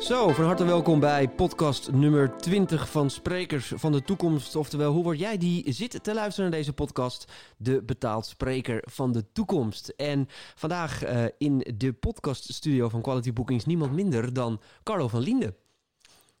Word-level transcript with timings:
Zo, 0.00 0.28
van 0.28 0.44
harte 0.44 0.64
welkom 0.64 1.00
bij 1.00 1.28
podcast 1.28 1.92
nummer 1.92 2.36
20 2.36 2.90
van 2.90 3.10
Sprekers 3.10 3.72
van 3.76 3.92
de 3.92 4.02
Toekomst. 4.02 4.56
Oftewel, 4.56 4.92
hoe 4.92 5.02
word 5.02 5.18
jij 5.18 5.38
die 5.38 5.72
zit 5.72 6.04
te 6.04 6.14
luisteren 6.14 6.50
naar 6.50 6.58
deze 6.58 6.72
podcast? 6.72 7.32
De 7.56 7.82
betaald 7.82 8.26
spreker 8.26 8.82
van 8.84 9.12
de 9.12 9.32
toekomst. 9.32 9.88
En 9.88 10.28
vandaag 10.54 11.04
uh, 11.04 11.24
in 11.38 11.66
de 11.76 11.92
podcaststudio 11.92 12.88
van 12.88 13.02
Quality 13.02 13.32
Bookings 13.32 13.64
niemand 13.64 13.92
minder 13.92 14.32
dan 14.32 14.60
Carlo 14.82 15.08
van 15.08 15.20
Linden. 15.20 15.54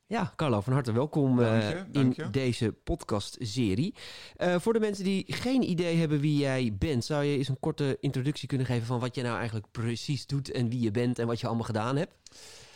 Ja, 0.06 0.32
Carlo, 0.36 0.60
van 0.60 0.72
harte 0.72 0.92
welkom 0.92 1.38
uh, 1.38 1.68
in 1.92 2.16
deze 2.30 2.72
podcastserie. 2.72 3.94
Uh, 4.38 4.58
voor 4.58 4.72
de 4.72 4.80
mensen 4.80 5.04
die 5.04 5.24
geen 5.26 5.70
idee 5.70 5.96
hebben 5.96 6.20
wie 6.20 6.38
jij 6.38 6.74
bent, 6.78 7.04
zou 7.04 7.24
je 7.24 7.36
eens 7.36 7.48
een 7.48 7.60
korte 7.60 7.96
introductie 8.00 8.48
kunnen 8.48 8.66
geven 8.66 8.86
van 8.86 9.00
wat 9.00 9.14
je 9.14 9.22
nou 9.22 9.36
eigenlijk 9.36 9.66
precies 9.70 10.26
doet 10.26 10.50
en 10.50 10.68
wie 10.68 10.80
je 10.80 10.90
bent 10.90 11.18
en 11.18 11.26
wat 11.26 11.40
je 11.40 11.46
allemaal 11.46 11.64
gedaan 11.64 11.96
hebt? 11.96 12.14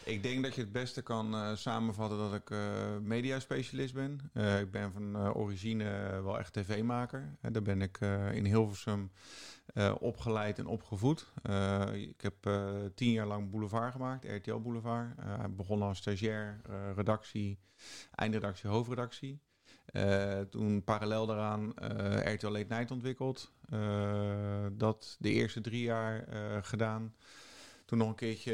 Ik 0.04 0.22
denk 0.22 0.42
dat 0.42 0.54
je 0.54 0.60
het 0.60 0.72
beste 0.72 1.02
kan 1.02 1.34
uh, 1.34 1.54
samenvatten 1.54 2.18
dat 2.18 2.34
ik 2.34 2.50
uh, 2.50 2.58
mediaspecialist 3.00 3.94
ben. 3.94 4.30
Uh, 4.34 4.60
ik 4.60 4.70
ben 4.70 4.92
van 4.92 5.34
origine 5.34 6.20
wel 6.22 6.38
echt 6.38 6.52
tv-maker. 6.52 7.36
daar 7.40 7.62
ben 7.62 7.82
ik 7.82 7.98
in 8.32 8.44
Hilversum 8.44 9.10
opgeleid 9.98 10.58
en 10.58 10.66
opgevoed. 10.66 11.32
ik 11.92 12.20
heb 12.20 12.34
tien 12.94 13.10
jaar 13.10 13.26
lang 13.26 13.50
Boulevard 13.50 13.92
gemaakt, 13.92 14.24
RTL 14.24 14.58
Boulevard. 14.58 15.18
Ik 15.44 15.56
begon 15.56 15.82
als 15.82 15.98
stagiair, 15.98 16.60
redactie, 16.94 17.58
eindredactie, 18.14 18.68
hoofdredactie. 18.68 19.40
toen 20.50 20.84
parallel 20.84 21.26
daaraan 21.26 21.72
RTL 22.24 22.48
Late 22.48 22.74
Night 22.74 22.90
ontwikkeld. 22.90 23.52
dat 24.72 25.16
de 25.18 25.30
eerste 25.30 25.60
drie 25.60 25.82
jaar 25.82 26.26
gedaan. 26.62 27.14
Toen 27.84 27.98
nog 27.98 28.08
een 28.08 28.14
keertje 28.14 28.52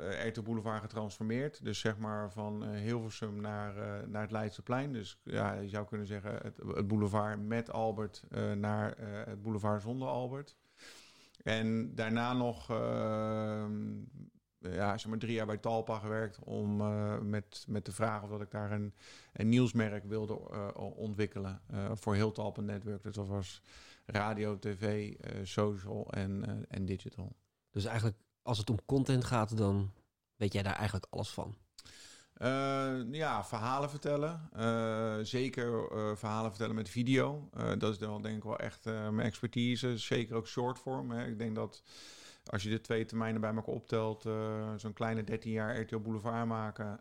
uh, 0.00 0.26
RTL 0.26 0.42
Boulevard 0.42 0.80
getransformeerd. 0.80 1.64
Dus 1.64 1.78
zeg 1.78 1.98
maar 1.98 2.32
van 2.32 2.64
uh, 2.64 2.80
Hilversum 2.80 3.40
naar, 3.40 3.76
uh, 3.76 4.06
naar 4.06 4.22
het 4.22 4.30
Leidseplein. 4.30 4.92
Dus 4.92 5.20
ja, 5.22 5.52
je 5.52 5.68
zou 5.68 5.86
kunnen 5.86 6.06
zeggen 6.06 6.32
het, 6.42 6.86
boulevard 6.86 7.40
met 7.40 7.70
Albert 7.70 8.24
naar 8.56 8.94
het 8.98 9.42
boulevard 9.42 9.82
zonder 9.82 10.08
Albert. 10.08 10.56
En 11.42 11.94
daarna 11.94 12.32
nog 12.32 12.68
ja, 14.58 14.98
zeg 14.98 15.06
maar 15.06 15.18
drie 15.18 15.34
jaar 15.34 15.46
bij 15.46 15.58
Talpa 15.58 15.98
gewerkt 15.98 16.38
om 16.38 16.76
met, 17.28 17.64
met 17.68 17.84
de 17.84 17.92
vraag 17.92 18.22
of 18.22 18.30
dat 18.30 18.40
ik 18.40 18.50
daar 18.50 18.72
een, 18.72 18.94
een 19.32 19.48
nieuwsmerk 19.48 20.04
wilde 20.04 20.34
ontwikkelen 20.74 21.60
voor 21.92 22.14
heel 22.14 22.32
Talpa 22.32 22.60
Network. 22.60 23.02
Dus 23.02 23.14
dat 23.14 23.28
was 23.28 23.62
radio, 24.06 24.58
tv, 24.58 25.14
social 25.42 26.12
en, 26.12 26.64
en 26.68 26.84
digital. 26.84 27.36
Dus 27.70 27.84
eigenlijk 27.84 28.16
als 28.48 28.58
het 28.58 28.70
om 28.70 28.84
content 28.86 29.24
gaat, 29.24 29.56
dan 29.56 29.92
weet 30.36 30.52
jij 30.52 30.62
daar 30.62 30.74
eigenlijk 30.74 31.06
alles 31.10 31.30
van. 31.30 31.54
Uh, 32.42 33.12
ja, 33.12 33.44
verhalen 33.44 33.90
vertellen. 33.90 34.48
Uh, 34.56 35.16
zeker 35.22 35.92
uh, 35.92 36.16
verhalen 36.16 36.50
vertellen 36.50 36.74
met 36.74 36.88
video. 36.88 37.48
dat 37.78 37.92
is 37.92 37.98
dan 37.98 38.22
denk 38.22 38.36
ik 38.36 38.42
wel 38.42 38.58
echt 38.58 38.84
mijn 38.84 39.20
expertise. 39.20 39.98
Zeker 39.98 40.36
ook 40.36 40.46
shortform. 40.46 41.10
Hè. 41.10 41.26
Ik 41.26 41.38
denk 41.38 41.54
dat 41.54 41.82
als 42.44 42.62
je 42.62 42.70
de 42.70 42.80
twee 42.80 43.04
termijnen 43.04 43.40
bij 43.40 43.54
elkaar 43.54 43.74
optelt, 43.74 44.28
zo'n 44.76 44.92
kleine 44.92 45.24
13 45.24 45.52
jaar 45.52 45.80
RTL 45.80 45.98
Boulevard 45.98 46.46
maken, 46.46 47.00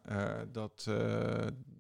dat, 0.52 0.90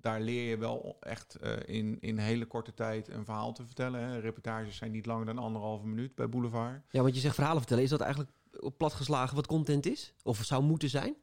daar 0.01 0.21
leer 0.21 0.49
je 0.49 0.57
wel 0.57 0.97
echt 0.99 1.37
in, 1.65 1.97
in 1.99 2.17
hele 2.17 2.45
korte 2.45 2.73
tijd 2.73 3.07
een 3.07 3.25
verhaal 3.25 3.53
te 3.53 3.65
vertellen. 3.65 4.01
Hè. 4.01 4.19
Reportages 4.19 4.77
zijn 4.77 4.91
niet 4.91 5.05
langer 5.05 5.25
dan 5.25 5.37
anderhalve 5.37 5.87
minuut 5.87 6.15
bij 6.15 6.29
Boulevard. 6.29 6.81
Ja, 6.89 7.01
want 7.01 7.15
je 7.15 7.21
zegt 7.21 7.35
verhalen 7.35 7.59
vertellen. 7.59 7.83
Is 7.83 7.89
dat 7.89 8.01
eigenlijk 8.01 8.31
platgeslagen 8.77 9.35
wat 9.35 9.47
content 9.47 9.85
is? 9.85 10.13
Of 10.23 10.43
zou 10.43 10.63
moeten 10.63 10.89
zijn? 10.89 11.15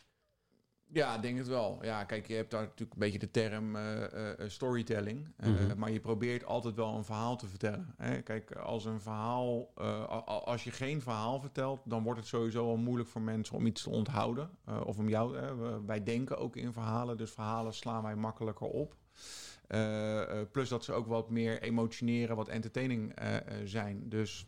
Ja, 0.95 1.19
denk 1.19 1.39
het 1.39 1.47
wel. 1.47 1.79
Ja, 1.83 2.05
kijk, 2.05 2.27
je 2.27 2.35
hebt 2.35 2.51
daar 2.51 2.63
natuurlijk 2.63 2.93
een 2.93 2.99
beetje 2.99 3.19
de 3.19 3.31
term 3.31 3.77
uh, 3.77 4.01
uh, 4.01 4.31
storytelling. 4.47 5.29
Uh, 5.45 5.73
Maar 5.77 5.91
je 5.91 6.01
probeert 6.01 6.45
altijd 6.45 6.75
wel 6.75 6.95
een 6.97 7.05
verhaal 7.05 7.37
te 7.37 7.47
vertellen. 7.47 7.95
Hè? 7.97 8.23
Kijk, 8.23 8.53
als 8.57 8.85
een 8.85 9.01
verhaal, 9.01 9.75
als 10.45 10.65
je 10.65 10.71
geen 10.71 11.03
verhaal 11.03 11.41
vertelt, 11.41 11.81
dan 11.85 12.03
wordt 12.03 12.19
het 12.19 12.29
sowieso 12.29 12.69
al 12.69 12.77
moeilijk 12.77 13.09
voor 13.09 13.23
mensen 13.23 13.57
om 13.57 13.67
iets 13.67 13.83
te 13.83 13.91
onthouden. 13.91 14.51
of 14.85 14.99
om 14.99 15.09
jou. 15.09 15.37
wij 15.87 16.03
denken 16.03 16.39
ook 16.39 16.57
in 16.57 16.73
verhalen, 16.73 17.17
dus 17.17 17.31
verhalen 17.31 17.75
slaan 17.75 18.03
wij 18.03 18.17
makkelijker 18.17 18.67
op. 18.67 18.97
plus 20.53 20.69
dat 20.69 20.85
ze 20.85 20.93
ook 20.93 21.07
wat 21.07 21.31
meer 21.31 21.63
emotioneren, 21.63 22.37
wat 22.37 22.49
entertaining 22.49 23.15
zijn. 23.65 24.09
Dus 24.09 24.47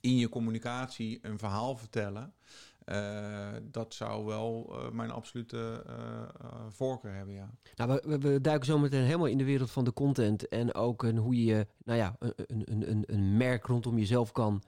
in 0.00 0.16
je 0.16 0.28
communicatie 0.28 1.18
een 1.22 1.38
verhaal 1.38 1.76
vertellen. 1.76 2.34
Uh, 2.86 3.48
dat 3.62 3.94
zou 3.94 4.24
wel 4.24 4.66
uh, 4.70 4.90
mijn 4.90 5.10
absolute 5.10 5.84
uh, 5.88 5.94
voorkeur 6.68 7.14
hebben, 7.14 7.34
ja. 7.34 7.50
Nou, 7.76 8.00
we, 8.04 8.18
we, 8.18 8.40
duiken 8.40 8.66
zo 8.66 8.78
meteen 8.78 9.04
helemaal 9.04 9.26
in 9.26 9.38
de 9.38 9.44
wereld 9.44 9.70
van 9.70 9.84
de 9.84 9.92
content 9.92 10.48
en 10.48 10.74
ook 10.74 11.02
een, 11.02 11.16
hoe 11.16 11.44
je 11.44 11.66
nou 11.84 11.98
ja, 11.98 12.16
een, 12.18 12.34
een, 12.46 12.90
een, 12.90 13.04
een 13.06 13.36
merk 13.36 13.66
rondom 13.66 13.98
jezelf 13.98 14.32
kan 14.32 14.62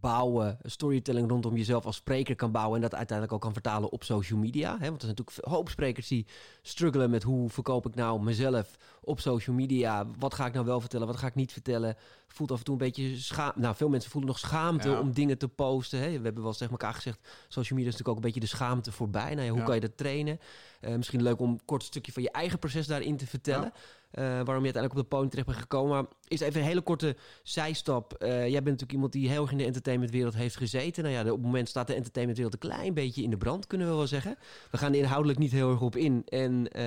bouwen, 0.00 0.58
storytelling 0.62 1.28
rondom 1.28 1.56
jezelf 1.56 1.84
als 1.84 1.96
spreker 1.96 2.34
kan 2.34 2.52
bouwen 2.52 2.76
en 2.76 2.82
dat 2.82 2.94
uiteindelijk 2.94 3.36
ook 3.36 3.42
kan 3.42 3.52
vertalen 3.52 3.92
op 3.92 4.04
social 4.04 4.38
media. 4.38 4.70
Hè? 4.78 4.88
Want 4.88 5.02
er 5.02 5.06
zijn 5.06 5.16
natuurlijk 5.16 5.46
hoop 5.46 5.68
sprekers 5.68 6.08
die 6.08 6.26
struggelen 6.62 7.10
met 7.10 7.22
hoe 7.22 7.50
verkoop 7.50 7.86
ik 7.86 7.94
nou 7.94 8.22
mezelf 8.22 8.76
op 9.00 9.20
social 9.20 9.56
media. 9.56 10.06
Wat 10.18 10.34
ga 10.34 10.46
ik 10.46 10.52
nou 10.52 10.66
wel 10.66 10.80
vertellen, 10.80 11.06
wat 11.06 11.16
ga 11.16 11.26
ik 11.26 11.34
niet 11.34 11.52
vertellen? 11.52 11.96
Voelt 12.32 12.52
af 12.52 12.58
en 12.58 12.64
toe 12.64 12.74
een 12.74 12.80
beetje 12.80 13.16
schaamte. 13.16 13.60
Nou, 13.60 13.74
veel 13.74 13.88
mensen 13.88 14.10
voelen 14.10 14.30
nog 14.30 14.38
schaamte 14.38 14.98
om 14.98 15.12
dingen 15.12 15.38
te 15.38 15.48
posten. 15.48 15.98
Hè? 15.98 16.18
We 16.18 16.24
hebben 16.24 16.42
wel 16.42 16.52
tegen 16.52 16.70
elkaar 16.70 16.94
gezegd, 16.94 17.18
social 17.48 17.78
media 17.78 17.92
is 17.92 17.98
natuurlijk 17.98 18.08
ook 18.08 18.16
een 18.16 18.22
beetje 18.22 18.40
de 18.40 18.46
schaamte 18.46 18.92
voorbij. 18.92 19.34
Nou 19.34 19.46
ja, 19.46 19.52
hoe 19.52 19.62
kan 19.62 19.74
je 19.74 19.80
dat 19.80 19.96
trainen? 19.96 20.40
Uh, 20.80 20.94
misschien 20.94 21.22
leuk 21.22 21.40
om 21.40 21.50
een 21.50 21.60
kort 21.64 21.82
stukje 21.82 22.12
van 22.12 22.22
je 22.22 22.30
eigen 22.30 22.58
proces 22.58 22.86
daarin 22.86 23.16
te 23.16 23.26
vertellen. 23.26 23.72
Uh, 24.14 24.24
waarom 24.24 24.64
je 24.64 24.72
uiteindelijk 24.72 24.92
op 24.92 25.00
de 25.00 25.08
podium 25.08 25.30
terecht 25.30 25.48
bent 25.48 25.60
gekomen. 25.60 25.90
Maar 25.90 26.04
is 26.28 26.40
even 26.40 26.60
een 26.60 26.66
hele 26.66 26.80
korte 26.80 27.16
zijstap. 27.42 28.16
Uh, 28.18 28.28
jij 28.28 28.50
bent 28.50 28.64
natuurlijk 28.64 28.92
iemand 28.92 29.12
die 29.12 29.28
heel 29.28 29.42
erg 29.42 29.50
in 29.50 29.58
de 29.58 29.64
entertainmentwereld 29.64 30.34
heeft 30.34 30.56
gezeten. 30.56 31.02
Nou 31.02 31.14
ja, 31.14 31.20
op 31.20 31.36
het 31.36 31.40
moment 31.40 31.68
staat 31.68 31.86
de 31.86 31.94
entertainmentwereld 31.94 32.54
een 32.54 32.70
klein 32.70 32.94
beetje 32.94 33.22
in 33.22 33.30
de 33.30 33.36
brand, 33.36 33.66
kunnen 33.66 33.88
we 33.88 33.94
wel 33.94 34.06
zeggen. 34.06 34.36
We 34.70 34.78
gaan 34.78 34.92
er 34.92 34.98
inhoudelijk 34.98 35.38
niet 35.38 35.52
heel 35.52 35.70
erg 35.70 35.80
op 35.80 35.96
in. 35.96 36.22
En, 36.26 36.80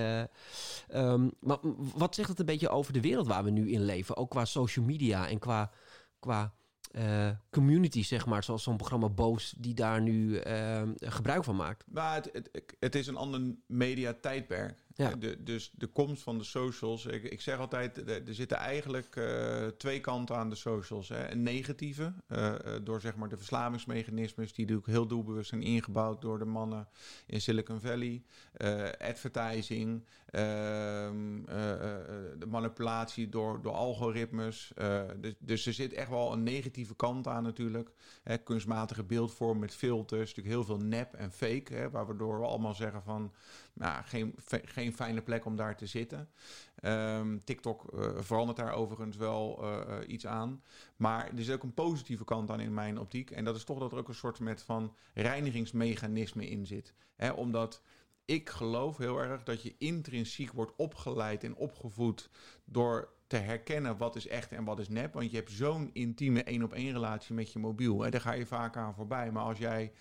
um, 0.95 1.31
maar 1.39 1.57
wat 1.95 2.15
zegt 2.15 2.29
het 2.29 2.39
een 2.39 2.45
beetje 2.45 2.69
over 2.69 2.93
de 2.93 3.01
wereld 3.01 3.27
waar 3.27 3.43
we 3.43 3.49
nu 3.49 3.71
in 3.71 3.85
leven? 3.85 4.17
Ook 4.17 4.29
qua 4.29 4.45
social 4.45 4.85
media 4.85 5.27
en 5.33 5.39
qua, 5.39 5.71
qua 6.19 6.53
uh, 6.91 7.29
community, 7.49 8.03
zeg 8.03 8.25
maar, 8.25 8.43
zoals 8.43 8.63
zo'n 8.63 8.77
programma 8.77 9.09
Boos, 9.09 9.53
die 9.57 9.73
daar 9.73 10.01
nu 10.01 10.43
uh, 10.43 10.81
gebruik 10.95 11.43
van 11.43 11.55
maakt. 11.55 11.83
Maar 11.87 12.15
het, 12.15 12.29
het, 12.51 12.75
het, 12.79 12.95
is 12.95 13.07
een 13.07 13.15
ander 13.15 13.55
mediatijdperk. 13.67 14.82
Ja. 14.95 15.13
Dus 15.39 15.71
de 15.75 15.87
komst 15.87 16.23
van 16.23 16.37
de 16.37 16.43
socials. 16.43 17.05
Ik, 17.05 17.23
ik 17.23 17.41
zeg 17.41 17.57
altijd, 17.57 18.09
er 18.09 18.35
zitten 18.35 18.57
eigenlijk 18.57 19.15
uh, 19.15 19.67
twee 19.67 19.99
kanten 19.99 20.35
aan 20.35 20.49
de 20.49 20.55
socials. 20.55 21.09
Hè. 21.09 21.31
Een 21.31 21.43
negatieve, 21.43 22.13
door 22.83 23.01
zeg 23.01 23.15
maar 23.15 23.29
de 23.29 23.37
verslavingsmechanismes, 23.37 24.53
die 24.53 24.65
natuurlijk 24.65 24.91
heel 24.91 25.07
doelbewust 25.07 25.49
zijn 25.49 25.61
ingebouwd 25.61 26.21
door 26.21 26.39
de 26.39 26.45
mannen 26.45 26.87
in 27.25 27.41
Silicon 27.41 27.79
Valley. 27.79 28.23
advertising, 28.99 30.05
ehm, 30.25 31.45
de 32.39 32.45
manipulatie 32.47 33.29
door, 33.29 33.61
door 33.61 33.73
algoritmes. 33.73 34.71
dus, 35.19 35.33
dus 35.39 35.65
er 35.65 35.73
zit 35.73 35.93
echt 35.93 36.09
wel 36.09 36.33
een 36.33 36.43
negatieve 36.43 36.95
kant 36.95 37.27
aan 37.27 37.43
natuurlijk. 37.43 37.91
Hè, 38.23 38.37
kunstmatige 38.37 39.03
beeldvorm 39.03 39.59
met 39.59 39.75
filters, 39.75 40.35
natuurlijk 40.35 40.55
heel 40.55 40.63
veel 40.63 40.85
nep 40.85 41.13
en 41.13 41.31
fake, 41.31 41.73
hè, 41.73 41.89
waardoor 41.89 42.39
we 42.39 42.45
allemaal 42.45 42.73
zeggen 42.73 43.03
van, 43.03 43.33
nou, 43.73 44.03
geen, 44.03 44.35
geen 44.65 44.93
fijne 44.93 45.21
plek 45.21 45.45
om 45.45 45.55
daar 45.55 45.77
te 45.77 45.85
zitten. 45.85 46.29
Um, 46.83 47.43
TikTok 47.43 47.93
uh, 47.93 48.09
verandert 48.19 48.57
daar 48.57 48.73
overigens 48.73 49.17
wel 49.17 49.59
uh, 49.63 49.97
iets 50.07 50.27
aan. 50.27 50.63
Maar 50.95 51.29
er 51.35 51.43
zit 51.43 51.55
ook 51.55 51.63
een 51.63 51.73
positieve 51.73 52.25
kant 52.25 52.49
aan 52.49 52.59
in 52.59 52.73
mijn 52.73 52.99
optiek. 52.99 53.31
En 53.31 53.43
dat 53.43 53.55
is 53.55 53.63
toch 53.63 53.79
dat 53.79 53.91
er 53.91 53.97
ook 53.97 54.07
een 54.07 54.13
soort 54.13 54.39
met 54.39 54.63
van 54.63 54.95
reinigingsmechanisme 55.13 56.49
in 56.49 56.65
zit. 56.65 56.93
Omdat 57.35 57.81
ik 58.25 58.49
geloof 58.49 58.97
heel 58.97 59.17
erg 59.17 59.43
dat 59.43 59.61
je 59.61 59.75
intrinsiek 59.77 60.51
wordt 60.51 60.75
opgeleid 60.75 61.43
en 61.43 61.55
opgevoed 61.55 62.29
door 62.65 63.13
te 63.27 63.37
herkennen 63.37 63.97
wat 63.97 64.15
is 64.15 64.27
echt 64.27 64.51
en 64.51 64.63
wat 64.63 64.79
is 64.79 64.89
nep. 64.89 65.13
Want 65.13 65.31
je 65.31 65.37
hebt 65.37 65.51
zo'n 65.51 65.89
intieme 65.93 66.43
één 66.43 66.63
op 66.63 66.73
één 66.73 66.91
relatie 66.91 67.35
met 67.35 67.53
je 67.53 67.59
mobiel. 67.59 68.05
En 68.05 68.11
daar 68.11 68.21
ga 68.21 68.31
je 68.31 68.45
vaak 68.45 68.77
aan 68.77 68.93
voorbij. 68.93 69.31
Maar 69.31 69.43
als 69.43 69.57
jij 69.57 69.91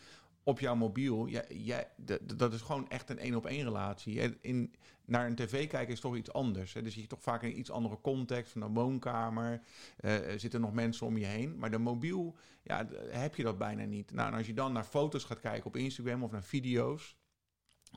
op 0.45 0.61
jouw 0.61 0.75
mobiel, 0.75 1.29
jij, 1.49 1.89
dat 2.37 2.53
is 2.53 2.61
gewoon 2.61 2.89
echt 2.89 3.11
een 3.11 3.19
één 3.19 3.35
op 3.35 3.47
één 3.47 3.65
relatie. 3.65 4.39
In, 4.41 4.75
naar 5.05 5.27
een 5.27 5.35
tv 5.35 5.69
kijken 5.69 5.93
is 5.93 6.01
toch 6.01 6.17
iets 6.17 6.33
anders. 6.33 6.73
Hè? 6.73 6.83
Dus 6.83 6.95
je 6.95 7.07
toch 7.07 7.23
vaak 7.23 7.43
in 7.43 7.59
iets 7.59 7.71
andere 7.71 8.01
context, 8.01 8.53
van 8.53 8.63
een 8.63 8.75
woonkamer. 8.75 9.63
Uh, 10.01 10.15
zitten 10.37 10.61
nog 10.61 10.73
mensen 10.73 11.07
om 11.07 11.17
je 11.17 11.25
heen. 11.25 11.59
Maar 11.59 11.71
de 11.71 11.79
mobiel, 11.79 12.37
ja, 12.63 12.89
heb 13.11 13.35
je 13.35 13.43
dat 13.43 13.59
bijna 13.59 13.85
niet. 13.85 14.13
Nou, 14.13 14.29
en 14.33 14.37
als 14.37 14.47
je 14.47 14.55
dan 14.55 14.73
naar 14.73 14.85
foto's 14.85 15.25
gaat 15.25 15.41
kijken 15.41 15.67
op 15.67 15.77
Instagram 15.77 16.23
of 16.23 16.31
naar 16.31 16.45
video's, 16.45 17.17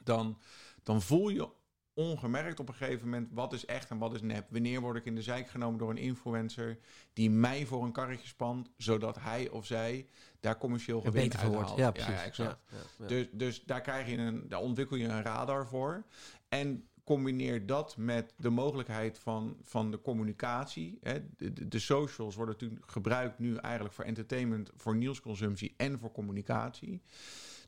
dan, 0.03 0.39
dan 0.83 1.01
voel 1.01 1.29
je 1.29 1.49
ongemerkt 1.93 2.59
op 2.59 2.67
een 2.69 2.75
gegeven 2.75 3.03
moment 3.03 3.29
wat 3.31 3.53
is 3.53 3.65
echt 3.65 3.89
en 3.89 3.97
wat 3.97 4.13
is 4.13 4.21
nep. 4.21 4.47
Wanneer 4.49 4.81
word 4.81 4.97
ik 4.97 5.05
in 5.05 5.15
de 5.15 5.21
zijk 5.21 5.47
genomen 5.47 5.79
door 5.79 5.89
een 5.89 5.97
influencer 5.97 6.79
die 7.13 7.29
mij 7.29 7.65
voor 7.65 7.83
een 7.83 7.91
karretje 7.91 8.27
spant, 8.27 8.69
zodat 8.77 9.19
hij 9.19 9.49
of 9.49 9.65
zij 9.65 10.07
daar 10.45 10.57
commercieel 10.57 11.01
gewin 11.01 11.21
uit 11.21 11.33
haalt. 11.33 11.77
Ja, 11.77 11.91
precies. 11.91 12.13
Ja, 12.13 12.23
exact. 12.23 12.59
Ja, 12.99 13.05
dus, 13.07 13.27
dus 13.31 13.63
daar, 13.63 13.81
krijg 13.81 14.09
je 14.09 14.17
een, 14.17 14.45
daar 14.47 14.59
ontwikkel 14.59 14.97
je 14.97 15.07
een 15.07 15.23
radar 15.23 15.67
voor. 15.67 16.05
En 16.49 16.87
combineer 17.03 17.65
dat 17.65 17.97
met 17.97 18.33
de 18.37 18.49
mogelijkheid 18.49 19.19
van, 19.19 19.57
van 19.61 19.91
de 19.91 20.01
communicatie. 20.01 20.97
Hè. 21.01 21.19
De, 21.37 21.67
de, 21.67 21.79
socials 21.79 22.35
worden 22.35 22.55
natuurlijk 22.55 22.91
gebruikt 22.91 23.39
nu 23.39 23.55
eigenlijk 23.55 23.95
voor 23.95 24.05
entertainment, 24.05 24.71
voor 24.75 24.95
nieuwsconsumptie 24.95 25.73
en 25.77 25.99
voor 25.99 26.11
communicatie. 26.11 27.01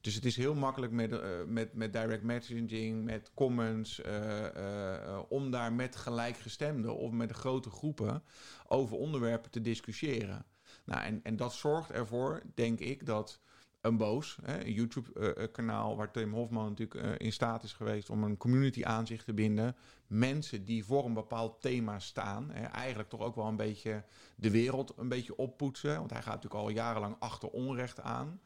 Dus 0.01 0.15
het 0.15 0.25
is 0.25 0.35
heel 0.35 0.56
makkelijk 0.56 0.91
met, 0.91 1.12
uh, 1.12 1.19
met, 1.47 1.73
met 1.73 1.94
direct 1.94 2.23
messaging, 2.23 3.03
met 3.03 3.31
comments, 3.33 4.01
uh, 4.06 4.39
uh, 4.57 5.19
om 5.30 5.51
daar 5.51 5.73
met 5.73 5.95
gelijkgestemden 5.95 6.95
of 6.95 7.12
met 7.12 7.31
grote 7.31 7.69
groepen 7.69 8.23
over 8.68 8.97
onderwerpen 8.97 9.51
te 9.51 9.62
discussiëren. 9.62 10.45
Nou, 10.88 11.01
en, 11.01 11.19
en 11.24 11.36
dat 11.36 11.54
zorgt 11.54 11.92
ervoor, 11.92 12.42
denk 12.54 12.80
ik, 12.80 13.06
dat 13.06 13.39
een 13.81 13.98
Boos, 13.98 14.38
hè, 14.42 14.66
een 14.66 14.74
YouTube-kanaal 14.74 15.95
waar 15.95 16.12
Tim 16.12 16.34
Hofman 16.34 16.69
natuurlijk 16.69 17.06
uh, 17.06 17.12
in 17.28 17.34
staat 17.34 17.63
is 17.63 17.74
geweest 17.74 18.10
om 18.10 18.24
een 18.24 18.38
community 18.38 18.84
aan 18.84 19.07
zich 19.07 19.24
te 19.24 19.34
binden. 19.34 19.75
Mensen 20.07 20.66
die 20.66 20.86
voor 20.86 21.06
een 21.06 21.13
bepaald 21.13 21.62
thema 21.62 22.00
staan, 22.00 22.50
hè, 22.51 22.66
eigenlijk 22.66 23.10
toch 23.10 23.22
ook 23.22 23.36
wel 23.36 23.48
een 23.48 23.56
beetje 23.56 24.04
de 24.36 24.51
wereld 24.51 24.94
een 24.98 25.10
beetje 25.10 25.36
oppoetsen. 25.36 25.98
Want 25.98 26.12
hij 26.12 26.22
gaat 26.22 26.34
natuurlijk 26.34 26.63
al 26.63 26.69
jarenlang 26.69 27.16
achter 27.19 27.50
onrecht 27.50 28.01
aan, 28.01 28.42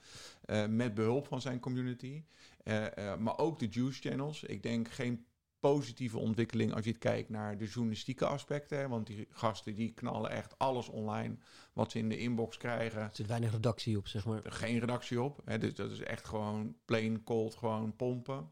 uh, 0.45 0.65
met 0.65 0.93
behulp 0.93 1.27
van 1.27 1.41
zijn 1.41 1.59
community. 1.59 2.23
Uh, 2.63 2.85
maar 3.19 3.37
ook 3.37 3.59
de 3.59 3.67
Juice 3.67 4.01
Channels. 4.01 4.43
Ik 4.43 4.63
denk 4.63 4.87
geen 4.87 5.25
positieve 5.61 6.17
ontwikkeling 6.17 6.73
als 6.73 6.83
je 6.83 6.89
het 6.89 6.99
kijkt 6.99 7.29
naar 7.29 7.57
de 7.57 7.65
journalistieke 7.65 8.25
aspecten. 8.25 8.77
Hè? 8.77 8.87
Want 8.87 9.07
die 9.07 9.27
gasten 9.29 9.75
die 9.75 9.93
knallen 9.93 10.31
echt 10.31 10.57
alles 10.57 10.87
online 10.87 11.37
wat 11.73 11.91
ze 11.91 11.97
in 11.97 12.09
de 12.09 12.17
inbox 12.17 12.57
krijgen. 12.57 13.01
Er 13.01 13.09
zit 13.13 13.27
weinig 13.27 13.51
redactie 13.51 13.97
op, 13.97 14.07
zeg 14.07 14.25
maar. 14.25 14.41
Geen 14.43 14.79
redactie 14.79 15.21
op. 15.21 15.41
Hè? 15.45 15.57
Dus 15.57 15.73
dat 15.73 15.91
is 15.91 15.99
echt 15.99 16.25
gewoon 16.25 16.75
plain 16.85 17.23
cold, 17.23 17.55
gewoon 17.55 17.95
pompen. 17.95 18.51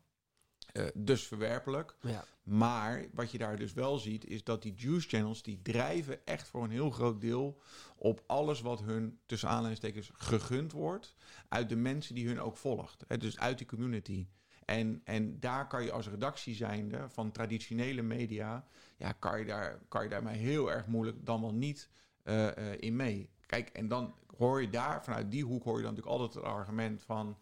Uh, 0.74 0.88
dus 0.94 1.28
verwerpelijk. 1.28 1.96
Ja. 2.02 2.26
Maar 2.44 3.06
wat 3.14 3.32
je 3.32 3.38
daar 3.38 3.58
dus 3.58 3.74
wel 3.74 3.98
ziet, 3.98 4.26
is 4.26 4.44
dat 4.44 4.62
die 4.62 4.74
juice 4.76 5.08
channels 5.08 5.42
die 5.42 5.62
drijven 5.62 6.26
echt 6.26 6.48
voor 6.48 6.64
een 6.64 6.72
heel 6.72 6.90
groot 6.90 7.22
deel 7.22 7.62
op 7.96 8.24
alles 8.28 8.62
wat 8.62 8.82
hun 8.82 9.20
tussen 9.26 9.50
aanleidingstekens 9.50 10.12
gegund 10.14 10.72
wordt. 10.72 11.16
Uit 11.48 11.70
de 11.70 11.76
mensen 11.76 12.16
die 12.16 12.28
hun 12.28 12.42
ook 12.42 12.58
volgt. 12.58 13.04
Hè? 13.08 13.18
Dus 13.18 13.40
uit 13.40 13.58
die 13.58 13.68
community. 13.68 14.28
En, 14.70 15.02
en 15.04 15.40
daar 15.40 15.68
kan 15.68 15.84
je 15.84 15.92
als 15.92 16.10
redactie 16.10 16.56
zijnde 16.56 17.10
van 17.10 17.32
traditionele 17.32 18.02
media, 18.02 18.66
ja, 18.98 19.12
kan 19.12 19.40
je 19.40 19.46
daar, 19.46 19.80
kan 19.88 20.04
je 20.04 20.10
daar 20.10 20.24
maar 20.24 20.34
heel 20.34 20.72
erg 20.72 20.88
moeilijk 20.88 21.26
dan 21.26 21.42
wel 21.42 21.54
niet 21.54 21.90
uh, 22.24 22.46
uh, 22.46 22.52
in 22.80 22.96
mee. 22.96 23.30
Kijk, 23.46 23.70
en 23.70 23.88
dan 23.88 24.16
hoor 24.38 24.62
je 24.62 24.70
daar, 24.70 25.04
vanuit 25.04 25.32
die 25.32 25.44
hoek 25.44 25.64
hoor 25.64 25.78
je 25.78 25.84
dan 25.84 25.94
natuurlijk 25.94 26.22
altijd 26.22 26.44
het 26.44 26.54
argument 26.54 27.04
van, 27.04 27.38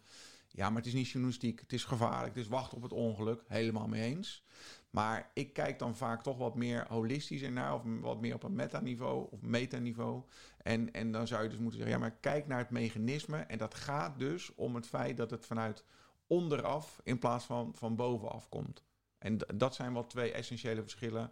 ja, 0.48 0.68
maar 0.68 0.76
het 0.76 0.86
is 0.86 0.92
niet 0.92 1.08
journalistiek, 1.08 1.60
het 1.60 1.72
is 1.72 1.84
gevaarlijk, 1.84 2.34
het 2.34 2.44
is 2.44 2.50
wachten 2.50 2.76
op 2.76 2.82
het 2.82 2.92
ongeluk, 2.92 3.42
helemaal 3.48 3.88
mee 3.88 4.02
eens. 4.02 4.46
Maar 4.90 5.30
ik 5.34 5.52
kijk 5.52 5.78
dan 5.78 5.96
vaak 5.96 6.22
toch 6.22 6.38
wat 6.38 6.54
meer 6.54 6.86
holistisch 6.88 7.48
naar, 7.48 7.74
of 7.74 7.82
wat 8.00 8.20
meer 8.20 8.34
op 8.34 8.42
een 8.42 8.54
metaniveau 8.54 9.26
of 9.30 9.40
metaniveau. 9.40 10.22
En, 10.62 10.92
en 10.92 11.12
dan 11.12 11.26
zou 11.26 11.42
je 11.42 11.48
dus 11.48 11.58
moeten 11.58 11.78
zeggen, 11.78 11.96
ja, 11.96 12.02
maar 12.02 12.16
kijk 12.20 12.46
naar 12.46 12.58
het 12.58 12.70
mechanisme. 12.70 13.36
En 13.36 13.58
dat 13.58 13.74
gaat 13.74 14.18
dus 14.18 14.54
om 14.54 14.74
het 14.74 14.86
feit 14.86 15.16
dat 15.16 15.30
het 15.30 15.46
vanuit 15.46 15.84
onderaf 16.28 17.00
in 17.04 17.18
plaats 17.18 17.44
van 17.44 17.72
van 17.74 17.96
bovenaf 17.96 18.48
komt. 18.48 18.84
En 19.18 19.38
dat 19.54 19.74
zijn 19.74 19.92
wel 19.92 20.06
twee 20.06 20.32
essentiële 20.32 20.82
verschillen. 20.82 21.30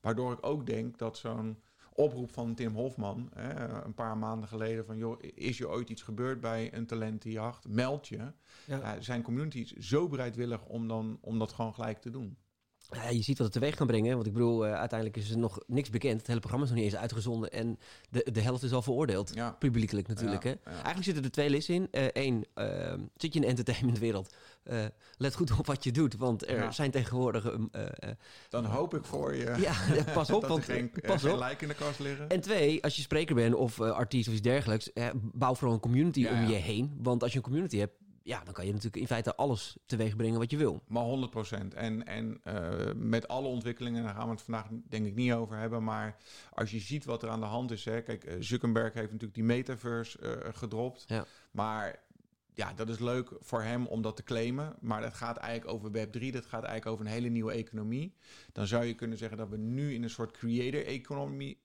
Waardoor 0.00 0.32
ik 0.32 0.46
ook 0.46 0.66
denk 0.66 0.98
dat 0.98 1.18
zo'n 1.18 1.62
oproep 1.92 2.32
van 2.32 2.54
Tim 2.54 2.74
Hofman 2.74 3.30
hè, 3.34 3.68
een 3.84 3.94
paar 3.94 4.16
maanden 4.16 4.48
geleden 4.48 4.84
van 4.84 4.96
joh, 4.96 5.18
is 5.20 5.58
je 5.58 5.68
ooit 5.68 5.88
iets 5.88 6.02
gebeurd 6.02 6.40
bij 6.40 6.74
een 6.74 6.86
talentenjacht? 6.86 7.68
Meld 7.68 8.08
je. 8.08 8.32
Ja. 8.66 9.00
zijn 9.00 9.22
communities 9.22 9.72
zo 9.72 10.08
bereidwillig 10.08 10.64
om, 10.64 10.88
dan, 10.88 11.18
om 11.20 11.38
dat 11.38 11.52
gewoon 11.52 11.74
gelijk 11.74 12.00
te 12.00 12.10
doen. 12.10 12.38
Ja, 12.90 13.08
je 13.08 13.22
ziet 13.22 13.38
wat 13.38 13.46
het 13.46 13.52
teweeg 13.52 13.74
kan 13.74 13.86
brengen. 13.86 14.14
Want 14.14 14.26
ik 14.26 14.32
bedoel, 14.32 14.66
uh, 14.66 14.74
uiteindelijk 14.74 15.18
is 15.18 15.30
er 15.30 15.38
nog 15.38 15.58
niks 15.66 15.90
bekend. 15.90 16.18
Het 16.18 16.26
hele 16.26 16.40
programma 16.40 16.66
is 16.66 16.72
nog 16.72 16.82
niet 16.82 16.92
eens 16.92 17.00
uitgezonden. 17.00 17.52
En 17.52 17.78
de, 18.10 18.30
de 18.32 18.40
helft 18.40 18.62
is 18.62 18.72
al 18.72 18.82
veroordeeld. 18.82 19.34
Ja. 19.34 19.50
Publiekelijk 19.50 20.08
natuurlijk. 20.08 20.44
hè? 20.44 20.54
Eigenlijk 20.64 21.04
zitten 21.04 21.24
er 21.24 21.30
twee 21.30 21.50
lissen 21.50 21.74
in. 21.74 21.88
Eén, 22.12 22.44
uh, 22.54 22.64
uh, 22.64 22.92
zit 23.16 23.32
je 23.32 23.40
in 23.40 23.40
de 23.40 23.46
entertainmentwereld? 23.46 24.34
Eh, 24.62 24.84
let 25.16 25.34
goed 25.34 25.58
op 25.58 25.66
wat 25.66 25.84
je 25.84 25.92
doet. 25.92 26.16
Want 26.16 26.48
er 26.48 26.72
zijn 26.72 26.90
tegenwoordig... 26.90 27.44
Eh, 27.70 27.84
Dan 28.48 28.64
hoop 28.64 28.94
ik 28.94 29.04
voor 29.04 29.34
je 29.34 29.54
ja, 29.58 29.74
pas 30.14 30.30
op. 30.30 30.46
want, 30.46 30.64
geen, 30.64 30.90
pas 31.06 31.22
geen 31.22 31.38
lijk 31.38 31.62
in 31.62 31.68
de 31.68 31.74
kast 31.74 31.98
liggen. 31.98 32.28
En 32.28 32.40
twee, 32.40 32.82
als 32.82 32.96
je 32.96 33.02
spreker 33.02 33.34
bent 33.34 33.54
of 33.54 33.80
artiest 33.80 34.28
of 34.28 34.34
iets 34.34 34.42
dergelijks... 34.42 34.90
bouw 35.14 35.54
vooral 35.54 35.74
een 35.74 35.80
community 35.80 36.26
om 36.26 36.46
je 36.46 36.54
heen. 36.54 36.98
Want 37.02 37.22
als 37.22 37.30
je 37.30 37.36
een 37.38 37.44
community 37.44 37.78
hebt 37.78 37.94
ja, 38.28 38.44
dan 38.44 38.54
kan 38.54 38.66
je 38.66 38.72
natuurlijk 38.72 39.02
in 39.02 39.06
feite 39.06 39.36
alles 39.36 39.76
teweeg 39.86 40.16
brengen 40.16 40.38
wat 40.38 40.50
je 40.50 40.56
wil. 40.56 40.82
Maar 40.86 41.04
100% 41.04 41.74
En, 41.74 42.06
en 42.06 42.40
uh, 42.44 42.92
met 42.94 43.28
alle 43.28 43.48
ontwikkelingen, 43.48 44.02
daar 44.02 44.14
gaan 44.14 44.24
we 44.24 44.30
het 44.30 44.42
vandaag 44.42 44.66
denk 44.88 45.06
ik 45.06 45.14
niet 45.14 45.32
over 45.32 45.56
hebben. 45.56 45.84
Maar 45.84 46.16
als 46.52 46.70
je 46.70 46.78
ziet 46.78 47.04
wat 47.04 47.22
er 47.22 47.28
aan 47.28 47.40
de 47.40 47.46
hand 47.46 47.70
is. 47.70 47.84
Hè, 47.84 48.02
kijk, 48.02 48.24
eh, 48.24 48.36
Zuckerberg 48.40 48.92
heeft 48.92 49.06
natuurlijk 49.06 49.34
die 49.34 49.44
metaverse 49.44 50.18
uh, 50.22 50.54
gedropt. 50.54 51.04
Ja. 51.06 51.24
Maar 51.50 51.98
ja, 52.58 52.72
dat 52.72 52.88
is 52.88 52.98
leuk 52.98 53.30
voor 53.40 53.62
hem 53.62 53.86
om 53.86 54.02
dat 54.02 54.16
te 54.16 54.22
claimen. 54.22 54.76
Maar 54.80 55.00
dat 55.00 55.14
gaat 55.14 55.36
eigenlijk 55.36 55.72
over 55.72 55.90
Web3. 55.90 56.32
Dat 56.32 56.46
gaat 56.46 56.62
eigenlijk 56.62 56.86
over 56.86 57.06
een 57.06 57.12
hele 57.12 57.28
nieuwe 57.28 57.52
economie. 57.52 58.14
Dan 58.52 58.66
zou 58.66 58.84
je 58.84 58.94
kunnen 58.94 59.18
zeggen 59.18 59.38
dat 59.38 59.48
we 59.48 59.56
nu 59.56 59.94
in 59.94 60.02
een 60.02 60.10
soort 60.10 60.30
creator 60.30 60.86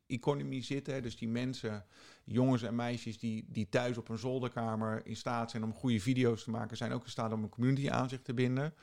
economy, 0.07 0.61
zitten. 0.61 1.01
Dus 1.01 1.17
die 1.17 1.27
mensen, 1.27 1.85
jongens 2.23 2.63
en 2.63 2.75
meisjes 2.75 3.19
die, 3.19 3.45
die 3.49 3.69
thuis 3.69 3.97
op 3.97 4.09
een 4.09 4.17
zolderkamer 4.17 5.05
in 5.05 5.15
staat 5.15 5.51
zijn 5.51 5.63
om 5.63 5.73
goede 5.73 5.99
video's 5.99 6.43
te 6.43 6.51
maken, 6.51 6.77
zijn 6.77 6.91
ook 6.91 7.03
in 7.03 7.09
staat 7.09 7.33
om 7.33 7.43
een 7.43 7.49
community 7.49 7.89
aan 7.89 8.09
zich 8.09 8.21
te 8.21 8.33
binden. 8.33 8.73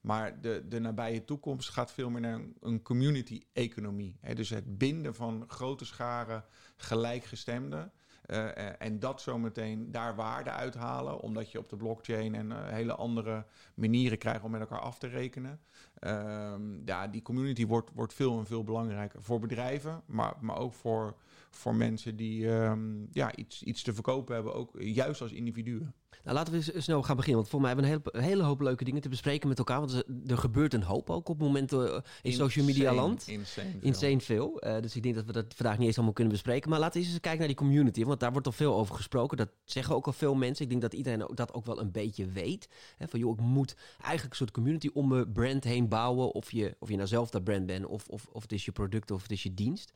Maar 0.00 0.40
de, 0.40 0.64
de 0.68 0.78
nabije 0.78 1.24
toekomst 1.24 1.68
gaat 1.68 1.92
veel 1.92 2.10
meer 2.10 2.20
naar 2.20 2.34
een, 2.34 2.56
een 2.60 2.82
community-economie. 2.82 4.18
Dus 4.34 4.50
het 4.50 4.78
binden 4.78 5.14
van 5.14 5.44
grote 5.48 5.84
scharen 5.84 6.44
gelijkgestemden. 6.76 7.92
Uh, 8.30 8.82
en 8.82 8.98
dat 8.98 9.20
zometeen 9.20 9.90
daar 9.90 10.14
waarde 10.16 10.50
uithalen, 10.50 11.20
omdat 11.20 11.52
je 11.52 11.58
op 11.58 11.68
de 11.68 11.76
blockchain 11.76 12.34
en 12.34 12.50
uh, 12.50 12.68
hele 12.68 12.94
andere 12.94 13.46
manieren 13.74 14.18
krijgt 14.18 14.44
om 14.44 14.50
met 14.50 14.60
elkaar 14.60 14.80
af 14.80 14.98
te 14.98 15.06
rekenen. 15.06 15.60
Uh, 16.00 16.54
ja, 16.84 17.08
die 17.08 17.22
community 17.22 17.66
wordt, 17.66 17.90
wordt 17.94 18.14
veel 18.14 18.38
en 18.38 18.46
veel 18.46 18.64
belangrijker 18.64 19.22
voor 19.22 19.38
bedrijven, 19.38 20.02
maar, 20.06 20.34
maar 20.40 20.56
ook 20.56 20.74
voor, 20.74 21.14
voor 21.50 21.74
mensen 21.74 22.16
die 22.16 22.48
um, 22.48 23.08
ja, 23.12 23.36
iets, 23.36 23.62
iets 23.62 23.82
te 23.82 23.94
verkopen 23.94 24.34
hebben, 24.34 24.54
ook 24.54 24.70
juist 24.78 25.20
als 25.20 25.32
individuen. 25.32 25.94
Nou, 26.24 26.40
laten 26.40 26.52
we 26.52 26.80
snel 26.80 27.02
gaan 27.02 27.16
beginnen. 27.16 27.40
Want 27.40 27.48
voor 27.48 27.60
mij 27.60 27.74
hebben 27.74 27.90
we 27.90 28.10
een 28.12 28.22
hele, 28.22 28.26
hele 28.26 28.42
hoop 28.42 28.60
leuke 28.60 28.84
dingen 28.84 29.00
te 29.00 29.08
bespreken 29.08 29.48
met 29.48 29.58
elkaar. 29.58 29.78
Want 29.78 30.04
er 30.26 30.38
gebeurt 30.38 30.74
een 30.74 30.82
hoop 30.82 31.10
ook 31.10 31.28
op 31.28 31.38
momenten 31.38 31.88
uh, 31.88 31.98
in 32.22 32.32
social 32.32 32.64
media 32.64 32.94
land. 32.94 33.28
Insane, 33.28 33.66
insane 33.80 34.20
veel. 34.20 34.58
veel. 34.60 34.74
Uh, 34.76 34.82
dus 34.82 34.96
ik 34.96 35.02
denk 35.02 35.14
dat 35.14 35.24
we 35.24 35.32
dat 35.32 35.54
vandaag 35.54 35.78
niet 35.78 35.86
eens 35.86 35.96
allemaal 35.96 36.14
kunnen 36.14 36.32
bespreken. 36.32 36.70
Maar 36.70 36.78
laten 36.78 37.00
we 37.00 37.06
eens 37.06 37.20
kijken 37.20 37.38
naar 37.38 37.48
die 37.48 37.56
community. 37.56 38.04
Want 38.04 38.20
daar 38.20 38.32
wordt 38.32 38.46
al 38.46 38.52
veel 38.52 38.74
over 38.74 38.94
gesproken. 38.94 39.36
Dat 39.36 39.50
zeggen 39.64 39.94
ook 39.94 40.06
al 40.06 40.12
veel 40.12 40.34
mensen. 40.34 40.64
Ik 40.64 40.70
denk 40.70 40.82
dat 40.82 40.94
iedereen 40.94 41.28
dat 41.34 41.54
ook 41.54 41.66
wel 41.66 41.80
een 41.80 41.90
beetje 41.90 42.26
weet. 42.26 42.68
Hè, 42.96 43.08
van 43.08 43.18
joh, 43.18 43.32
ik 43.32 43.44
moet 43.44 43.76
eigenlijk 44.00 44.30
een 44.30 44.36
soort 44.36 44.50
community 44.50 44.90
om 44.92 45.08
mijn 45.08 45.32
brand 45.32 45.64
heen 45.64 45.87
bouwen. 45.88 46.32
Of 46.32 46.52
je, 46.52 46.76
of 46.78 46.88
je 46.88 46.96
nou 46.96 47.08
zelf 47.08 47.30
dat 47.30 47.44
brand 47.44 47.66
bent. 47.66 47.86
Of, 47.86 48.08
of, 48.08 48.26
of 48.32 48.42
het 48.42 48.52
is 48.52 48.64
je 48.64 48.72
product 48.72 49.10
of 49.10 49.22
het 49.22 49.30
is 49.30 49.42
je 49.42 49.54
dienst 49.54 49.92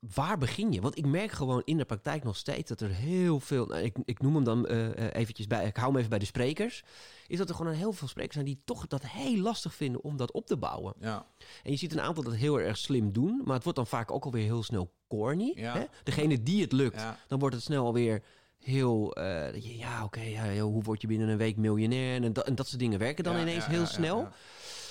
waar 0.00 0.38
begin 0.38 0.72
je? 0.72 0.80
Want 0.80 0.98
ik 0.98 1.06
merk 1.06 1.30
gewoon 1.30 1.62
in 1.64 1.76
de 1.76 1.84
praktijk 1.84 2.24
nog 2.24 2.36
steeds 2.36 2.68
dat 2.68 2.80
er 2.80 2.90
heel 2.90 3.40
veel. 3.40 3.66
Nou, 3.66 3.82
ik, 3.82 3.96
ik 4.04 4.22
noem 4.22 4.34
hem 4.34 4.44
dan 4.44 4.66
uh, 4.70 5.14
eventjes 5.14 5.46
bij. 5.46 5.66
Ik 5.66 5.76
hou 5.76 5.88
hem 5.88 5.96
even 5.96 6.10
bij 6.10 6.18
de 6.18 6.24
sprekers. 6.24 6.84
Is 7.26 7.38
dat 7.38 7.48
er 7.48 7.54
gewoon 7.54 7.72
heel 7.72 7.92
veel 7.92 8.08
sprekers 8.08 8.34
zijn 8.34 8.46
die 8.46 8.60
toch 8.64 8.86
dat 8.86 9.06
heel 9.06 9.36
lastig 9.36 9.74
vinden 9.74 10.02
om 10.02 10.16
dat 10.16 10.32
op 10.32 10.46
te 10.46 10.56
bouwen. 10.56 10.94
Ja. 11.00 11.26
En 11.62 11.70
je 11.70 11.76
ziet 11.76 11.92
een 11.92 12.00
aantal 12.00 12.22
dat 12.22 12.34
heel 12.34 12.60
erg 12.60 12.76
slim 12.76 13.12
doen. 13.12 13.40
Maar 13.44 13.54
het 13.54 13.62
wordt 13.62 13.78
dan 13.78 13.86
vaak 13.86 14.12
ook 14.12 14.24
alweer 14.24 14.44
heel 14.44 14.62
snel 14.62 14.92
corny. 15.08 15.52
Ja. 15.56 15.74
Hè? 15.74 15.84
Degene 16.02 16.42
die 16.42 16.62
het 16.62 16.72
lukt, 16.72 17.04
dan 17.26 17.38
wordt 17.38 17.54
het 17.54 17.64
snel 17.64 17.84
alweer 17.86 18.22
heel. 18.58 19.18
Uh, 19.18 19.54
ja, 19.54 20.04
oké, 20.04 20.18
okay, 20.18 20.54
ja, 20.54 20.62
hoe 20.62 20.82
word 20.82 21.00
je 21.00 21.06
binnen 21.06 21.28
een 21.28 21.36
week 21.36 21.56
miljonair? 21.56 22.22
En 22.22 22.32
dat, 22.32 22.46
en 22.46 22.54
dat 22.54 22.66
soort 22.66 22.80
dingen 22.80 22.98
werken 22.98 23.24
dan 23.24 23.36
ineens 23.36 23.66
heel 23.66 23.86
snel. 23.86 24.28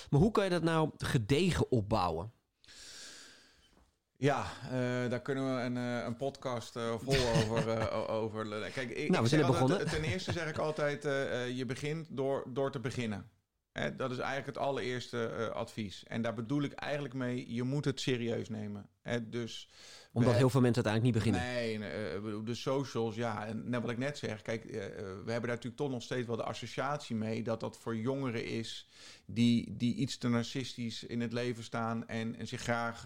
Maar 0.09 0.19
hoe 0.19 0.31
kan 0.31 0.43
je 0.43 0.49
dat 0.49 0.63
nou 0.63 0.89
gedegen 0.97 1.71
opbouwen? 1.71 2.31
Ja, 4.17 4.45
uh, 4.65 5.09
daar 5.09 5.21
kunnen 5.21 5.55
we 5.55 5.61
een, 5.61 5.75
uh, 5.75 6.03
een 6.03 6.15
podcast 6.15 6.75
uh, 6.75 6.93
vol 6.97 7.29
over, 7.37 7.91
over. 8.07 8.71
Kijk, 8.71 8.89
ik, 8.89 9.09
nou, 9.09 9.23
we 9.23 9.29
zijn 9.29 9.45
begonnen. 9.45 9.89
Ten 9.89 10.03
eerste 10.03 10.31
zeg 10.31 10.49
ik 10.49 10.57
altijd: 10.57 11.03
je 11.55 11.63
begint 11.67 12.07
door, 12.09 12.43
door 12.47 12.71
te 12.71 12.79
beginnen. 12.79 13.29
Hè, 13.71 13.95
dat 13.95 14.11
is 14.11 14.17
eigenlijk 14.17 14.47
het 14.47 14.65
allereerste 14.65 15.51
advies. 15.53 16.03
En 16.03 16.21
daar 16.21 16.33
bedoel 16.33 16.61
ik 16.61 16.73
eigenlijk 16.73 17.13
mee: 17.13 17.53
je 17.53 17.63
moet 17.63 17.85
het 17.85 17.99
serieus 17.99 18.49
nemen. 18.49 18.89
Hè, 19.01 19.29
dus 19.29 19.69
Omdat 20.17 20.35
heel 20.35 20.49
veel 20.49 20.61
mensen 20.61 20.85
uiteindelijk 20.85 21.03
niet 21.03 21.23
beginnen. 21.23 21.53
Nee, 21.53 21.77
nee 21.77 22.43
de 22.43 22.53
socials, 22.55 23.15
ja. 23.15 23.45
En 23.45 23.69
net 23.69 23.81
wat 23.81 23.89
ik 23.89 23.97
net 23.97 24.17
zeg, 24.17 24.41
kijk, 24.41 24.63
we 24.63 24.77
hebben 25.15 25.25
daar 25.25 25.41
natuurlijk 25.41 25.75
toch 25.75 25.89
nog 25.89 26.01
steeds 26.01 26.27
wel 26.27 26.35
de 26.35 26.43
associatie 26.43 27.15
mee 27.15 27.43
dat 27.43 27.59
dat 27.59 27.77
voor 27.77 27.97
jongeren 27.97 28.45
is 28.45 28.87
die, 29.25 29.75
die 29.77 29.95
iets 29.95 30.17
te 30.17 30.29
narcistisch 30.29 31.03
in 31.03 31.21
het 31.21 31.33
leven 31.33 31.63
staan 31.63 32.07
en, 32.07 32.35
en 32.35 32.47
zich 32.47 32.61
graag 32.61 33.05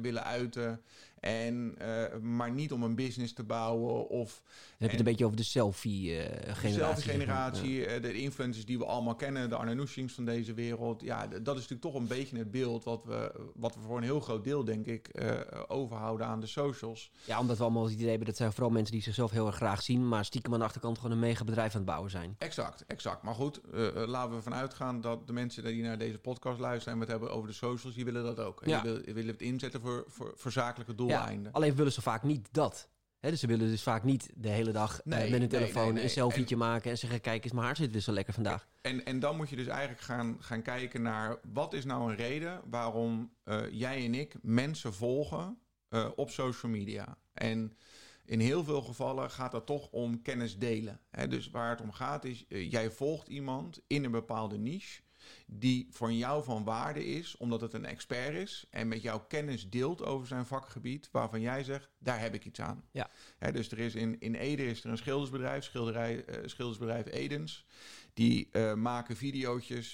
willen 0.00 0.24
uiten. 0.24 0.82
En, 1.22 1.74
uh, 1.82 2.18
maar 2.20 2.50
niet 2.50 2.72
om 2.72 2.82
een 2.82 2.94
business 2.94 3.32
te 3.32 3.42
bouwen. 3.42 4.08
Of, 4.08 4.42
heb 4.82 4.90
je 4.90 4.96
het 4.96 5.06
een 5.06 5.12
beetje 5.12 5.24
over 5.24 5.36
de 5.36 5.42
selfie-generatie. 5.42 6.68
Uh, 6.68 6.74
selfie-generatie, 6.74 7.74
ja. 7.74 7.98
de 7.98 8.12
influencers 8.12 8.64
die 8.64 8.78
we 8.78 8.84
allemaal 8.84 9.14
kennen, 9.14 9.48
de 9.48 9.56
Arne 9.56 9.74
Noesings 9.74 10.14
van 10.14 10.24
deze 10.24 10.54
wereld. 10.54 11.02
Ja, 11.02 11.26
dat 11.26 11.56
is 11.56 11.68
natuurlijk 11.68 11.80
toch 11.80 11.94
een 11.94 12.06
beetje 12.06 12.38
het 12.38 12.50
beeld 12.50 12.84
wat 12.84 13.04
we, 13.04 13.50
wat 13.54 13.74
we 13.74 13.80
voor 13.80 13.96
een 13.96 14.02
heel 14.02 14.20
groot 14.20 14.44
deel, 14.44 14.64
denk 14.64 14.86
ik, 14.86 15.08
uh, 15.12 15.30
overhouden 15.68 16.26
aan 16.26 16.40
de 16.40 16.46
socials. 16.46 17.10
Ja, 17.24 17.40
omdat 17.40 17.56
we 17.56 17.62
allemaal 17.62 17.84
het 17.84 17.92
idee 17.92 18.08
hebben 18.08 18.26
dat 18.26 18.36
zijn 18.36 18.52
vooral 18.52 18.70
mensen 18.70 18.92
die 18.92 19.02
zichzelf 19.02 19.30
heel 19.30 19.46
erg 19.46 19.56
graag 19.56 19.82
zien, 19.82 20.08
maar 20.08 20.24
stiekem 20.24 20.52
aan 20.52 20.58
de 20.58 20.64
achterkant 20.64 20.96
gewoon 20.96 21.12
een 21.12 21.18
mega 21.18 21.44
bedrijf 21.44 21.72
aan 21.72 21.80
het 21.80 21.90
bouwen 21.90 22.10
zijn. 22.10 22.34
Exact, 22.38 22.84
exact. 22.86 23.22
Maar 23.22 23.34
goed, 23.34 23.60
laten 23.94 24.30
we 24.30 24.36
ervan 24.36 24.54
uitgaan 24.54 25.00
dat 25.00 25.26
de 25.26 25.32
mensen 25.32 25.64
die 25.64 25.82
naar 25.82 25.98
deze 25.98 26.18
podcast 26.18 26.60
luisteren 26.60 26.94
en 26.94 27.00
het 27.00 27.10
hebben 27.10 27.30
over 27.30 27.48
de 27.48 27.54
socials, 27.54 27.94
die 27.94 28.04
willen 28.04 28.24
dat 28.24 28.40
ook. 28.40 28.62
Ja. 28.64 28.80
Die 28.80 28.90
willen, 28.90 29.14
willen 29.14 29.32
het 29.32 29.42
inzetten 29.42 29.80
voor, 29.80 30.04
voor, 30.08 30.32
voor 30.36 30.52
zakelijke 30.52 30.94
doelen. 30.94 31.42
Ja, 31.42 31.50
alleen 31.50 31.74
willen 31.74 31.92
ze 31.92 32.02
vaak 32.02 32.22
niet 32.22 32.48
dat. 32.50 32.88
He, 33.22 33.30
dus 33.30 33.40
ze 33.40 33.46
willen 33.46 33.68
dus 33.68 33.82
vaak 33.82 34.02
niet 34.02 34.30
de 34.36 34.48
hele 34.48 34.72
dag 34.72 35.00
uh, 35.04 35.30
met 35.30 35.40
een 35.40 35.48
telefoon 35.48 35.96
een 35.96 36.10
selfietje 36.10 36.56
maken 36.56 36.90
en 36.90 36.98
zeggen: 36.98 37.20
Kijk 37.20 37.44
eens, 37.44 37.52
mijn 37.52 37.66
haar 37.66 37.76
zit 37.76 37.92
weer 37.92 38.00
zo 38.00 38.12
lekker 38.12 38.34
vandaag. 38.34 38.68
En, 38.80 39.04
en 39.04 39.18
dan 39.18 39.36
moet 39.36 39.50
je 39.50 39.56
dus 39.56 39.66
eigenlijk 39.66 40.00
gaan, 40.00 40.36
gaan 40.40 40.62
kijken 40.62 41.02
naar 41.02 41.38
wat 41.52 41.72
is 41.72 41.84
nou 41.84 42.10
een 42.10 42.16
reden 42.16 42.60
waarom 42.70 43.32
uh, 43.44 43.60
jij 43.70 44.04
en 44.04 44.14
ik 44.14 44.34
mensen 44.40 44.94
volgen 44.94 45.58
uh, 45.90 46.08
op 46.16 46.30
social 46.30 46.72
media. 46.72 47.16
En 47.32 47.76
in 48.24 48.40
heel 48.40 48.64
veel 48.64 48.82
gevallen 48.82 49.30
gaat 49.30 49.52
dat 49.52 49.66
toch 49.66 49.88
om 49.90 50.22
kennis 50.22 50.58
delen. 50.58 51.00
He, 51.10 51.28
dus 51.28 51.50
waar 51.50 51.70
het 51.70 51.80
om 51.80 51.92
gaat 51.92 52.24
is: 52.24 52.44
jij 52.48 52.90
volgt 52.90 53.28
iemand 53.28 53.80
in 53.86 54.04
een 54.04 54.10
bepaalde 54.10 54.58
niche 54.58 55.02
die 55.46 55.86
voor 55.90 56.12
jou 56.12 56.44
van 56.44 56.64
waarde 56.64 57.06
is, 57.06 57.36
omdat 57.36 57.60
het 57.60 57.72
een 57.72 57.84
expert 57.84 58.34
is 58.34 58.66
en 58.70 58.88
met 58.88 59.02
jouw 59.02 59.24
kennis 59.28 59.70
deelt 59.70 60.04
over 60.04 60.26
zijn 60.26 60.46
vakgebied, 60.46 61.08
waarvan 61.12 61.40
jij 61.40 61.64
zegt, 61.64 61.88
daar 61.98 62.20
heb 62.20 62.34
ik 62.34 62.44
iets 62.44 62.60
aan. 62.60 62.84
Ja. 62.90 63.08
dus 63.52 63.70
er 63.70 63.78
is 63.78 63.94
in, 63.94 64.20
in 64.20 64.34
Ede 64.34 64.66
is 64.66 64.84
er 64.84 64.90
een 64.90 64.96
schildersbedrijf, 64.96 65.64
schilderij, 65.64 66.24
uh, 66.28 66.36
schildersbedrijf 66.44 67.06
Edens. 67.06 67.66
Die 68.14 68.48
uh, 68.52 68.74
maken 68.74 69.16
video's 69.16 69.68
uh, 69.68 69.90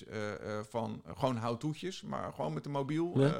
van 0.62 1.02
gewoon 1.06 1.36
houttoetjes, 1.36 2.02
maar 2.02 2.32
gewoon 2.32 2.52
met 2.52 2.66
een 2.66 2.70
mobiel. 2.70 3.32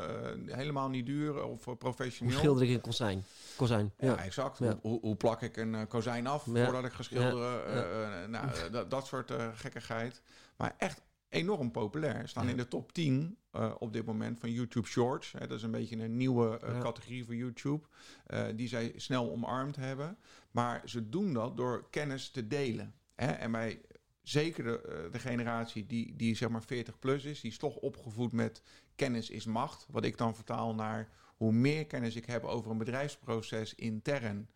helemaal 0.47 0.88
niet 0.88 1.07
duur 1.07 1.45
of 1.45 1.78
professioneel. 1.78 2.33
Hoe 2.33 2.42
schilder 2.42 2.68
ik 2.68 2.75
een 2.75 2.80
kozijn? 2.80 3.25
kozijn 3.57 3.92
ja. 3.99 4.07
ja 4.07 4.18
exact. 4.18 4.59
Ja. 4.59 4.78
Hoe, 4.83 5.00
hoe, 5.00 5.16
plak 5.16 5.42
ik 5.42 5.57
een 5.57 5.88
kozijn 5.88 6.26
af 6.26 6.42
voordat 6.42 6.85
ik 6.85 6.92
ga 6.92 7.02
schilderen? 7.02 8.30
nou, 8.30 8.49
dat 8.88 9.07
soort 9.07 9.33
gekkigheid. 9.54 10.23
Maar 10.57 10.75
echt 10.78 11.00
enorm 11.28 11.70
populair. 11.70 12.28
Staan 12.28 12.49
in 12.49 12.56
de 12.56 12.68
top 12.68 12.92
10 12.92 13.37
uh, 13.52 13.75
op 13.78 13.92
dit 13.92 14.04
moment 14.04 14.38
van 14.38 14.52
YouTube 14.52 14.87
Shorts. 14.87 15.32
Hè, 15.32 15.47
dat 15.47 15.56
is 15.56 15.62
een 15.62 15.70
beetje 15.70 15.97
een 15.97 16.16
nieuwe 16.16 16.61
uh, 16.64 16.80
categorie 16.80 17.25
voor 17.25 17.35
YouTube. 17.35 17.87
Uh, 18.26 18.44
die 18.54 18.68
zij 18.68 18.92
snel 18.97 19.30
omarmd 19.30 19.76
hebben. 19.76 20.18
Maar 20.50 20.82
ze 20.85 21.08
doen 21.08 21.32
dat 21.32 21.56
door 21.56 21.87
kennis 21.90 22.30
te 22.30 22.47
delen. 22.47 22.94
Hè? 23.14 23.26
En 23.26 23.52
bij 23.52 23.80
zeker 24.23 24.64
de, 24.64 25.08
de, 25.12 25.18
generatie 25.18 25.87
die, 25.87 26.16
die 26.16 26.35
zeg 26.35 26.49
maar 26.49 26.62
40 26.62 26.99
plus 26.99 27.25
is, 27.25 27.40
die 27.40 27.50
is 27.50 27.58
toch 27.58 27.76
opgevoed 27.76 28.32
met 28.32 28.62
kennis 28.94 29.30
is 29.30 29.44
macht. 29.44 29.87
Wat 29.90 30.04
ik 30.04 30.18
dan 30.18 30.35
vertaal 30.35 30.75
naar 30.75 31.08
hoe 31.37 31.52
meer 31.52 31.87
kennis 31.87 32.16
ik 32.16 32.26
heb 32.26 32.44
over 32.44 32.70
een 32.70 32.78
bedrijfsproces 32.78 33.75
intern, 33.75 34.49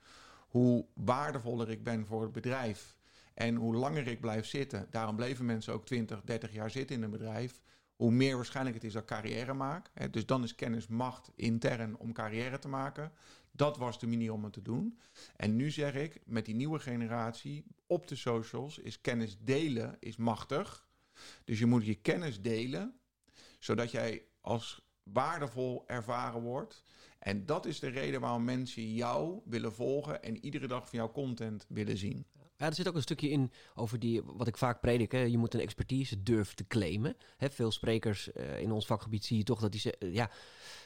hoe 0.48 0.86
waardevoller 0.94 1.70
ik 1.70 1.84
ben 1.84 2.06
voor 2.06 2.22
het 2.22 2.32
bedrijf. 2.32 2.96
En 3.34 3.54
hoe 3.54 3.74
langer 3.74 4.06
ik 4.06 4.20
blijf 4.20 4.46
zitten, 4.46 4.86
daarom 4.90 5.16
bleven 5.16 5.44
mensen 5.44 5.72
ook 5.72 5.86
20, 5.86 6.22
30 6.22 6.52
jaar 6.52 6.70
zitten 6.70 6.96
in 6.96 7.02
een 7.02 7.10
bedrijf, 7.10 7.62
hoe 7.96 8.10
meer 8.10 8.36
waarschijnlijk 8.36 8.76
het 8.76 8.84
is 8.84 8.92
dat 8.92 9.02
ik 9.02 9.08
carrière 9.08 9.54
maak. 9.54 9.90
Hè. 9.94 10.10
Dus 10.10 10.26
dan 10.26 10.42
is 10.42 10.54
kennis 10.54 10.86
macht 10.86 11.30
intern 11.34 11.96
om 11.96 12.12
carrière 12.12 12.58
te 12.58 12.68
maken. 12.68 13.12
Dat 13.50 13.76
was 13.76 13.98
de 13.98 14.06
manier 14.06 14.32
om 14.32 14.44
het 14.44 14.52
te 14.52 14.62
doen. 14.62 14.98
En 15.36 15.56
nu 15.56 15.70
zeg 15.70 15.94
ik, 15.94 16.20
met 16.24 16.44
die 16.44 16.54
nieuwe 16.54 16.78
generatie 16.78 17.64
op 17.86 18.06
de 18.06 18.16
socials 18.16 18.78
is 18.78 19.00
kennis 19.00 19.38
delen 19.40 19.96
is 20.00 20.16
machtig. 20.16 20.86
Dus 21.44 21.58
je 21.58 21.66
moet 21.66 21.86
je 21.86 21.94
kennis 21.94 22.40
delen, 22.40 23.00
zodat 23.58 23.90
jij 23.90 24.24
als 24.40 24.90
waardevol 25.02 25.84
ervaren 25.86 26.40
wordt. 26.40 26.84
En 27.18 27.46
dat 27.46 27.66
is 27.66 27.80
de 27.80 27.88
reden 27.88 28.20
waarom 28.20 28.44
mensen 28.44 28.94
jou 28.94 29.40
willen 29.44 29.72
volgen 29.72 30.22
en 30.22 30.44
iedere 30.44 30.66
dag 30.66 30.88
van 30.88 30.98
jouw 30.98 31.12
content 31.12 31.66
willen 31.68 31.96
zien. 31.96 32.26
Ja, 32.62 32.68
er 32.68 32.74
zit 32.74 32.88
ook 32.88 32.94
een 32.94 33.02
stukje 33.02 33.30
in 33.30 33.52
over 33.74 33.98
die, 33.98 34.22
wat 34.24 34.46
ik 34.46 34.56
vaak 34.56 34.80
predik. 34.80 35.12
Hè. 35.12 35.18
Je 35.18 35.38
moet 35.38 35.54
een 35.54 35.60
expertise 35.60 36.22
durven 36.22 36.56
te 36.56 36.66
claimen. 36.66 37.16
Hè, 37.36 37.50
veel 37.50 37.70
sprekers 37.70 38.30
uh, 38.34 38.60
in 38.60 38.72
ons 38.72 38.86
vakgebied 38.86 39.24
zie 39.24 39.36
je 39.36 39.42
toch 39.42 39.60
dat 39.60 39.72
die, 39.72 39.82
uh, 39.98 40.14
ja, 40.14 40.30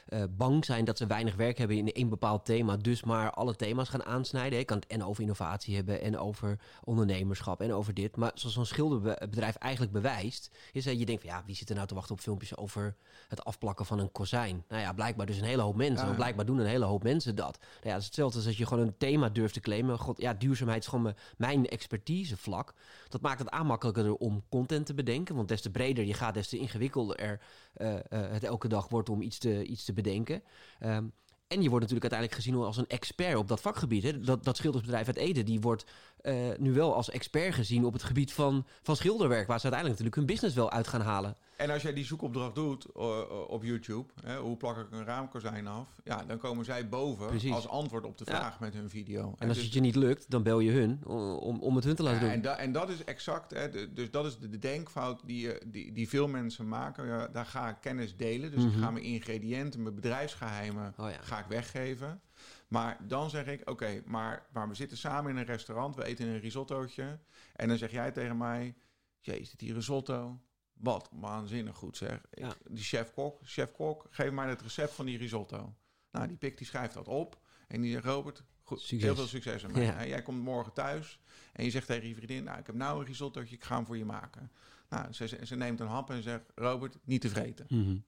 uh, 0.09 0.23
bang 0.29 0.65
zijn 0.65 0.85
dat 0.85 0.97
ze 0.97 1.07
weinig 1.07 1.35
werk 1.35 1.57
hebben 1.57 1.77
in 1.77 1.91
één 1.91 2.09
bepaald 2.09 2.45
thema. 2.45 2.77
Dus 2.77 3.03
maar 3.03 3.31
alle 3.31 3.55
thema's 3.55 3.89
gaan 3.89 4.03
aansnijden. 4.03 4.59
Je 4.59 4.65
kan 4.65 4.77
het 4.77 4.87
en 4.87 5.03
over 5.03 5.21
innovatie 5.21 5.75
hebben 5.75 6.01
en 6.01 6.17
over 6.17 6.59
ondernemerschap 6.83 7.61
en 7.61 7.73
over 7.73 7.93
dit. 7.93 8.15
Maar 8.15 8.31
zoals 8.33 8.55
zo'n 8.55 8.65
schilderbedrijf 8.65 9.55
eigenlijk 9.55 9.93
bewijst, 9.93 10.49
is 10.71 10.83
dat 10.83 10.99
je 10.99 11.05
denkt 11.05 11.21
van 11.21 11.31
ja, 11.31 11.43
wie 11.45 11.55
zit 11.55 11.69
er 11.69 11.75
nou 11.75 11.87
te 11.87 11.93
wachten 11.93 12.13
op 12.13 12.21
filmpjes 12.21 12.57
over 12.57 12.95
het 13.27 13.43
afplakken 13.43 13.85
van 13.85 13.99
een 13.99 14.11
kozijn? 14.11 14.63
Nou 14.67 14.81
ja, 14.81 14.93
blijkbaar 14.93 15.25
dus 15.25 15.37
een 15.37 15.43
hele 15.43 15.61
hoop 15.61 15.75
mensen. 15.75 16.15
Blijkbaar 16.15 16.45
doen 16.45 16.57
een 16.57 16.65
hele 16.65 16.85
hoop 16.85 17.03
mensen 17.03 17.35
dat. 17.35 17.57
Nou 17.59 17.69
ja, 17.83 17.91
dat 17.91 17.99
is 17.99 18.05
hetzelfde 18.05 18.37
als 18.37 18.47
als 18.47 18.57
je 18.57 18.65
gewoon 18.65 18.87
een 18.87 18.97
thema 18.97 19.29
durft 19.29 19.53
te 19.53 19.59
claimen. 19.59 19.97
God, 19.99 20.21
ja, 20.21 20.33
duurzaamheid 20.33 20.81
is 20.81 20.89
gewoon 20.89 21.13
mijn 21.37 21.66
expertisevlak. 21.67 22.73
Dat 23.09 23.21
maakt 23.21 23.39
het 23.39 23.49
aanmakkelijker 23.49 24.15
om 24.15 24.43
content 24.49 24.85
te 24.85 24.93
bedenken. 24.93 25.35
Want 25.35 25.47
des 25.47 25.61
te 25.61 25.71
breder 25.71 26.05
je 26.05 26.13
gaat, 26.13 26.33
des 26.33 26.49
te 26.49 26.57
ingewikkelder 26.57 27.17
er 27.17 27.39
uh, 27.77 27.93
uh, 27.93 27.99
het 28.09 28.43
elke 28.43 28.67
dag 28.67 28.89
wordt 28.89 29.09
om 29.09 29.21
iets 29.21 29.37
te, 29.37 29.65
iets 29.65 29.83
te 29.83 29.93
bedenken. 29.93 30.43
Um, 30.83 31.13
en 31.47 31.61
je 31.61 31.69
wordt 31.69 31.85
natuurlijk 31.85 32.13
uiteindelijk 32.13 32.33
gezien 32.33 32.55
als 32.55 32.77
een 32.77 32.87
expert 32.87 33.35
op 33.35 33.47
dat 33.47 33.61
vakgebied. 33.61 34.03
Hè? 34.03 34.19
Dat, 34.19 34.43
dat 34.43 34.57
schildersbedrijf 34.57 35.07
uit 35.07 35.15
Ede, 35.15 35.43
die 35.43 35.59
wordt 35.59 35.85
uh, 36.21 36.49
nu 36.57 36.73
wel 36.73 36.95
als 36.95 37.09
expert 37.09 37.53
gezien 37.53 37.85
op 37.85 37.93
het 37.93 38.03
gebied 38.03 38.33
van, 38.33 38.65
van 38.81 38.95
schilderwerk. 38.95 39.47
Waar 39.47 39.59
ze 39.59 39.71
uiteindelijk 39.71 39.89
natuurlijk 39.89 40.15
hun 40.15 40.25
business 40.25 40.55
wel 40.55 40.71
uit 40.71 40.87
gaan 40.87 41.01
halen. 41.01 41.35
En 41.57 41.69
als 41.69 41.81
jij 41.81 41.93
die 41.93 42.05
zoekopdracht 42.05 42.55
doet 42.55 42.87
uh, 42.97 43.19
op 43.47 43.63
YouTube, 43.63 44.13
hè, 44.21 44.37
hoe 44.37 44.57
plak 44.57 44.77
ik 44.77 44.91
een 44.91 45.05
raamkozijn 45.05 45.67
af? 45.67 45.87
Ja, 46.03 46.23
dan 46.23 46.37
komen 46.37 46.65
zij 46.65 46.89
boven 46.89 47.27
Precies. 47.27 47.51
als 47.51 47.67
antwoord 47.67 48.05
op 48.05 48.17
de 48.17 48.25
vraag 48.25 48.51
ja. 48.51 48.57
met 48.59 48.73
hun 48.73 48.89
video. 48.89 49.35
En, 49.37 49.47
als 49.47 49.57
dus, 49.57 49.65
het 49.65 49.73
je 49.73 49.79
niet 49.79 49.95
lukt, 49.95 50.29
dan 50.29 50.43
bel 50.43 50.59
je 50.59 50.71
hun 50.71 51.05
om, 51.05 51.61
om 51.61 51.75
het 51.75 51.83
hun 51.83 51.95
te 51.95 52.03
laten 52.03 52.19
doen. 52.19 52.29
En, 52.29 52.41
da, 52.41 52.57
en 52.57 52.71
dat 52.71 52.89
is 52.89 53.03
exact, 53.03 53.51
hè, 53.51 53.93
dus 53.93 54.11
dat 54.11 54.25
is 54.25 54.39
de, 54.39 54.49
de 54.49 54.59
denkfout 54.59 55.21
die, 55.25 55.67
die, 55.67 55.91
die 55.91 56.09
veel 56.09 56.27
mensen 56.27 56.67
maken. 56.67 57.07
Ja, 57.07 57.27
daar 57.27 57.45
ga 57.45 57.69
ik 57.69 57.77
kennis 57.81 58.17
delen. 58.17 58.51
Dus 58.51 58.63
mm 58.63 58.67
-hmm. 58.67 58.77
ik 58.77 58.83
ga 58.83 58.91
mijn 58.91 59.05
ingrediënten, 59.05 59.81
mijn 59.81 59.95
bedrijfsgeheimen, 59.95 60.93
oh, 60.97 61.07
ga 61.21 61.39
ik 61.39 61.45
weggeven. 61.45 62.21
Maar 62.67 62.97
dan 63.07 63.29
zeg 63.29 63.45
ik, 63.45 63.59
oké, 63.61 63.71
okay, 63.71 64.01
maar, 64.05 64.47
maar 64.53 64.67
we 64.67 64.75
zitten 64.75 64.97
samen 64.97 65.31
in 65.31 65.37
een 65.37 65.45
restaurant, 65.45 65.95
we 65.95 66.03
eten 66.03 66.27
een 66.27 66.39
risottootje. 66.39 67.19
En 67.55 67.67
dan 67.67 67.77
zeg 67.77 67.91
jij 67.91 68.11
tegen 68.11 68.37
mij, 68.37 68.75
jezus, 69.19 69.51
die 69.51 69.73
risotto, 69.73 70.39
wat 70.79 71.09
waanzinnig 71.11 71.75
goed 71.75 71.97
zeg. 71.97 72.21
Ja. 72.31 72.53
Die 72.67 72.83
chef-kok, 72.83 73.39
chef-kok, 73.43 74.07
geef 74.09 74.31
mij 74.31 74.49
het 74.49 74.61
recept 74.61 74.93
van 74.93 75.05
die 75.05 75.17
risotto. 75.17 75.75
Nou, 76.11 76.27
die 76.27 76.37
pik 76.37 76.57
die 76.57 76.67
schrijft 76.67 76.93
dat 76.93 77.07
op. 77.07 77.41
En 77.67 77.81
die 77.81 77.91
zegt, 77.91 78.05
Robert, 78.05 78.43
goed, 78.63 78.79
succes. 78.79 79.01
heel 79.01 79.15
veel 79.15 79.27
succes 79.27 79.63
ermee. 79.63 79.85
Ja. 79.85 80.05
Jij 80.05 80.21
komt 80.21 80.41
morgen 80.41 80.73
thuis 80.73 81.19
en 81.53 81.63
je 81.63 81.69
zegt 81.69 81.87
tegen 81.87 82.07
je 82.07 82.15
vriendin... 82.15 82.43
nou, 82.43 82.59
ik 82.59 82.65
heb 82.65 82.75
nou 82.75 82.99
een 82.99 83.05
risottootje, 83.05 83.55
ik 83.55 83.63
ga 83.63 83.75
hem 83.75 83.85
voor 83.85 83.97
je 83.97 84.05
maken. 84.05 84.51
Nou, 84.89 85.13
ze, 85.13 85.39
ze 85.43 85.55
neemt 85.55 85.79
een 85.79 85.87
hap 85.87 86.09
en 86.09 86.23
zegt... 86.23 86.51
Robert, 86.55 86.97
niet 87.03 87.21
tevreden. 87.21 87.65
Mm 87.69 87.83
-hmm. 87.83 88.05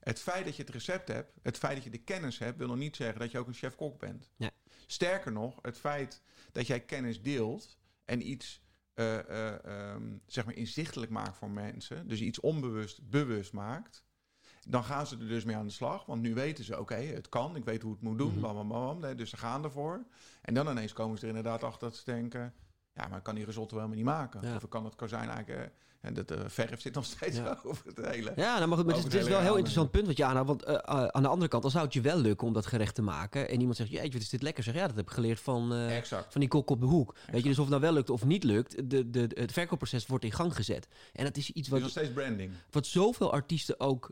Het 0.00 0.20
feit 0.20 0.44
dat 0.44 0.56
je 0.56 0.62
het 0.62 0.72
recept 0.72 1.08
hebt, 1.08 1.32
het 1.42 1.58
feit 1.58 1.74
dat 1.74 1.84
je 1.84 1.90
de 1.90 2.02
kennis 2.02 2.38
hebt... 2.38 2.58
wil 2.58 2.66
nog 2.66 2.76
niet 2.76 2.96
zeggen 2.96 3.20
dat 3.20 3.30
je 3.30 3.38
ook 3.38 3.46
een 3.46 3.54
chef-kok 3.54 3.98
bent. 3.98 4.30
Ja. 4.36 4.50
Sterker 4.86 5.32
nog, 5.32 5.58
het 5.62 5.78
feit 5.78 6.22
dat 6.52 6.66
jij 6.66 6.80
kennis 6.80 7.22
deelt... 7.22 7.78
en 8.04 8.28
iets 8.30 8.62
uh, 8.94 9.18
uh, 9.30 9.92
um, 9.94 10.22
zeg 10.26 10.44
maar 10.44 10.54
inzichtelijk 10.54 11.10
maakt 11.10 11.36
voor 11.36 11.50
mensen, 11.50 12.08
dus 12.08 12.20
iets 12.20 12.40
onbewust 12.40 13.08
bewust 13.08 13.52
maakt, 13.52 14.04
dan 14.68 14.84
gaan 14.84 15.06
ze 15.06 15.18
er 15.18 15.28
dus 15.28 15.44
mee 15.44 15.56
aan 15.56 15.66
de 15.66 15.72
slag. 15.72 16.06
Want 16.06 16.22
nu 16.22 16.34
weten 16.34 16.64
ze, 16.64 16.72
oké, 16.72 16.80
okay, 16.80 17.06
het 17.06 17.28
kan, 17.28 17.56
ik 17.56 17.64
weet 17.64 17.82
hoe 17.82 17.92
het 17.92 18.02
moet 18.02 18.18
doen, 18.18 18.34
mm 18.38 18.44
-hmm. 18.44 18.68
bam, 18.68 19.16
dus 19.16 19.30
ze 19.30 19.36
gaan 19.36 19.64
ervoor. 19.64 20.06
En 20.42 20.54
dan 20.54 20.68
ineens 20.68 20.92
komen 20.92 21.18
ze 21.18 21.22
er 21.22 21.28
inderdaad 21.28 21.64
achter 21.64 21.88
dat 21.88 21.96
ze 21.96 22.04
denken, 22.04 22.54
Ja, 22.94 23.08
maar 23.08 23.18
ik 23.18 23.24
kan 23.24 23.34
die 23.34 23.44
risotto 23.44 23.76
helemaal 23.76 23.96
niet 23.96 24.06
maken. 24.06 24.54
Of 24.54 24.62
ik 24.62 24.70
kan 24.70 24.84
het 24.84 24.96
kozijn 24.96 25.28
eigenlijk... 25.28 25.72
En 26.00 26.14
dat 26.14 26.30
uh, 26.30 26.38
verf 26.46 26.80
zit 26.80 26.94
nog 26.94 27.04
steeds 27.04 27.38
over 27.64 27.86
het 27.86 28.06
hele. 28.06 28.32
Ja, 28.36 28.56
nou, 28.56 28.68
maar 28.68 28.78
goed, 28.78 28.86
maar 28.86 28.96
het, 28.96 29.14
is, 29.14 29.28
wel 29.28 29.36
een 29.36 29.42
heel 29.42 29.54
interessant 29.54 29.90
punt 29.90 30.06
wat 30.06 30.16
je 30.16 30.24
aanhoudt. 30.24 30.48
Want 30.48 30.68
uh, 30.68 30.72
uh, 30.72 31.06
aan 31.06 31.22
de 31.22 31.28
andere 31.28 31.48
kant, 31.48 31.62
dan 31.62 31.70
zou 31.70 31.84
het 31.84 31.94
je 31.94 32.00
wel 32.00 32.18
lukken 32.18 32.46
om 32.46 32.52
dat 32.52 32.66
gerecht 32.66 32.94
te 32.94 33.02
maken. 33.02 33.48
En 33.48 33.58
iemand 33.58 33.76
zegt, 33.76 33.90
jeetje, 33.90 34.12
wat 34.12 34.20
is 34.20 34.28
dit 34.28 34.42
lekker? 34.42 34.64
Zeg 34.64 34.74
ja, 34.74 34.86
dat 34.86 34.96
heb 34.96 35.06
ik 35.06 35.12
geleerd 35.12 35.40
van, 35.40 35.72
van 36.28 36.40
die 36.40 36.48
kok 36.48 36.70
op 36.70 36.80
de 36.80 36.86
hoek. 36.86 37.14
Weet 37.30 37.42
je, 37.42 37.48
dus 37.48 37.58
of 37.58 37.64
het 37.64 37.68
nou 37.68 37.80
wel 37.80 37.92
lukt 37.92 38.10
of 38.10 38.24
niet 38.24 38.44
lukt, 38.44 38.90
de, 38.90 39.10
de, 39.10 39.30
het 39.34 39.52
verkoopproces 39.52 40.06
wordt 40.06 40.24
in 40.24 40.32
gang 40.32 40.54
gezet. 40.54 40.88
En 41.12 41.24
dat 41.24 41.36
is 41.36 41.50
iets 41.50 41.68
wat. 41.68 41.80
Het 41.80 41.88
is 41.88 41.94
nog 41.94 42.04
steeds 42.04 42.20
branding. 42.20 42.52
Wat 42.70 42.86
zoveel 42.86 43.32
artiesten 43.32 43.80
ook. 43.80 44.10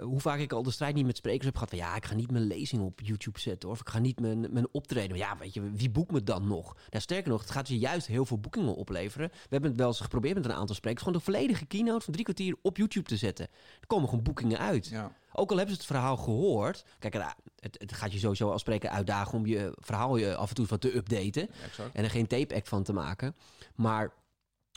hoe 0.00 0.20
vaak 0.20 0.38
ik 0.38 0.52
al 0.52 0.62
de 0.62 0.70
strijd 0.70 0.94
niet 0.94 1.06
met 1.06 1.16
sprekers 1.16 1.44
heb 1.44 1.54
gehad. 1.54 1.68
Van 1.68 1.78
ja, 1.78 1.96
ik 1.96 2.04
ga 2.04 2.14
niet 2.14 2.30
mijn 2.30 2.46
lezing 2.46 2.82
op 2.82 3.00
YouTube 3.02 3.40
zetten. 3.40 3.68
Of 3.68 3.80
ik 3.80 3.88
ga 3.88 3.98
niet 3.98 4.20
mijn, 4.20 4.52
mijn 4.52 4.66
optreden. 4.72 5.10
Maar 5.10 5.18
ja, 5.18 5.36
weet 5.36 5.54
je, 5.54 5.70
wie 5.70 5.90
boekt 5.90 6.12
me 6.12 6.22
dan 6.22 6.46
nog? 6.46 6.76
Nou, 6.90 7.02
sterker 7.02 7.30
nog, 7.30 7.40
het 7.40 7.50
gaat 7.50 7.68
je 7.68 7.78
juist 7.78 8.06
heel 8.06 8.26
veel 8.26 8.38
boekingen 8.38 8.74
opleveren. 8.74 9.28
We 9.32 9.48
hebben 9.48 9.70
het 9.70 9.78
wel 9.78 9.88
eens 9.88 10.00
geprobeerd 10.00 10.34
met 10.34 10.44
een 10.44 10.52
aantal 10.52 10.71
sprekers. 10.74 11.02
Gewoon 11.02 11.18
de 11.18 11.24
volledige 11.24 11.66
keynote 11.66 12.04
van 12.04 12.12
drie 12.12 12.24
kwartier 12.24 12.56
op 12.62 12.76
YouTube 12.76 13.08
te 13.08 13.16
zetten. 13.16 13.48
Er 13.80 13.86
komen 13.86 14.08
gewoon 14.08 14.24
boekingen 14.24 14.58
uit. 14.58 14.86
Ja. 14.86 15.12
Ook 15.32 15.50
al 15.50 15.56
hebben 15.56 15.74
ze 15.74 15.80
het 15.80 15.90
verhaal 15.90 16.16
gehoord. 16.16 16.84
Kijk, 16.98 17.14
het, 17.14 17.76
het, 17.78 17.92
gaat 17.92 18.12
je 18.12 18.18
sowieso 18.18 18.50
als 18.50 18.60
spreker 18.60 18.90
uitdagen 18.90 19.38
om 19.38 19.46
je 19.46 19.72
verhaal 19.76 20.16
je 20.16 20.36
af 20.36 20.48
en 20.48 20.54
toe 20.54 20.66
wat 20.66 20.80
te 20.80 20.96
updaten. 20.96 21.50
en 21.92 22.04
er 22.04 22.10
geen 22.10 22.26
tape-act 22.26 22.68
van 22.68 22.82
te 22.82 22.92
maken. 22.92 23.34
Maar 23.74 24.12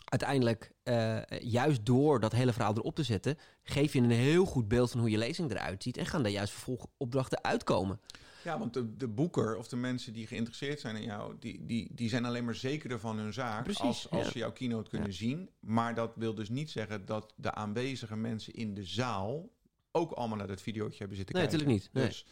uiteindelijk, 0.06 0.72
uh, 0.84 1.22
juist 1.40 1.86
door 1.86 2.20
dat 2.20 2.32
hele 2.32 2.54
verhaal 2.54 2.78
erop 2.78 2.96
te 2.96 3.04
zetten, 3.04 3.38
geef 3.64 3.94
je 3.94 4.00
een 4.00 4.10
heel 4.12 4.46
goed 4.46 4.68
beeld 4.68 4.92
van 4.92 5.00
hoe 5.00 5.10
je 5.10 5.18
lezing 5.18 5.52
eruit 5.52 5.84
ziet. 5.84 5.98
En 5.98 6.06
gaan 6.06 6.24
daar 6.24 6.32
juist 6.32 6.54
vervolgopdrachten 6.54 7.44
uitkomen. 7.44 8.00
Ja, 8.46 8.60
want 8.60 8.74
de, 8.74 8.96
de 8.98 9.08
boeker 9.08 9.58
of 9.58 9.68
de 9.68 9.76
mensen 9.76 10.14
die 10.14 10.28
geïnteresseerd 10.28 10.80
zijn 10.80 10.96
in 10.96 11.04
jou, 11.04 11.36
die, 11.40 11.66
die, 11.66 11.88
die 11.92 12.10
zijn 12.10 12.26
alleen 12.26 12.46
maar 12.46 12.56
zekerder 12.56 13.00
van 13.00 13.18
hun 13.18 13.34
zaak 13.34 13.64
Precies, 13.64 13.82
als, 13.82 14.10
als 14.10 14.32
ze 14.32 14.38
jouw 14.38 14.52
keynote 14.52 14.90
kunnen 14.90 15.14
zien. 15.14 15.50
Maar 15.60 15.96
dat 15.96 16.12
wil 16.16 16.36
dus 16.36 16.50
niet 16.50 16.72
zeggen 16.72 17.06
dat 17.06 17.34
de 17.36 17.54
aanwezige 17.54 18.16
mensen 18.16 18.54
in 18.54 18.74
de 18.74 18.84
zaal 18.84 19.50
ook 19.92 20.12
allemaal 20.12 20.38
naar 20.38 20.48
dat 20.48 20.62
videootje 20.62 20.98
hebben 20.98 21.18
zitten 21.18 21.36
nee, 21.36 21.48
kijken. 21.48 21.68
Nee, 21.68 21.76
natuurlijk 21.76 21.94
niet. 21.96 22.08
Dus 22.08 22.26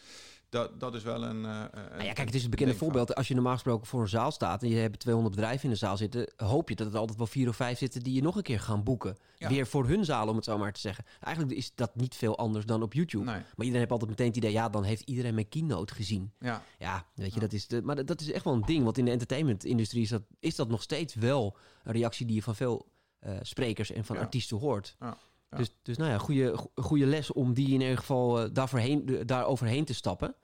dat, 0.54 0.80
dat 0.80 0.94
is 0.94 1.02
wel 1.02 1.24
een. 1.24 1.36
Uh, 1.36 1.42
nou 1.42 2.02
ja, 2.02 2.12
kijk, 2.12 2.26
het 2.26 2.34
is 2.34 2.44
een 2.44 2.50
bekende 2.50 2.74
voorbeeld. 2.74 3.14
Als 3.14 3.28
je 3.28 3.34
normaal 3.34 3.52
gesproken 3.52 3.86
voor 3.86 4.00
een 4.00 4.08
zaal 4.08 4.30
staat 4.30 4.62
en 4.62 4.68
je 4.68 4.76
hebt 4.76 4.98
200 4.98 5.34
bedrijven 5.34 5.64
in 5.64 5.70
de 5.70 5.76
zaal 5.76 5.96
zitten, 5.96 6.32
hoop 6.36 6.68
je 6.68 6.74
dat 6.74 6.92
er 6.92 6.98
altijd 6.98 7.18
wel 7.18 7.26
vier 7.26 7.48
of 7.48 7.56
vijf 7.56 7.78
zitten 7.78 8.02
die 8.02 8.14
je 8.14 8.22
nog 8.22 8.36
een 8.36 8.42
keer 8.42 8.60
gaan 8.60 8.82
boeken. 8.82 9.16
Weer 9.38 9.66
voor 9.66 9.86
hun 9.86 10.04
zaal, 10.04 10.28
om 10.28 10.36
het 10.36 10.44
zo 10.44 10.58
maar 10.58 10.72
te 10.72 10.80
zeggen. 10.80 11.04
Eigenlijk 11.20 11.56
is 11.56 11.74
dat 11.74 11.96
niet 11.96 12.14
veel 12.14 12.38
anders 12.38 12.66
dan 12.66 12.82
op 12.82 12.92
YouTube. 12.92 13.24
Maar 13.24 13.44
iedereen 13.56 13.78
heeft 13.78 13.90
altijd 13.90 14.10
meteen 14.10 14.26
het 14.26 14.36
idee, 14.36 14.52
ja, 14.52 14.68
dan 14.68 14.84
heeft 14.84 15.02
iedereen 15.02 15.34
mijn 15.34 15.48
keynote 15.48 15.94
gezien. 15.94 16.32
Ja, 16.38 16.62
ja 16.78 17.06
weet 17.14 17.34
je, 17.34 17.40
dat 17.40 17.52
is. 17.52 17.66
De, 17.66 17.82
maar 17.82 18.04
dat 18.04 18.20
is 18.20 18.32
echt 18.32 18.44
wel 18.44 18.54
een 18.54 18.64
ding. 18.66 18.84
Want 18.84 18.98
in 18.98 19.04
de 19.04 19.10
entertainment-industrie 19.10 20.02
is 20.02 20.08
dat, 20.08 20.22
is 20.40 20.54
dat 20.54 20.68
nog 20.68 20.82
steeds 20.82 21.14
wel 21.14 21.56
een 21.84 21.92
reactie 21.92 22.26
die 22.26 22.34
je 22.34 22.42
van 22.42 22.54
veel 22.54 22.86
uh, 23.26 23.32
sprekers 23.42 23.90
en 23.92 24.04
van 24.04 24.16
artiesten 24.16 24.58
hoort. 24.58 24.96
Ja. 25.00 25.16
Dus, 25.56 25.76
dus 25.82 25.96
nou 25.96 26.10
ja, 26.10 26.18
goede, 26.18 26.56
goede 26.74 27.06
les 27.06 27.32
om 27.32 27.54
die 27.54 27.72
in 27.72 27.80
ieder 27.80 27.98
geval 27.98 28.42
uh, 28.42 28.48
daarvoorheen, 28.52 29.22
daar 29.26 29.46
overheen 29.46 29.84
te 29.84 29.94
stappen. 29.94 30.34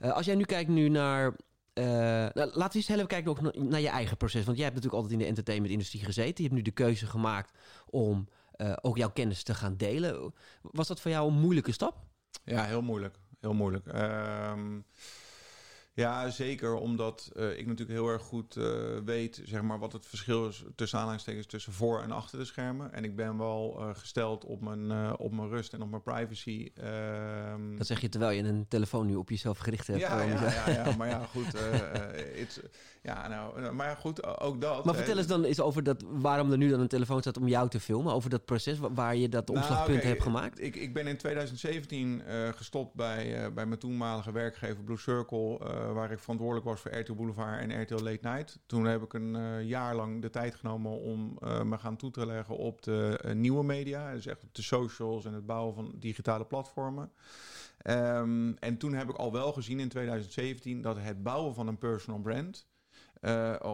Uh, 0.00 0.12
als 0.12 0.26
jij 0.26 0.34
nu 0.34 0.44
kijkt 0.44 0.70
nu 0.70 0.88
naar... 0.88 1.36
Uh, 1.74 1.84
nou, 1.84 2.32
laten 2.34 2.52
we 2.54 2.74
eens 2.74 2.88
even 2.88 3.06
kijken 3.06 3.30
ook 3.30 3.56
naar 3.56 3.80
je 3.80 3.88
eigen 3.88 4.16
proces. 4.16 4.44
Want 4.44 4.56
jij 4.56 4.66
hebt 4.66 4.76
natuurlijk 4.76 5.02
altijd 5.02 5.12
in 5.12 5.24
de 5.24 5.30
entertainment-industrie 5.30 6.04
gezeten. 6.04 6.34
Je 6.36 6.42
hebt 6.42 6.54
nu 6.54 6.62
de 6.62 6.70
keuze 6.70 7.06
gemaakt 7.06 7.58
om 7.86 8.28
ook 8.80 8.96
jouw 8.96 9.10
kennis 9.10 9.42
te 9.42 9.54
gaan 9.54 9.76
delen. 9.76 10.34
Was 10.62 10.88
dat 10.88 11.00
voor 11.00 11.10
jou 11.10 11.28
een 11.28 11.40
moeilijke 11.40 11.72
stap? 11.72 11.96
Ja, 12.44 12.64
heel 12.64 12.82
moeilijk. 12.82 13.16
Heel 13.40 13.54
moeilijk. 13.54 13.86
Ehm, 13.86 14.80
ja, 15.94 16.30
zeker. 16.30 16.74
Omdat 16.74 17.30
uh, 17.36 17.58
ik 17.58 17.66
natuurlijk 17.66 17.98
heel 17.98 18.08
erg 18.08 18.22
goed 18.22 18.56
uh, 18.56 18.64
weet 19.04 19.42
zeg 19.44 19.62
maar, 19.62 19.78
wat 19.78 19.92
het 19.92 20.06
verschil 20.06 20.48
is 20.48 20.64
tussen 20.74 20.98
aanhalingstekens 20.98 21.46
tussen 21.46 21.72
voor 21.72 22.02
en 22.02 22.10
achter 22.10 22.38
de 22.38 22.44
schermen. 22.44 22.92
En 22.92 23.04
ik 23.04 23.16
ben 23.16 23.38
wel 23.38 23.76
uh, 23.78 23.88
gesteld 23.94 24.44
op 24.44 24.60
mijn, 24.60 25.16
op 25.18 25.32
mijn 25.32 25.48
rust 25.48 25.72
en 25.72 25.82
op 25.82 25.90
mijn 25.90 26.02
privacy. 26.02 26.72
Um... 27.54 27.78
Dat 27.78 27.86
zeg 27.86 28.00
je 28.00 28.08
terwijl 28.08 28.36
je 28.36 28.42
een 28.42 28.68
telefoon 28.68 29.06
nu 29.06 29.14
op 29.14 29.30
jezelf 29.30 29.58
gericht 29.58 29.86
hebt. 29.86 30.00
Ja, 30.00 30.22
ja, 30.22 30.50
ja, 30.50 30.70
ja, 30.70 30.94
maar 30.98 31.08
ja, 31.08 31.24
goed. 31.24 31.46
ja, 33.02 33.28
nou, 33.28 33.72
maar 33.72 33.86
ja, 33.86 33.94
goed, 33.94 34.40
ook 34.40 34.60
dat. 34.60 34.84
Maar 34.84 34.94
vertel 34.94 35.18
eens 35.18 35.26
dan 35.26 35.44
eens 35.44 35.60
over 35.60 35.82
dat, 35.82 36.04
waarom 36.08 36.50
er 36.52 36.58
nu 36.58 36.68
dan 36.68 36.80
een 36.80 36.88
telefoon 36.88 37.20
staat 37.20 37.36
om 37.36 37.48
jou 37.48 37.68
te 37.68 37.80
filmen. 37.80 38.12
Over 38.12 38.30
dat 38.30 38.44
proces 38.44 38.78
waar 38.78 39.16
je 39.16 39.28
dat 39.28 39.46
nou, 39.46 39.58
omslagpunt 39.58 39.96
nou, 39.96 40.08
hebt 40.08 40.22
gemaakt. 40.22 40.60
Ik, 40.60 40.76
ik 40.76 40.94
ben 40.94 41.06
in 41.06 41.16
2017 41.16 42.22
gestopt 42.54 42.94
bij, 42.94 43.52
bij 43.52 43.66
mijn 43.66 43.80
toenmalige 43.80 44.32
werkgever 44.32 44.84
Blue 44.84 44.98
Circle 44.98 45.58
eh, 45.81 45.81
waar 45.92 46.10
ik 46.10 46.18
verantwoordelijk 46.18 46.66
was 46.66 46.80
voor 46.80 46.98
RTL 46.98 47.14
Boulevard 47.14 47.60
en 47.60 47.82
RTL 47.82 48.02
Late 48.02 48.28
Night. 48.28 48.58
Toen 48.66 48.84
heb 48.84 49.02
ik 49.02 49.12
een 49.12 49.34
uh, 49.34 49.62
jaar 49.62 49.94
lang 49.94 50.22
de 50.22 50.30
tijd 50.30 50.54
genomen 50.54 51.00
om 51.00 51.38
uh, 51.42 51.62
me 51.62 51.78
gaan 51.78 51.96
toe 51.96 52.10
te 52.10 52.26
leggen 52.26 52.56
op 52.56 52.82
de 52.82 53.20
nieuwe 53.34 53.64
media. 53.64 54.12
Dus 54.12 54.26
echt 54.26 54.42
op 54.42 54.54
de 54.54 54.62
socials 54.62 55.24
en 55.24 55.34
het 55.34 55.46
bouwen 55.46 55.74
van 55.74 55.92
digitale 55.98 56.44
platformen. 56.44 57.12
Um, 57.86 58.56
en 58.58 58.76
toen 58.78 58.92
heb 58.92 59.08
ik 59.08 59.16
al 59.16 59.32
wel 59.32 59.52
gezien 59.52 59.80
in 59.80 59.88
2017 59.88 60.82
dat 60.82 60.96
het 60.98 61.22
bouwen 61.22 61.54
van 61.54 61.66
een 61.66 61.78
personal 61.78 62.20
brand... 62.20 62.70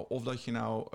Of 0.09 0.23
dat 0.23 0.45
je 0.45 0.51
nou 0.51 0.89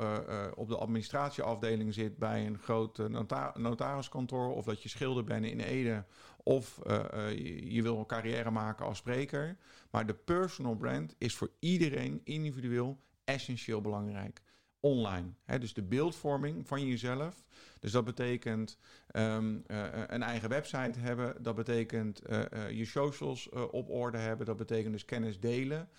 op 0.55 0.67
de 0.67 0.77
administratieafdeling 0.77 1.93
zit 1.93 2.17
bij 2.17 2.45
een 2.45 2.57
groot 2.57 2.97
nota 2.97 3.53
notariskantoor, 3.57 4.53
of 4.55 4.65
dat 4.65 4.83
je 4.83 4.89
schilder 4.89 5.23
bent 5.23 5.45
in 5.45 5.59
Ede, 5.59 6.03
of 6.43 6.79
je, 6.85 7.73
je, 7.73 7.81
wil 7.81 7.97
een 7.97 8.05
carrière 8.05 8.51
maken 8.51 8.85
als 8.85 8.97
spreker. 8.97 9.57
Maar 9.89 10.05
de 10.05 10.13
personal 10.13 10.75
brand 10.75 11.15
is 11.17 11.35
voor 11.35 11.51
iedereen 11.59 12.21
individueel 12.23 12.99
essentieel 13.23 13.81
belangrijk. 13.81 14.41
Online. 14.79 15.27
Hè? 15.43 15.59
Dus 15.59 15.73
de 15.73 15.81
beeldvorming 15.81 16.67
van 16.67 16.87
jezelf. 16.87 17.43
Dus 17.79 17.91
dat 17.91 18.05
betekent 18.05 18.77
um, 19.11 19.63
een 20.07 20.23
eigen 20.23 20.49
website 20.49 20.99
hebben. 20.99 21.43
Dat 21.43 21.55
betekent 21.55 22.21
je 22.69 22.85
socials 22.85 23.49
op 23.49 23.89
orde 23.89 24.17
hebben. 24.17 24.45
Dat 24.45 24.57
betekent 24.57 24.93
dus 24.93 25.05
kennis 25.05 25.39
delen. 25.39 25.89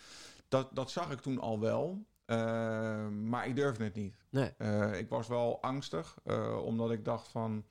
Dat, 0.48 0.68
dat 0.72 0.90
zag 0.90 1.10
ik 1.12 1.20
toen 1.20 1.38
al 1.38 1.60
wel. 1.60 2.04
Uh, 2.26 3.08
maar 3.08 3.46
ik 3.46 3.56
durfde 3.56 3.84
het 3.84 3.94
niet. 3.94 4.16
Nee. 4.30 4.52
Ik 4.98 5.08
was 5.08 5.28
wel 5.28 5.62
angstig, 5.62 6.16
omdat 6.64 6.90
ik 6.90 7.04
dacht 7.04 7.28
van 7.28 7.64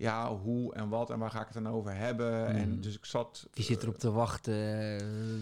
ja, 0.00 0.36
hoe 0.36 0.74
en 0.74 0.88
wat 0.88 1.10
en 1.10 1.18
waar 1.18 1.30
ga 1.30 1.40
ik 1.40 1.44
het 1.44 1.64
dan 1.64 1.72
over 1.72 1.94
hebben. 1.94 2.46
En 2.46 2.70
hmm. 2.70 2.80
dus 2.80 2.96
ik 2.96 3.04
zat... 3.04 3.48
Wie 3.52 3.64
zit 3.64 3.82
erop 3.82 3.98
te 3.98 4.10
wachten? 4.10 4.54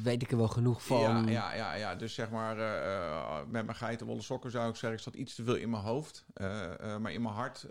Weet 0.03 0.23
ik 0.23 0.31
er 0.31 0.37
wel 0.37 0.49
genoeg 0.49 0.85
van? 0.85 1.01
Ja, 1.01 1.29
ja, 1.29 1.55
ja, 1.55 1.75
ja. 1.75 1.94
dus 1.94 2.14
zeg 2.14 2.31
maar 2.31 2.59
uh, 2.59 3.37
met 3.49 3.64
mijn 3.64 3.77
geitenwolle 3.77 4.23
sokken 4.23 4.51
zou 4.51 4.68
ik 4.68 4.77
zeggen... 4.77 4.99
ik 4.99 5.05
zat 5.05 5.14
iets 5.14 5.35
te 5.35 5.44
veel 5.44 5.55
in 5.55 5.71
mijn 5.71 5.83
hoofd. 5.83 6.25
Uh, 6.35 6.47
maar 6.97 7.12
in 7.12 7.23
mijn 7.23 7.35
hart 7.35 7.66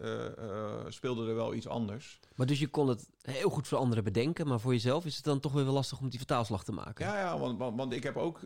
speelde 0.88 1.30
er 1.30 1.36
wel 1.36 1.54
iets 1.54 1.67
anders. 1.67 2.19
Maar 2.36 2.47
dus 2.47 2.60
je 2.60 2.67
kon 2.67 2.88
het 2.88 3.10
heel 3.21 3.50
goed 3.50 3.67
voor 3.67 3.78
anderen 3.78 4.04
bedenken... 4.04 4.47
maar 4.47 4.60
voor 4.60 4.73
jezelf 4.73 5.06
is 5.06 5.15
het 5.15 5.26
dan 5.26 5.39
toch 5.39 5.54
weer 5.54 5.65
wel 5.65 5.73
lastig 5.73 6.00
om 6.00 6.10
die 6.10 6.19
vertaalslag 6.19 6.63
te 6.63 6.71
maken? 6.71 7.06
Ja, 7.06 7.19
ja 7.19 7.39
want, 7.39 7.58
want, 7.58 7.78
want 7.78 7.93
ik 7.93 8.04
heb 8.04 8.17
ook 8.17 8.41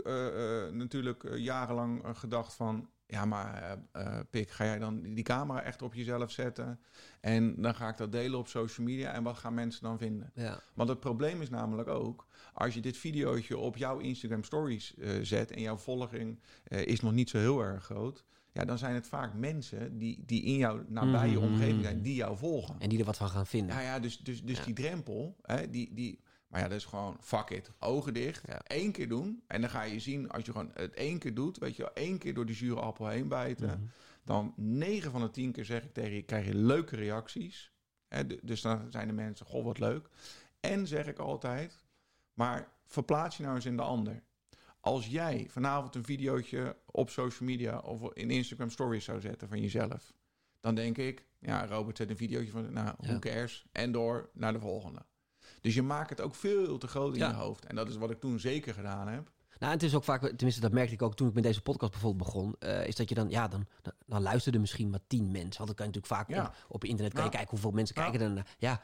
natuurlijk 0.71 1.29
jarenlang 1.35 2.03
gedacht 2.13 2.53
van... 2.53 2.87
Ja, 3.11 3.25
maar 3.25 3.77
uh, 3.95 4.19
Pik, 4.29 4.49
ga 4.49 4.65
jij 4.65 4.79
dan 4.79 5.01
die 5.01 5.23
camera 5.23 5.61
echt 5.61 5.81
op 5.81 5.93
jezelf 5.93 6.31
zetten? 6.31 6.79
En 7.21 7.61
dan 7.61 7.75
ga 7.75 7.89
ik 7.89 7.97
dat 7.97 8.11
delen 8.11 8.39
op 8.39 8.47
social 8.47 8.87
media. 8.87 9.11
En 9.13 9.23
wat 9.23 9.37
gaan 9.37 9.53
mensen 9.53 9.83
dan 9.83 9.97
vinden? 9.97 10.31
Ja. 10.33 10.61
Want 10.73 10.89
het 10.89 10.99
probleem 10.99 11.41
is 11.41 11.49
namelijk 11.49 11.89
ook... 11.89 12.27
als 12.53 12.73
je 12.73 12.81
dit 12.81 12.97
videootje 12.97 13.57
op 13.57 13.77
jouw 13.77 13.99
Instagram 13.99 14.43
stories 14.43 14.93
uh, 14.97 15.09
zet... 15.21 15.51
en 15.51 15.61
jouw 15.61 15.77
volging 15.77 16.39
uh, 16.67 16.85
is 16.85 17.01
nog 17.01 17.11
niet 17.11 17.29
zo 17.29 17.37
heel 17.37 17.61
erg 17.61 17.83
groot... 17.83 18.25
Ja, 18.53 18.65
dan 18.65 18.77
zijn 18.77 18.93
het 18.93 19.07
vaak 19.07 19.33
mensen 19.33 19.97
die, 19.97 20.23
die 20.25 20.43
in 20.43 20.55
jouw 20.55 20.83
nabije 20.87 21.31
mm 21.31 21.43
-hmm. 21.43 21.53
omgeving 21.53 21.83
zijn... 21.83 22.01
die 22.01 22.15
jou 22.15 22.37
volgen. 22.37 22.75
En 22.79 22.89
die 22.89 22.99
er 22.99 23.05
wat 23.05 23.17
van 23.17 23.29
gaan 23.29 23.47
vinden. 23.47 23.75
Ja, 23.75 23.81
ja 23.81 23.99
dus, 23.99 24.17
dus, 24.17 24.43
dus 24.43 24.57
ja. 24.57 24.63
die 24.63 24.73
drempel... 24.73 25.35
Hè, 25.41 25.69
die, 25.69 25.93
die, 25.93 26.19
maar 26.51 26.61
ja, 26.61 26.67
dat 26.67 26.77
is 26.77 26.85
gewoon 26.85 27.17
fuck 27.21 27.49
it. 27.49 27.71
Ogen 27.79 28.13
dicht. 28.13 28.47
Ja. 28.47 28.61
Eén 28.63 28.91
keer 28.91 29.07
doen. 29.07 29.43
En 29.47 29.61
dan 29.61 29.69
ga 29.69 29.83
je 29.83 29.99
zien, 29.99 30.29
als 30.29 30.45
je 30.45 30.51
gewoon 30.51 30.71
het 30.73 30.93
één 30.93 31.19
keer 31.19 31.33
doet, 31.33 31.57
weet 31.57 31.75
je 31.75 31.83
wel, 31.83 31.93
één 31.93 32.17
keer 32.17 32.33
door 32.33 32.45
die 32.45 32.55
zure 32.55 32.79
appel 32.79 33.07
heen 33.07 33.27
bijten. 33.27 33.67
Mm 33.67 33.73
-hmm. 33.73 33.89
Dan 34.23 34.53
9 34.55 35.11
van 35.11 35.21
de 35.21 35.29
10 35.29 35.51
keer 35.51 35.65
zeg 35.65 35.83
ik 35.83 35.93
tegen 35.93 36.13
je, 36.13 36.21
krijg 36.21 36.45
je 36.45 36.55
leuke 36.55 36.95
reacties. 36.95 37.71
Hè, 38.07 38.27
dus 38.41 38.61
dan 38.61 38.91
zijn 38.91 39.07
de 39.07 39.13
mensen, 39.13 39.45
goh, 39.45 39.63
wat 39.63 39.79
leuk. 39.79 40.09
En 40.59 40.87
zeg 40.87 41.07
ik 41.07 41.17
altijd, 41.17 41.83
maar 42.33 42.71
verplaats 42.85 43.37
je 43.37 43.43
nou 43.43 43.55
eens 43.55 43.65
in 43.65 43.77
de 43.77 43.83
ander. 43.83 44.23
Als 44.79 45.07
jij 45.07 45.47
vanavond 45.49 45.95
een 45.95 46.03
videootje 46.03 46.75
op 46.85 47.09
social 47.09 47.49
media 47.49 47.79
of 47.79 48.13
in 48.13 48.31
Instagram 48.31 48.69
stories 48.69 49.05
zou 49.05 49.21
zetten 49.21 49.47
van 49.47 49.61
jezelf, 49.61 50.13
dan 50.59 50.75
denk 50.75 50.97
ik, 50.97 51.25
ja, 51.39 51.65
Robert 51.65 51.97
zet 51.97 52.09
een 52.09 52.17
videootje 52.17 52.51
van, 52.51 52.73
nou, 52.73 52.95
who 52.97 53.19
cares? 53.19 53.65
En 53.71 53.91
door 53.91 54.29
naar 54.33 54.53
de 54.53 54.59
volgende. 54.59 55.05
Dus 55.61 55.73
je 55.73 55.81
maakt 55.81 56.09
het 56.09 56.21
ook 56.21 56.35
veel 56.35 56.77
te 56.77 56.87
groot 56.87 57.13
in 57.13 57.19
ja. 57.19 57.29
je 57.29 57.35
hoofd. 57.35 57.65
En 57.65 57.75
dat 57.75 57.89
is 57.89 57.95
wat 57.95 58.11
ik 58.11 58.19
toen 58.19 58.39
zeker 58.39 58.73
gedaan 58.73 59.07
heb. 59.07 59.31
Nou, 59.59 59.73
het 59.73 59.83
is 59.83 59.95
ook 59.95 60.03
vaak, 60.03 60.21
tenminste 60.21 60.61
dat 60.61 60.71
merkte 60.71 60.93
ik 60.93 61.01
ook 61.01 61.15
toen 61.15 61.27
ik 61.27 61.33
met 61.33 61.43
deze 61.43 61.61
podcast 61.61 61.91
bijvoorbeeld 61.91 62.23
begon, 62.23 62.55
uh, 62.59 62.87
is 62.87 62.95
dat 62.95 63.09
je 63.09 63.15
dan, 63.15 63.29
ja, 63.29 63.47
dan, 63.47 63.65
dan, 63.81 63.93
dan 64.05 64.21
luisterden 64.21 64.61
misschien 64.61 64.89
maar 64.89 64.99
tien 65.07 65.31
mensen. 65.31 65.65
Want 65.65 65.67
dan 65.67 65.75
kan 65.75 65.85
je 65.85 65.91
natuurlijk 65.91 66.13
vaak 66.13 66.29
ja. 66.29 66.45
op, 66.45 66.75
op 66.75 66.83
internet 66.83 67.17
ja. 67.17 67.29
kijken 67.29 67.49
hoeveel 67.49 67.71
mensen 67.71 67.95
ja. 67.95 68.01
kijken 68.01 68.27
er 68.27 68.33
naar. 68.33 68.55
Ja, 68.57 68.81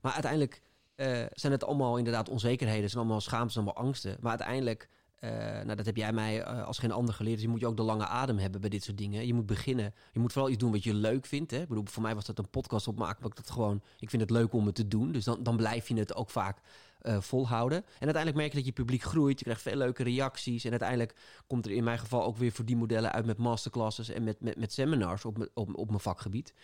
maar 0.00 0.12
uiteindelijk 0.12 0.62
uh, 0.96 1.06
zijn 1.32 1.52
het 1.52 1.64
allemaal 1.64 1.96
inderdaad 1.96 2.28
onzekerheden, 2.28 2.90
zijn 2.90 3.02
allemaal 3.02 3.20
schaamtes, 3.20 3.56
allemaal 3.56 3.76
angsten. 3.76 4.16
Maar 4.20 4.30
uiteindelijk 4.30 4.88
nou, 5.20 5.74
dat 5.74 5.86
heb 5.86 5.96
jij 5.96 6.12
mij 6.12 6.44
als 6.44 6.78
geen 6.78 6.92
ander 6.92 7.14
geleerd. 7.14 7.34
Dus 7.34 7.44
je 7.44 7.50
moet 7.50 7.60
je 7.60 7.66
ook 7.66 7.76
de 7.76 7.82
lange 7.82 8.06
adem 8.06 8.38
hebben 8.38 8.60
bij 8.60 8.70
dit 8.70 8.84
soort 8.84 8.98
dingen. 8.98 9.26
Je 9.26 9.34
moet 9.34 9.46
beginnen. 9.46 9.94
Je 10.12 10.20
moet 10.20 10.32
vooral 10.32 10.50
iets 10.50 10.58
doen 10.58 10.72
wat 10.72 10.82
je 10.82 10.94
leuk 10.94 11.26
vindt. 11.26 11.50
Hè? 11.50 11.60
Ik 11.60 11.68
bedoel, 11.68 11.84
voor 11.86 12.02
mij 12.02 12.14
was 12.14 12.24
dat 12.24 12.38
een 12.38 12.50
podcast 12.50 12.88
opmaken. 12.88 13.26
ik 13.26 13.36
dat 13.36 13.50
gewoon. 13.50 13.82
Ik 13.98 14.10
vind 14.10 14.22
het 14.22 14.30
leuk 14.30 14.52
om 14.52 14.66
het 14.66 14.74
te 14.74 14.88
doen. 14.88 15.12
Dus 15.12 15.24
dan, 15.24 15.42
dan 15.42 15.56
blijf 15.56 15.88
je 15.88 15.94
het 15.94 16.14
ook 16.14 16.30
vaak 16.30 16.60
uh, 17.02 17.20
volhouden. 17.20 17.78
En 17.78 17.84
uiteindelijk 17.88 18.36
merk 18.36 18.50
je 18.50 18.56
dat 18.56 18.66
je 18.66 18.72
publiek 18.72 19.02
groeit. 19.02 19.38
Je 19.38 19.44
krijgt 19.44 19.62
veel 19.62 19.76
leuke 19.76 20.02
reacties. 20.02 20.64
En 20.64 20.70
uiteindelijk 20.70 21.14
komt 21.46 21.66
er 21.66 21.72
in 21.72 21.84
mijn 21.84 21.98
geval 21.98 22.24
ook 22.24 22.36
weer 22.36 22.52
voor 22.52 22.64
die 22.64 22.76
modellen 22.76 23.12
uit 23.12 23.26
met 23.26 23.38
masterclasses 23.38 24.08
en 24.08 24.24
met, 24.24 24.40
met, 24.40 24.56
met 24.56 24.72
seminars 24.72 25.24
op, 25.24 25.48
op, 25.54 25.74
op 25.74 25.88
mijn 25.88 26.00
vakgebied. 26.00 26.54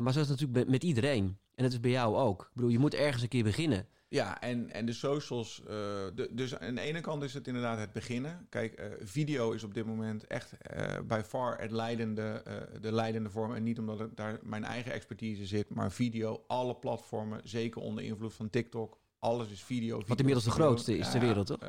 Maar 0.00 0.12
zo 0.12 0.20
is 0.20 0.28
natuurlijk 0.28 0.68
met 0.68 0.84
iedereen. 0.84 1.38
En 1.54 1.62
dat 1.62 1.72
is 1.72 1.80
bij 1.80 1.90
jou 1.90 2.16
ook. 2.16 2.42
Ik 2.42 2.54
bedoel, 2.54 2.70
je 2.70 2.78
moet 2.78 2.94
ergens 2.94 3.22
een 3.22 3.28
keer 3.28 3.44
beginnen. 3.44 3.86
Ja, 4.08 4.40
en, 4.40 4.70
en 4.70 4.86
de 4.86 4.92
socials. 4.92 5.60
Uh, 5.60 5.66
de, 6.14 6.28
dus 6.30 6.58
aan 6.58 6.74
de 6.74 6.80
ene 6.80 7.00
kant 7.00 7.22
is 7.22 7.34
het 7.34 7.46
inderdaad 7.46 7.78
het 7.78 7.92
beginnen. 7.92 8.46
Kijk, 8.48 8.80
uh, 8.80 8.86
video 9.00 9.52
is 9.52 9.64
op 9.64 9.74
dit 9.74 9.86
moment 9.86 10.26
echt 10.26 10.52
uh, 10.76 10.98
by 11.06 11.20
far 11.24 11.60
het 11.60 11.70
leidende, 11.70 12.42
de 12.80 12.92
leidende 12.92 13.30
vorm. 13.30 13.54
En 13.54 13.62
niet 13.62 13.78
omdat 13.78 13.98
het 13.98 14.16
daar 14.16 14.38
mijn 14.42 14.64
eigen 14.64 14.92
expertise 14.92 15.46
zit, 15.46 15.74
maar 15.74 15.92
video, 15.92 16.44
alle 16.46 16.74
platformen, 16.74 17.40
zeker 17.44 17.80
onder 17.80 18.04
invloed 18.04 18.34
van 18.34 18.50
TikTok, 18.50 18.98
alles 19.18 19.50
is 19.50 19.62
video. 19.62 20.02
Wat 20.06 20.18
inmiddels 20.18 20.44
de 20.44 20.50
grootste 20.50 20.98
is 20.98 21.10
ter 21.10 21.20
wereld, 21.20 21.46
toch? 21.46 21.62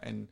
En 0.00 0.30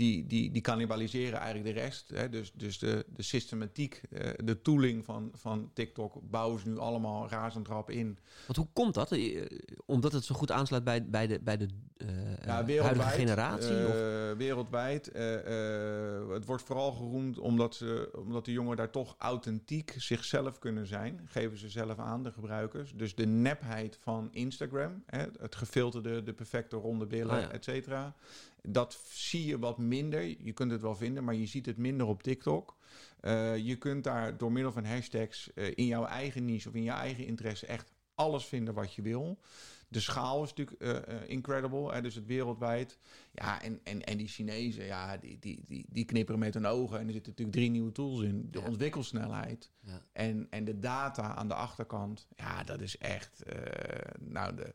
die, 0.00 0.26
die, 0.26 0.50
die 0.50 0.62
cannibaliseren 0.62 1.38
eigenlijk 1.38 1.74
de 1.74 1.80
rest. 1.80 2.10
Hè? 2.14 2.28
Dus, 2.28 2.52
dus 2.54 2.78
de, 2.78 3.04
de 3.16 3.22
systematiek, 3.22 4.00
eh, 4.10 4.30
de 4.44 4.62
tooling 4.62 5.04
van, 5.04 5.30
van 5.34 5.70
TikTok 5.74 6.20
bouwen 6.30 6.60
ze 6.60 6.68
nu 6.68 6.78
allemaal 6.78 7.28
razend 7.28 7.68
rap 7.68 7.90
in. 7.90 8.18
Want 8.46 8.58
hoe 8.58 8.68
komt 8.72 8.94
dat? 8.94 9.12
Eh, 9.12 9.46
omdat 9.86 10.12
het 10.12 10.24
zo 10.24 10.34
goed 10.34 10.50
aansluit 10.50 10.84
bij, 10.84 11.06
bij 11.06 11.26
de, 11.26 11.40
bij 11.40 11.56
de 11.56 11.68
uh, 11.96 12.08
ja, 12.44 12.64
huidige 12.64 13.08
generatie? 13.08 13.70
Uh, 13.70 13.88
wereldwijd. 14.36 15.10
het 16.32 16.44
wordt 16.44 16.62
vooral 16.62 16.92
geroemd 16.92 17.38
omdat, 17.38 17.74
ze, 17.74 18.10
omdat 18.16 18.44
de 18.44 18.52
jongen 18.52 18.76
daar 18.76 18.90
toch 18.90 19.14
authentiek 19.18 19.94
zichzelf 19.98 20.58
kunnen 20.58 20.86
zijn. 20.86 21.20
Geven 21.24 21.58
ze 21.58 21.68
zelf 21.68 21.98
aan, 21.98 22.22
de 22.22 22.32
gebruikers. 22.32 22.92
Dus 22.96 23.14
de 23.14 23.26
nepheid 23.26 23.98
van 24.00 24.28
Instagram, 24.32 25.02
hè? 25.06 25.24
het 25.38 25.54
gefilterde, 25.54 26.22
de 26.22 26.32
perfecte 26.32 26.76
ronde 26.76 27.06
billen, 27.06 27.46
oh 27.46 27.54
et 27.54 27.64
cetera. 27.64 28.14
Dat 28.62 29.00
zie 29.08 29.46
je 29.46 29.58
wat 29.58 29.78
minder. 29.78 30.22
Je 30.22 30.52
kunt 30.52 30.70
het 30.70 30.80
wel 30.80 30.96
vinden, 30.96 31.24
maar 31.24 31.34
je 31.34 31.46
ziet 31.46 31.66
het 31.66 31.76
minder 31.76 32.06
op 32.06 32.22
TikTok. 32.22 32.76
Uh, 33.20 33.56
je 33.56 33.76
kunt 33.76 34.04
daar 34.04 34.36
door 34.36 34.52
middel 34.52 34.72
van 34.72 34.84
hashtags 34.84 35.50
uh, 35.54 35.72
in 35.74 35.86
jouw 35.86 36.04
eigen 36.04 36.44
niche 36.44 36.68
of 36.68 36.74
in 36.74 36.82
jouw 36.82 36.98
eigen 36.98 37.26
interesse 37.26 37.66
echt 37.66 37.92
alles 38.14 38.44
vinden 38.44 38.74
wat 38.74 38.94
je 38.94 39.02
wil. 39.02 39.38
De 39.88 40.00
schaal 40.00 40.42
is 40.42 40.54
natuurlijk 40.54 41.06
uh, 41.08 41.28
incredible, 41.28 41.92
hè, 41.92 42.02
dus 42.02 42.14
het 42.14 42.26
wereldwijd. 42.26 42.98
Ja, 43.32 43.62
en, 43.62 43.80
en, 43.84 44.04
en 44.04 44.16
die 44.16 44.28
Chinezen, 44.28 44.84
ja, 44.84 45.16
die, 45.16 45.38
die, 45.38 45.64
die, 45.66 45.86
die 45.88 46.04
knipperen 46.04 46.40
met 46.40 46.54
hun 46.54 46.66
ogen. 46.66 46.98
En 46.98 47.06
er 47.06 47.12
zitten 47.12 47.30
natuurlijk 47.30 47.56
drie 47.56 47.70
nieuwe 47.70 47.92
tools 47.92 48.22
in. 48.22 48.48
De 48.50 48.60
ontwikkelsnelheid 48.60 49.70
ja. 49.80 50.02
en, 50.12 50.46
en 50.50 50.64
de 50.64 50.78
data 50.78 51.34
aan 51.34 51.48
de 51.48 51.54
achterkant. 51.54 52.26
Ja, 52.36 52.64
dat 52.64 52.80
is 52.80 52.98
echt, 52.98 53.42
nou, 54.18 54.54
de 54.56 54.74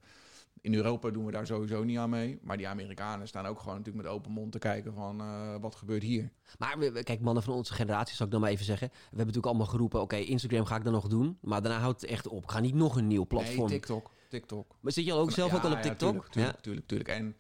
in 0.66 0.74
Europa 0.74 1.10
doen 1.10 1.26
we 1.26 1.32
daar 1.32 1.46
sowieso 1.46 1.84
niet 1.84 1.98
aan 1.98 2.10
mee. 2.10 2.40
Maar 2.42 2.58
die 2.58 2.68
Amerikanen 2.68 3.28
staan 3.28 3.46
ook 3.46 3.60
gewoon 3.60 3.78
natuurlijk 3.78 4.06
met 4.06 4.14
open 4.14 4.32
mond 4.32 4.52
te 4.52 4.60
kijken 4.60 4.94
van 4.94 5.22
uh, 5.22 5.56
wat 5.62 5.76
gebeurt 5.76 6.04
hier. 6.04 6.32
Maar 6.58 7.04
kijk, 7.04 7.22
mannen 7.22 7.44
van 7.44 7.54
onze 7.54 7.74
generatie, 7.74 8.16
zal 8.16 8.26
ik 8.26 8.32
dan 8.32 8.42
maar 8.42 8.50
even 8.50 8.66
zeggen. 8.66 8.88
We 8.88 8.96
hebben 9.00 9.18
natuurlijk 9.18 9.46
allemaal 9.46 9.66
geroepen, 9.66 10.02
oké, 10.02 10.16
Instagram 10.16 10.66
ga 10.66 10.76
ik 10.76 10.84
dan 10.84 10.94
nog 10.94 11.08
doen. 11.08 11.38
Maar 11.42 11.62
daarna 11.62 11.80
houdt 11.80 12.02
het 12.02 12.10
echt 12.10 12.28
op. 12.28 12.44
Ik 12.44 12.52
ga 12.52 12.60
niet 12.60 12.76
nog 12.76 12.96
een 12.96 13.08
nieuw 13.08 13.26
platform. 13.26 13.58
Nee, 13.58 13.80
TikTok. 13.80 14.12
TikTok. 14.30 14.76
Maar 14.80 14.92
zit 14.92 15.06
je 15.06 15.14
ook 15.14 15.32
zelf 15.32 15.54
ook 15.54 15.64
al 15.64 15.72
op 15.72 15.82
TikTok? 15.82 16.16
Ja, 16.16 16.32
tuurlijk, 16.32 16.62
tuurlijk, 16.62 16.88
tuurlijk, 16.88 17.10
En 17.10 17.36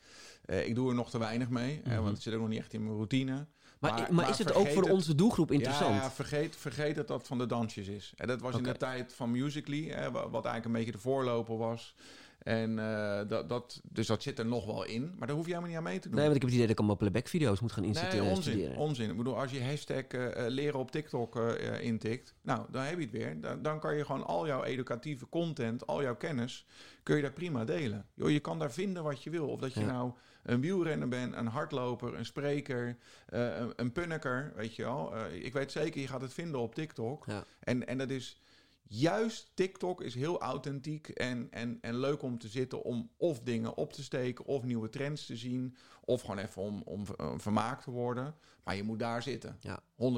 uh, 0.46 0.68
ik 0.68 0.76
doe 0.76 0.90
er 0.90 0.96
nog 0.96 1.10
te 1.10 1.18
weinig 1.18 1.50
mee, 1.50 1.82
mm 1.84 1.96
want 1.96 2.08
het 2.08 2.22
zit 2.22 2.34
ook 2.34 2.40
nog 2.40 2.50
niet 2.50 2.60
echt 2.60 2.74
in 2.74 2.84
mijn 2.84 2.96
routine. 2.96 3.48
Maar, 3.80 3.92
maar, 3.92 4.14
maar 4.14 4.30
is 4.30 4.38
het 4.38 4.54
ook 4.54 4.68
voor 4.68 4.90
onze 4.90 5.16
doelgroep 5.16 5.52
interessant? 5.52 5.96
Ja, 5.96 6.12
vergeet, 6.12 6.56
vergeet 6.56 6.96
dat 6.96 7.08
dat 7.08 7.28
van 7.28 7.38
de 7.38 7.46
dansjes 7.46 7.88
is. 7.88 8.14
En 8.16 8.28
dat 8.28 8.42
was 8.42 8.54
okay. 8.54 8.66
in 8.66 8.72
de 8.72 8.80
tijd 8.80 9.14
van 9.14 9.32
Musical.ly, 9.32 9.90
hè, 9.90 10.12
wat 10.12 10.34
eigenlijk 10.34 10.66
een 10.66 10.72
beetje 10.72 10.92
de 10.92 10.98
voorloper 10.98 11.58
was. 11.58 11.96
En 12.46 12.78
uh, 12.78 13.20
dat, 13.28 13.50
dat, 13.50 13.82
dus 13.84 14.08
dat 14.08 14.24
zit 14.24 14.40
er 14.40 14.46
nog 14.46 14.66
wel 14.66 14.84
in. 14.84 15.14
Maar 15.18 15.28
daar 15.28 15.36
hoef 15.36 15.46
je 15.46 15.52
helemaal 15.52 15.70
niet 15.70 15.78
aan 15.78 15.92
mee 15.92 16.00
te 16.00 16.08
doen. 16.08 16.18
Nee, 16.18 16.26
want 16.26 16.36
ik 16.36 16.42
heb 16.42 16.52
het 16.52 16.60
idee 16.60 16.62
dat 16.62 16.70
ik 16.70 16.78
allemaal 16.78 16.98
playback 16.98 17.28
video's 17.28 17.60
moet 17.60 17.72
gaan 17.72 17.84
inzetten. 17.84 18.20
Nee, 18.20 18.30
onzin, 18.30 18.76
onzin. 18.76 19.10
Ik 19.10 19.18
bedoel, 19.18 19.40
als 19.40 19.52
je 19.52 19.64
hashtag 19.64 20.04
uh, 20.12 20.30
leren 20.48 20.80
op 20.80 20.92
TikTok 20.92 21.36
uh, 21.36 21.82
intikt, 21.82 22.34
nou, 22.42 22.66
dan 22.72 22.84
heb 22.84 22.98
je 22.98 23.02
het 23.02 23.12
weer. 23.12 23.42
Dan, 23.42 23.62
dan, 23.62 23.80
kan 23.80 23.96
je 23.96 24.06
gewoon 24.06 24.26
al 24.26 24.48
jouw 24.48 24.64
educatieve 24.64 25.30
content, 25.30 25.88
al 25.88 26.02
jouw 26.02 26.16
kennis, 26.16 26.66
kun 27.04 27.16
je 27.16 27.22
daar 27.22 27.32
prima 27.32 27.66
delen. 27.66 28.06
Yo, 28.14 28.30
je 28.30 28.40
kan 28.40 28.60
daar 28.60 28.72
vinden 28.72 29.04
wat 29.04 29.24
je 29.24 29.30
wil. 29.30 29.48
Of 29.48 29.60
dat 29.60 29.74
je 29.74 29.80
ja. 29.80 29.86
nou 29.86 30.12
een 30.44 30.62
wielrenner 30.62 31.08
bent, 31.08 31.36
een 31.36 31.48
hardloper, 31.48 32.14
een 32.14 32.26
spreker, 32.26 32.98
een, 33.26 33.74
een 33.76 33.92
punneker, 33.92 34.54
weet 34.56 34.76
je 34.76 34.84
wel. 34.84 35.14
ik 35.32 35.54
weet 35.54 35.72
zeker, 35.72 36.02
je 36.02 36.08
gaat 36.08 36.22
het 36.22 36.34
vinden 36.34 36.60
op 36.60 36.76
TikTok. 36.76 37.26
Ja. 37.26 37.44
En, 37.60 37.88
en 37.88 37.98
dat 37.98 38.10
is 38.10 38.40
juist 38.88 39.52
TikTok 39.54 40.02
is 40.02 40.16
heel 40.16 40.42
authentiek 40.42 41.10
en, 41.10 41.48
en, 41.52 41.78
en 41.82 42.00
leuk 42.00 42.22
om 42.22 42.38
te 42.38 42.48
zitten 42.48 42.84
om 42.84 43.10
of 43.18 43.40
dingen 43.40 43.78
op 43.78 43.94
te 43.94 44.04
steken 44.04 44.46
of 44.46 44.64
nieuwe 44.64 44.90
trends 44.90 45.26
te 45.26 45.36
zien. 45.36 45.76
Of 46.02 46.22
gewoon 46.22 46.38
even 46.38 46.62
om, 46.62 46.82
om, 46.86 47.06
vermaakt 47.40 47.84
te 47.84 47.92
worden. 47.92 48.36
Maar 48.64 48.76
je 48.76 48.84
moet 48.84 49.00
daar 49.00 49.22
zitten. 49.22 49.58
Ja. 49.60 49.80
100% 49.80 49.86
Maar 49.98 50.12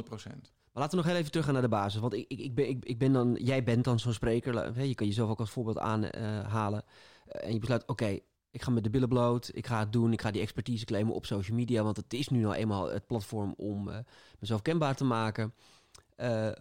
laten 0.73 0.89
we 0.89 0.95
nog 0.95 1.05
heel 1.05 1.15
even 1.15 1.31
terug 1.31 1.51
naar 1.51 1.61
de 1.61 1.67
basis. 1.67 2.01
Want 2.01 2.13
ik, 2.13 2.25
ik, 2.27 2.39
ik, 2.39 2.55
ben, 2.55 2.69
ik, 2.69 2.85
ik 2.85 2.97
ben 2.97 3.13
dan, 3.13 3.37
jij 3.41 3.63
bent 3.63 3.83
dan 3.83 3.99
zo'n 3.99 4.13
spreker. 4.13 4.81
Je 4.83 4.95
kan 4.95 5.07
jezelf 5.07 5.29
ook 5.29 5.39
als 5.39 5.49
voorbeeld 5.49 5.77
aanhalen. 5.77 6.83
Uh, 7.27 7.47
en 7.47 7.53
je 7.53 7.59
besluit, 7.59 7.87
oké, 7.87 8.19
ik 8.51 8.61
ga 8.61 8.71
met 8.71 8.83
de 8.83 8.89
billen 8.89 9.09
bloot. 9.09 9.49
Ik 9.53 9.67
ga 9.67 9.79
het 9.79 9.93
doen. 9.93 10.13
Ik 10.13 10.21
ga 10.21 10.31
die 10.31 10.41
expertise 10.41 10.85
claimen 10.85 11.13
op 11.13 11.25
social 11.25 11.57
media. 11.57 11.83
Want 11.83 11.97
het 11.97 12.13
is 12.13 12.27
nu 12.27 12.39
nou 12.39 12.55
eenmaal 12.55 12.89
het 12.89 13.07
platform 13.07 13.53
om 13.57 13.87
uh, 13.87 13.97
mezelf 14.39 14.61
kenbaar 14.61 14.95
te 14.95 15.03
maken. 15.03 15.53
Uh, 16.17 16.51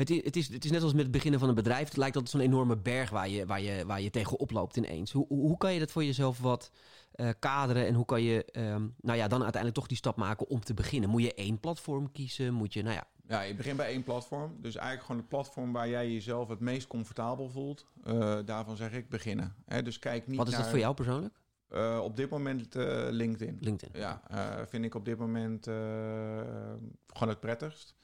het, 0.00 0.10
is, 0.10 0.24
het, 0.24 0.36
is, 0.36 0.48
het 0.48 0.64
is 0.64 0.70
net 0.70 0.82
als 0.82 0.92
met 0.92 1.02
het 1.02 1.10
beginnen 1.10 1.40
van 1.40 1.48
een 1.48 1.54
bedrijf. 1.54 1.88
Het 1.88 1.96
lijkt 1.96 2.16
altijd 2.16 2.32
zo'n 2.32 2.50
enorme 2.50 2.76
berg 2.76 3.10
waar 3.10 3.28
je, 3.28 3.46
waar, 3.46 3.60
je, 3.60 3.86
waar 3.86 4.00
je 4.00 4.10
tegen 4.10 4.38
oploopt 4.38 4.76
ineens. 4.76 5.12
Hoe, 5.12 5.26
hoe 5.28 5.56
kan 5.58 5.72
je 5.72 5.78
dat 5.78 5.90
voor 5.90 6.04
jezelf 6.04 6.38
wat 6.38 6.70
uh, 7.14 7.28
kaderen? 7.38 7.86
En 7.86 7.94
hoe 7.94 8.04
kan 8.04 8.22
je 8.22 8.46
um, 8.52 8.94
nou 9.00 9.18
ja, 9.18 9.28
dan 9.28 9.42
uiteindelijk 9.42 9.74
toch 9.74 9.86
die 9.86 9.96
stap 9.96 10.16
maken 10.16 10.48
om 10.48 10.60
te 10.60 10.74
beginnen? 10.74 11.10
Moet 11.10 11.22
je 11.22 11.34
één 11.34 11.60
platform 11.60 12.12
kiezen? 12.12 12.54
Moet 12.54 12.72
je, 12.72 12.82
nou 12.82 12.94
ja... 12.94 13.04
Ja, 13.26 13.40
je 13.40 13.54
begint 13.54 13.76
bij 13.76 13.86
één 13.86 14.02
platform. 14.02 14.56
Dus 14.60 14.74
eigenlijk 14.74 15.06
gewoon 15.06 15.20
het 15.20 15.30
platform 15.30 15.72
waar 15.72 15.88
jij 15.88 16.12
jezelf 16.12 16.48
het 16.48 16.60
meest 16.60 16.86
comfortabel 16.86 17.48
voelt. 17.48 17.86
Uh, 18.04 18.38
daarvan 18.44 18.76
zeg 18.76 18.92
ik 18.92 19.08
beginnen. 19.08 19.54
Hè, 19.66 19.82
dus 19.82 19.98
kijk 19.98 20.26
niet 20.26 20.36
Wat 20.36 20.46
is 20.46 20.52
naar... 20.52 20.62
dat 20.62 20.70
voor 20.70 20.78
jou 20.78 20.94
persoonlijk? 20.94 21.34
Uh, 21.72 22.00
op 22.02 22.16
dit 22.16 22.30
moment 22.30 22.76
uh, 22.76 23.06
LinkedIn. 23.10 23.58
LinkedIn. 23.60 24.00
Ja, 24.00 24.22
uh, 24.32 24.66
vind 24.66 24.84
ik 24.84 24.94
op 24.94 25.04
dit 25.04 25.18
moment 25.18 25.64
gewoon 25.64 27.28
het 27.28 27.40
prettigst. 27.40 27.94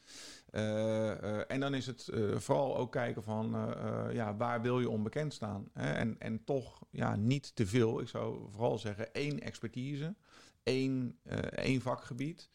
Uh, 0.53 0.63
uh, 0.63 1.51
en 1.51 1.61
dan 1.61 1.75
is 1.75 1.87
het 1.87 2.09
uh, 2.15 2.37
vooral 2.37 2.77
ook 2.77 2.93
kijken 2.93 3.23
van 3.23 3.75
ja, 4.13 4.37
waar 4.37 4.63
wil 4.63 4.81
je 4.81 4.91
onbekend 4.91 5.35
staan? 5.35 5.69
Hè? 5.73 5.93
En, 5.93 6.17
en 6.19 6.45
toch 6.45 6.83
ja, 6.91 7.17
niet 7.17 7.57
te 7.57 7.67
veel. 7.67 8.01
Ik 8.01 8.09
zou 8.09 8.49
vooral 8.51 8.79
zeggen 8.79 9.15
één 9.15 9.41
expertise, 9.41 10.15
één, 10.63 11.19
één 11.51 11.81
vakgebied. 11.81 12.51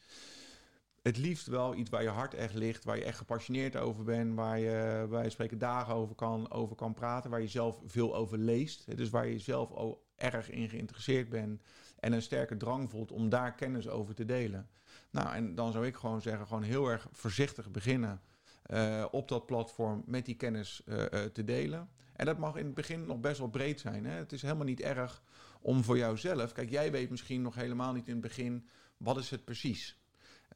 Het 1.02 1.18
liefst 1.18 1.48
wel 1.48 1.76
iets 1.76 1.90
waar 1.90 2.04
je 2.04 2.10
hart 2.10 2.34
echt 2.34 2.54
ligt, 2.54 2.84
waar 2.84 2.98
je 2.98 3.04
echt 3.04 3.18
gepassioneerd 3.18 3.76
over 3.76 4.04
bent, 4.04 4.36
waar 4.36 4.60
je 4.60 5.08
bij 5.10 5.30
spreken 5.30 5.58
dagen 5.58 5.94
over 5.94 6.16
kan, 6.16 6.52
over 6.52 6.76
kan 6.76 6.94
praten, 6.94 7.30
waar 7.30 7.42
je 7.42 7.48
zelf 7.48 7.80
veel 7.86 8.16
over 8.16 8.38
leest. 8.38 8.98
Dus 8.98 9.10
waar 9.10 9.28
je 9.28 9.40
zelf 9.40 9.72
ook 9.72 10.00
erg 10.16 10.50
in 10.50 10.70
geïnteresseerd 10.70 11.30
bent 11.30 11.62
en 12.00 12.14
een 12.14 12.22
sterke 12.22 12.58
drang 12.58 12.90
voelt 12.90 13.12
om 13.12 13.30
daar 13.30 13.56
kennis 13.56 13.90
over 13.90 14.16
te 14.16 14.26
delen. 14.26 14.70
Nou, 15.12 15.34
en 15.34 15.56
dan 15.56 15.72
zou 15.72 15.86
ik 15.86 15.96
gewoon 15.96 16.22
zeggen, 16.22 16.48
gewoon 16.48 16.64
heel 16.64 16.88
erg 16.88 17.08
voorzichtig 17.12 17.72
beginnen 17.72 18.22
uh, 18.68 19.06
op 19.12 19.28
dat 19.28 19.46
platform 19.46 20.04
met 20.06 20.26
die 20.26 20.36
kennis 20.36 20.82
uh, 20.86 20.98
uh, 20.98 21.06
te 21.06 21.44
delen. 21.44 21.90
En 22.16 22.26
dat 22.26 22.38
mag 22.38 22.56
in 22.56 22.66
het 22.66 22.74
begin 22.74 23.06
nog 23.06 23.20
best 23.20 23.38
wel 23.38 23.50
breed 23.50 23.80
zijn. 23.80 24.06
Hè? 24.06 24.16
Het 24.16 24.32
is 24.32 24.42
helemaal 24.42 24.66
niet 24.66 24.82
erg 24.82 25.24
om 25.62 25.84
voor 25.84 25.98
jouzelf. 25.98 26.52
Kijk, 26.52 26.70
jij 26.70 26.92
weet 26.92 27.10
misschien 27.10 27.42
nog 27.42 27.56
helemaal 27.56 27.94
niet 27.94 28.08
in 28.08 28.14
het 28.14 28.22
begin 28.22 28.68
wat 28.98 29.18
is 29.18 29.30
het 29.30 29.46
precies. 29.46 30.01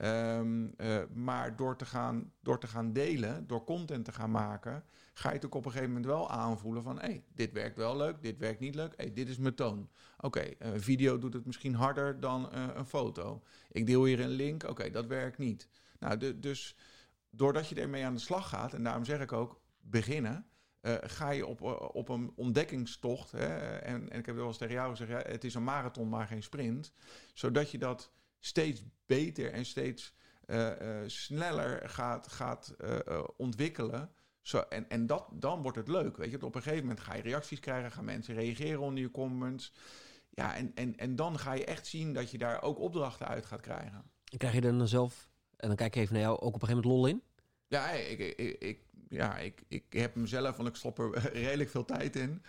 Um, 0.01 0.73
uh, 0.77 1.03
maar 1.13 1.55
door 1.55 1.77
te, 1.77 1.85
gaan, 1.85 2.31
door 2.41 2.59
te 2.59 2.67
gaan 2.67 2.93
delen, 2.93 3.47
door 3.47 3.63
content 3.63 4.05
te 4.05 4.11
gaan 4.11 4.31
maken, 4.31 4.83
ga 5.13 5.29
je 5.29 5.35
het 5.35 5.45
ook 5.45 5.55
op 5.55 5.65
een 5.65 5.71
gegeven 5.71 5.93
moment 5.93 6.11
wel 6.11 6.29
aanvoelen 6.29 6.83
van 6.83 6.99
hé, 6.99 7.05
hey, 7.05 7.23
dit 7.33 7.51
werkt 7.51 7.77
wel 7.77 7.97
leuk, 7.97 8.21
dit 8.21 8.37
werkt 8.37 8.59
niet 8.59 8.75
leuk, 8.75 8.93
hey, 8.95 9.13
dit 9.13 9.29
is 9.29 9.37
mijn 9.37 9.55
toon. 9.55 9.89
Oké, 10.17 10.25
okay, 10.25 10.55
een 10.59 10.81
video 10.81 11.17
doet 11.17 11.33
het 11.33 11.45
misschien 11.45 11.75
harder 11.75 12.19
dan 12.19 12.49
uh, 12.53 12.67
een 12.73 12.85
foto. 12.85 13.43
Ik 13.71 13.85
deel 13.85 14.03
hier 14.03 14.19
een 14.19 14.29
link, 14.29 14.63
oké, 14.63 14.89
dat 14.89 15.05
werkt 15.05 15.37
niet. 15.37 15.69
Nou, 15.99 16.39
dus 16.39 16.77
doordat 17.29 17.67
je 17.67 17.75
ermee 17.75 18.05
aan 18.05 18.15
de 18.15 18.19
slag 18.19 18.49
gaat, 18.49 18.73
en 18.73 18.83
daarom 18.83 19.05
zeg 19.05 19.19
ik 19.19 19.31
ook 19.31 19.61
beginnen, 19.79 20.45
ga 21.01 21.29
je 21.29 21.45
op, 21.45 21.61
op 21.93 22.09
een 22.09 22.31
ontdekkingstocht. 22.35 23.31
Hè, 23.31 23.77
en, 23.77 24.09
en 24.09 24.19
ik 24.19 24.25
heb 24.25 24.35
wel 24.35 24.47
eens 24.47 24.57
tegen 24.57 24.73
jou 24.73 24.95
gezegd, 24.95 25.27
het 25.27 25.43
is 25.43 25.53
een 25.53 25.63
marathon, 25.63 26.09
maar 26.09 26.27
geen 26.27 26.43
sprint. 26.43 26.91
Zodat 27.33 27.71
je 27.71 27.77
dat 27.77 28.11
steeds 28.45 28.83
beter 29.05 29.51
en 29.51 29.65
steeds 29.65 30.13
uh, 30.47 30.71
uh, 30.81 30.97
sneller 31.05 31.89
gaat, 31.89 32.27
gaat 32.27 32.75
uh, 32.81 33.23
ontwikkelen. 33.37 34.11
Zo, 34.41 34.59
en 34.59 34.89
en 34.89 35.07
dat, 35.07 35.27
dan 35.33 35.61
wordt 35.61 35.77
het 35.77 35.87
leuk. 35.87 36.17
Weet 36.17 36.31
je? 36.31 36.45
Op 36.45 36.55
een 36.55 36.61
gegeven 36.61 36.85
moment 36.85 36.99
ga 36.99 37.15
je 37.15 37.21
reacties 37.21 37.59
krijgen, 37.59 37.91
gaan 37.91 38.05
mensen 38.05 38.35
reageren 38.35 38.79
onder 38.79 39.03
je 39.03 39.11
comments. 39.11 39.73
Ja, 40.29 40.55
en, 40.55 40.71
en, 40.75 40.97
en 40.97 41.15
dan 41.15 41.39
ga 41.39 41.53
je 41.53 41.65
echt 41.65 41.87
zien 41.87 42.13
dat 42.13 42.31
je 42.31 42.37
daar 42.37 42.61
ook 42.61 42.79
opdrachten 42.79 43.27
uit 43.27 43.45
gaat 43.45 43.61
krijgen. 43.61 44.11
En 44.31 44.37
krijg 44.37 44.53
je 44.53 44.61
dan 44.61 44.87
zelf, 44.87 45.29
en 45.57 45.67
dan 45.67 45.77
kijk 45.77 45.95
ik 45.95 46.01
even 46.01 46.13
naar 46.13 46.23
jou, 46.23 46.39
ook 46.39 46.55
op 46.55 46.61
een 46.61 46.67
gegeven 46.67 46.89
moment 46.89 47.03
lol 47.03 47.07
in? 47.07 47.21
Ja, 47.67 47.89
ik, 47.89 48.19
ik, 48.19 48.57
ik, 48.59 48.84
ja, 49.09 49.37
ik, 49.37 49.63
ik 49.67 49.83
heb 49.89 50.15
mezelf, 50.15 50.55
want 50.55 50.69
ik 50.69 50.75
stop 50.75 50.99
er 50.99 51.29
redelijk 51.33 51.69
veel 51.69 51.85
tijd 51.85 52.15
in. 52.15 52.41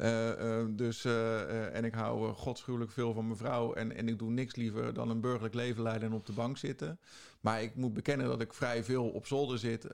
Uh, 0.00 0.28
uh, 0.28 0.64
dus, 0.70 1.04
uh, 1.04 1.76
en 1.76 1.84
ik 1.84 1.94
hou 1.94 2.32
godschuwelijk 2.32 2.90
veel 2.90 3.12
van 3.12 3.26
mijn 3.26 3.38
vrouw. 3.38 3.74
En, 3.74 3.96
en 3.96 4.08
ik 4.08 4.18
doe 4.18 4.30
niks 4.30 4.54
liever 4.54 4.94
dan 4.94 5.10
een 5.10 5.20
burgerlijk 5.20 5.54
leven 5.54 5.82
leiden 5.82 6.08
en 6.08 6.14
op 6.14 6.26
de 6.26 6.32
bank 6.32 6.58
zitten. 6.58 6.98
Maar 7.40 7.62
ik 7.62 7.74
moet 7.74 7.94
bekennen 7.94 8.26
dat 8.26 8.40
ik 8.40 8.54
vrij 8.54 8.84
veel 8.84 9.08
op 9.08 9.26
zolder 9.26 9.58
zit 9.58 9.84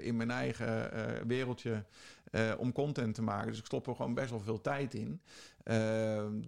in 0.00 0.16
mijn 0.16 0.30
eigen 0.30 0.90
wereldje 1.26 1.84
om 2.58 2.72
content 2.72 3.14
te 3.14 3.22
maken. 3.22 3.48
Dus 3.48 3.58
ik 3.58 3.64
stop 3.64 3.86
er 3.86 3.96
gewoon 3.96 4.14
best 4.14 4.30
wel 4.30 4.40
veel 4.40 4.60
tijd 4.60 4.94
in. 4.94 5.20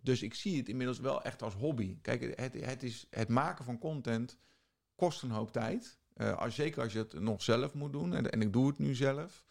dus 0.02 0.22
ik 0.22 0.34
zie 0.34 0.56
het 0.56 0.68
inmiddels 0.68 0.98
wel 0.98 1.22
echt 1.22 1.42
als 1.42 1.54
hobby. 1.54 1.96
Kijk, 2.02 2.36
het, 2.40 2.54
het, 2.64 2.82
is, 2.82 3.06
het 3.10 3.28
maken 3.28 3.64
van 3.64 3.78
content 3.78 4.38
kost 4.94 5.22
een 5.22 5.30
hoop 5.30 5.52
tijd. 5.52 5.98
Uh, 6.16 6.38
als, 6.38 6.54
zeker 6.54 6.82
als 6.82 6.92
je 6.92 6.98
het 6.98 7.20
nog 7.20 7.42
zelf 7.42 7.74
moet 7.74 7.92
doen. 7.92 8.14
En, 8.14 8.30
en 8.30 8.42
ik 8.42 8.52
doe 8.52 8.66
het 8.66 8.78
nu 8.78 8.94
zelf. 8.94 9.44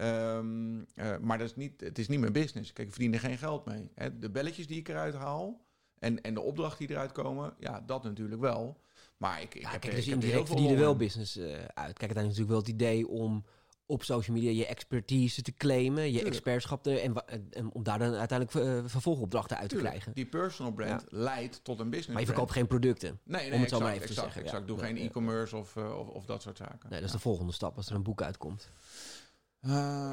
Um, 0.00 0.76
uh, 0.78 1.16
maar 1.20 1.38
dat 1.38 1.46
is 1.46 1.56
niet, 1.56 1.80
het 1.80 1.98
is 1.98 2.08
niet 2.08 2.20
mijn 2.20 2.32
business. 2.32 2.72
Kijk, 2.72 2.88
ik 2.88 2.94
verdien 2.94 3.14
er 3.14 3.20
geen 3.20 3.38
geld 3.38 3.64
mee. 3.64 3.90
Hè. 3.94 4.18
De 4.18 4.30
belletjes 4.30 4.66
die 4.66 4.78
ik 4.78 4.88
eruit 4.88 5.14
haal. 5.14 5.64
En, 5.98 6.22
en 6.22 6.34
de 6.34 6.40
opdrachten 6.40 6.86
die 6.86 6.96
eruit 6.96 7.12
komen. 7.12 7.54
Ja, 7.58 7.80
dat 7.86 8.02
natuurlijk 8.02 8.40
wel. 8.40 8.80
Maar 9.16 9.42
ik, 9.42 9.54
ik 9.54 9.62
ja, 9.62 9.70
heb, 9.70 9.80
kijk, 9.80 9.94
dus 9.94 10.06
ik 10.08 10.22
je 10.22 10.68
er 10.68 10.76
wel 10.76 10.96
business 10.96 11.36
uh, 11.36 11.52
uit. 11.52 11.64
Kijk, 11.74 11.76
uiteindelijk 11.76 12.16
natuurlijk 12.16 12.48
wel 12.48 12.58
het 12.58 12.68
idee 12.68 13.08
om 13.08 13.44
op 13.92 14.02
social 14.04 14.36
media 14.36 14.50
je 14.50 14.66
expertise 14.66 15.42
te 15.42 15.56
claimen, 15.56 16.04
je 16.04 16.10
Tuurlijk. 16.10 16.34
expertschap 16.34 16.82
te, 16.82 17.00
en, 17.00 17.14
en, 17.50 17.72
om 17.72 17.82
daar 17.82 17.98
dan 17.98 18.14
uiteindelijk 18.14 18.66
uh, 18.66 18.90
vervolgopdrachten 18.90 19.56
uit 19.56 19.68
Tuurlijk. 19.68 19.94
te 19.94 20.00
krijgen. 20.00 20.22
Die 20.22 20.26
personal 20.26 20.72
brand 20.72 21.04
ja. 21.10 21.18
leidt 21.18 21.64
tot 21.64 21.80
een 21.80 21.90
business. 21.90 22.12
Maar 22.12 22.20
je 22.20 22.26
verkoopt 22.26 22.52
geen 22.52 22.66
producten. 22.66 23.20
Nee, 23.24 23.40
nee 23.40 23.44
om 23.44 23.52
het 23.52 23.62
exact, 23.62 23.70
zo 23.70 23.80
maar 23.80 23.92
even 23.94 24.08
exact, 24.08 24.26
te 24.26 24.32
zeggen. 24.32 24.42
Exact. 24.42 24.66
Doe 24.66 24.78
geen 24.78 24.96
e-commerce 24.96 25.56
of, 25.56 25.76
uh, 25.76 25.98
of, 25.98 26.08
of, 26.08 26.24
dat 26.24 26.42
soort 26.42 26.56
zaken. 26.56 26.88
Nee, 26.88 26.98
dat 26.98 27.08
is 27.08 27.14
de 27.14 27.18
volgende 27.18 27.52
stap 27.52 27.76
als 27.76 27.88
er 27.88 27.94
een 27.94 28.02
boek 28.02 28.22
uitkomt. 28.22 28.70
Uh, 29.66 30.12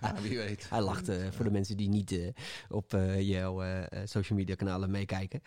ja, 0.00 0.14
wie 0.22 0.36
weet. 0.36 0.66
Hij 0.70 0.80
lacht 0.80 1.08
uh, 1.08 1.16
voor 1.30 1.44
de 1.44 1.50
mensen 1.50 1.76
die 1.76 1.88
niet 1.88 2.12
uh, 2.12 2.28
op 2.68 2.96
jouw 3.18 3.62
social 4.04 4.38
media 4.38 4.54
kanalen 4.54 4.90
meekijken. 4.90 5.42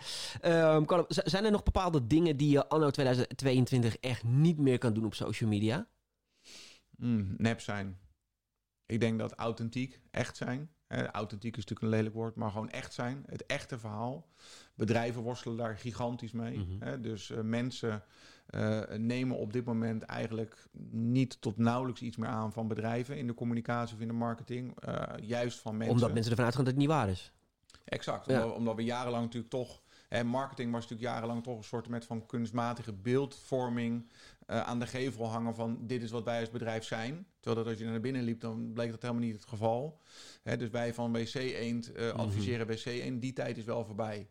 Um, 0.45 0.85
zijn 1.07 1.45
er 1.45 1.51
nog 1.51 1.63
bepaalde 1.63 2.07
dingen 2.07 2.37
die 2.37 2.49
je 2.49 2.67
anno 2.67 2.89
2022 2.89 3.97
echt 3.97 4.23
niet 4.23 4.57
meer 4.57 4.77
kan 4.77 4.93
doen 4.93 5.05
op 5.05 5.13
social 5.13 5.49
media? 5.49 5.87
Mm, 6.97 7.33
nep 7.37 7.61
zijn. 7.61 7.97
Ik 8.85 8.99
denk 8.99 9.19
dat 9.19 9.33
authentiek, 9.33 9.99
echt 10.11 10.37
zijn. 10.37 10.69
Hè, 10.87 11.11
authentiek 11.11 11.57
is 11.57 11.65
natuurlijk 11.65 11.81
een 11.81 11.97
lelijk 11.97 12.15
woord, 12.15 12.35
maar 12.35 12.51
gewoon 12.51 12.69
echt 12.69 12.93
zijn. 12.93 13.23
Het 13.25 13.45
echte 13.45 13.79
verhaal. 13.79 14.27
Bedrijven 14.75 15.21
worstelen 15.21 15.57
daar 15.57 15.77
gigantisch 15.77 16.31
mee. 16.31 16.57
Mhm. 16.57 16.83
Hè, 16.83 17.01
dus 17.01 17.29
uh, 17.29 17.41
mensen 17.41 18.03
uh, 18.49 18.81
nemen 18.97 19.37
op 19.37 19.53
dit 19.53 19.65
moment 19.65 20.03
eigenlijk 20.03 20.67
niet 20.91 21.41
tot 21.41 21.57
nauwelijks 21.57 22.01
iets 22.01 22.17
meer 22.17 22.29
aan 22.29 22.53
van 22.53 22.67
bedrijven 22.67 23.17
in 23.17 23.27
de 23.27 23.33
communicatie 23.33 23.95
of 23.95 24.01
in 24.01 24.07
de 24.07 24.13
marketing. 24.13 24.87
Uh, 24.87 25.03
juist 25.21 25.59
van 25.59 25.77
mensen. 25.77 25.95
Omdat 25.95 26.13
mensen 26.13 26.29
ervan 26.31 26.45
uitgaan 26.45 26.63
dat 26.63 26.73
het 26.73 26.81
niet 26.81 26.91
waar 26.91 27.09
is. 27.09 27.31
Exact. 27.85 28.25
Ja. 28.25 28.41
Omdat, 28.41 28.57
omdat 28.57 28.75
we 28.75 28.83
jarenlang 28.83 29.23
natuurlijk 29.23 29.51
toch. 29.51 29.81
Hè, 30.07 30.23
marketing 30.23 30.71
was 30.71 30.81
natuurlijk 30.81 31.09
jarenlang 31.09 31.43
toch 31.43 31.57
een 31.57 31.63
soort 31.63 31.87
met 31.87 32.05
van 32.05 32.25
kunstmatige 32.25 32.93
beeldvorming. 32.93 34.11
Uh, 34.47 34.61
aan 34.61 34.79
de 34.79 34.87
gevel 34.87 35.27
hangen 35.27 35.55
van 35.55 35.77
dit 35.81 36.01
is 36.01 36.11
wat 36.11 36.23
wij 36.23 36.39
als 36.39 36.49
bedrijf 36.49 36.83
zijn. 36.83 37.27
Terwijl 37.39 37.63
dat 37.63 37.73
als 37.73 37.83
je 37.83 37.89
naar 37.89 37.99
binnen 37.99 38.23
liep, 38.23 38.39
dan 38.39 38.71
bleek 38.73 38.91
dat 38.91 39.01
helemaal 39.01 39.23
niet 39.23 39.35
het 39.35 39.45
geval. 39.45 40.01
Hè, 40.43 40.57
dus 40.57 40.69
wij 40.69 40.93
van 40.93 41.11
BC 41.11 41.33
Eend 41.33 41.97
uh, 41.97 42.11
adviseren 42.11 42.67
BC 42.67 42.85
Eend. 42.85 43.21
Die 43.21 43.33
tijd 43.33 43.57
is 43.57 43.63
wel 43.63 43.85
voorbij. 43.85 44.29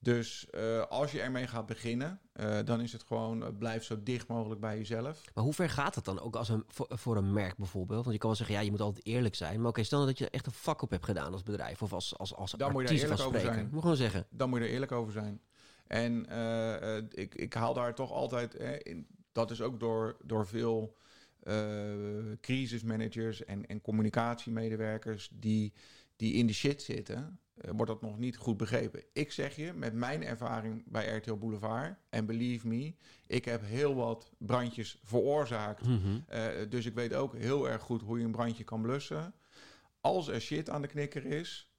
Dus 0.00 0.46
uh, 0.50 0.82
als 0.82 1.12
je 1.12 1.20
ermee 1.20 1.46
gaat 1.46 1.66
beginnen, 1.66 2.20
uh, 2.34 2.58
dan 2.64 2.80
is 2.80 2.92
het 2.92 3.02
gewoon 3.02 3.42
uh, 3.42 3.48
blijf 3.58 3.84
zo 3.84 4.02
dicht 4.02 4.28
mogelijk 4.28 4.60
bij 4.60 4.76
jezelf. 4.76 5.22
Maar 5.34 5.44
hoe 5.44 5.52
ver 5.52 5.70
gaat 5.70 5.94
het 5.94 6.04
dan 6.04 6.20
ook 6.20 6.36
als 6.36 6.48
een, 6.48 6.64
voor, 6.68 6.86
voor, 6.90 7.16
een 7.16 7.32
merk 7.32 7.56
bijvoorbeeld? 7.56 8.00
Want 8.02 8.12
je 8.12 8.18
kan 8.18 8.28
wel 8.28 8.38
zeggen, 8.38 8.56
ja, 8.56 8.62
je 8.62 8.70
moet 8.70 8.80
altijd 8.80 9.06
eerlijk 9.06 9.34
zijn. 9.34 9.50
Maar 9.50 9.60
oké, 9.60 9.68
okay, 9.68 9.84
stel 9.84 10.06
dat 10.06 10.18
je 10.18 10.30
echt 10.30 10.46
een 10.46 10.52
vak 10.52 10.82
op 10.82 10.90
hebt 10.90 11.04
gedaan 11.04 11.32
als 11.32 11.42
bedrijf 11.42 11.82
of 11.82 11.92
als, 11.92 12.18
als, 12.18 12.34
als 12.34 12.50
dan 12.50 12.72
moet 12.72 12.82
je 12.82 12.88
daar 12.88 12.96
eerlijk 12.96 13.20
over 13.20 13.40
zijn. 13.40 13.68
Moet 13.72 13.80
gewoon 13.80 13.96
zeggen. 13.96 14.26
Dan 14.30 14.48
moet 14.48 14.58
je 14.58 14.64
er 14.64 14.70
eerlijk 14.70 14.92
over 14.92 15.12
zijn. 15.12 15.40
En 15.86 16.26
ik, 17.10 17.34
ik 17.34 17.54
haal 17.54 17.74
daar 17.74 17.94
toch 17.94 18.12
altijd, 18.12 18.54
in, 18.54 19.06
dat 19.32 19.50
is 19.50 19.60
ook 19.60 19.80
door, 19.80 20.16
door 20.24 20.46
veel 20.46 20.96
crisismanagers 22.40 23.44
en, 23.44 23.66
en 23.66 23.80
communicatiemedewerkers 23.80 25.30
die, 25.32 25.72
die 26.16 26.32
in 26.32 26.46
de 26.46 26.52
shit 26.52 26.82
zitten 26.82 27.40
wordt 27.60 27.90
dat 27.90 28.02
nog 28.02 28.18
niet 28.18 28.36
goed 28.36 28.56
begrepen. 28.56 29.02
Ik 29.12 29.32
zeg 29.32 29.56
je, 29.56 29.72
met 29.72 29.94
mijn 29.94 30.24
ervaring 30.24 30.82
bij 30.86 31.16
RTL 31.16 31.34
Boulevard, 31.34 31.96
en 32.08 32.26
believe 32.26 32.68
me, 32.68 32.94
ik 33.26 33.44
heb 33.44 33.62
heel 33.64 33.94
wat 33.94 34.32
brandjes 34.38 35.00
veroorzaakt. 35.04 35.86
Mm 35.86 36.00
-hmm. 36.02 36.24
uh, 36.32 36.46
dus 36.68 36.86
ik 36.86 36.94
weet 36.94 37.14
ook 37.14 37.36
heel 37.36 37.68
erg 37.68 37.82
goed 37.82 38.02
hoe 38.02 38.18
je 38.18 38.24
een 38.24 38.30
brandje 38.30 38.64
kan 38.64 38.82
blussen. 38.82 39.34
Als 40.00 40.28
er 40.28 40.40
shit 40.40 40.70
aan 40.70 40.82
de 40.82 40.88
knikker 40.88 41.24
is, 41.24 41.72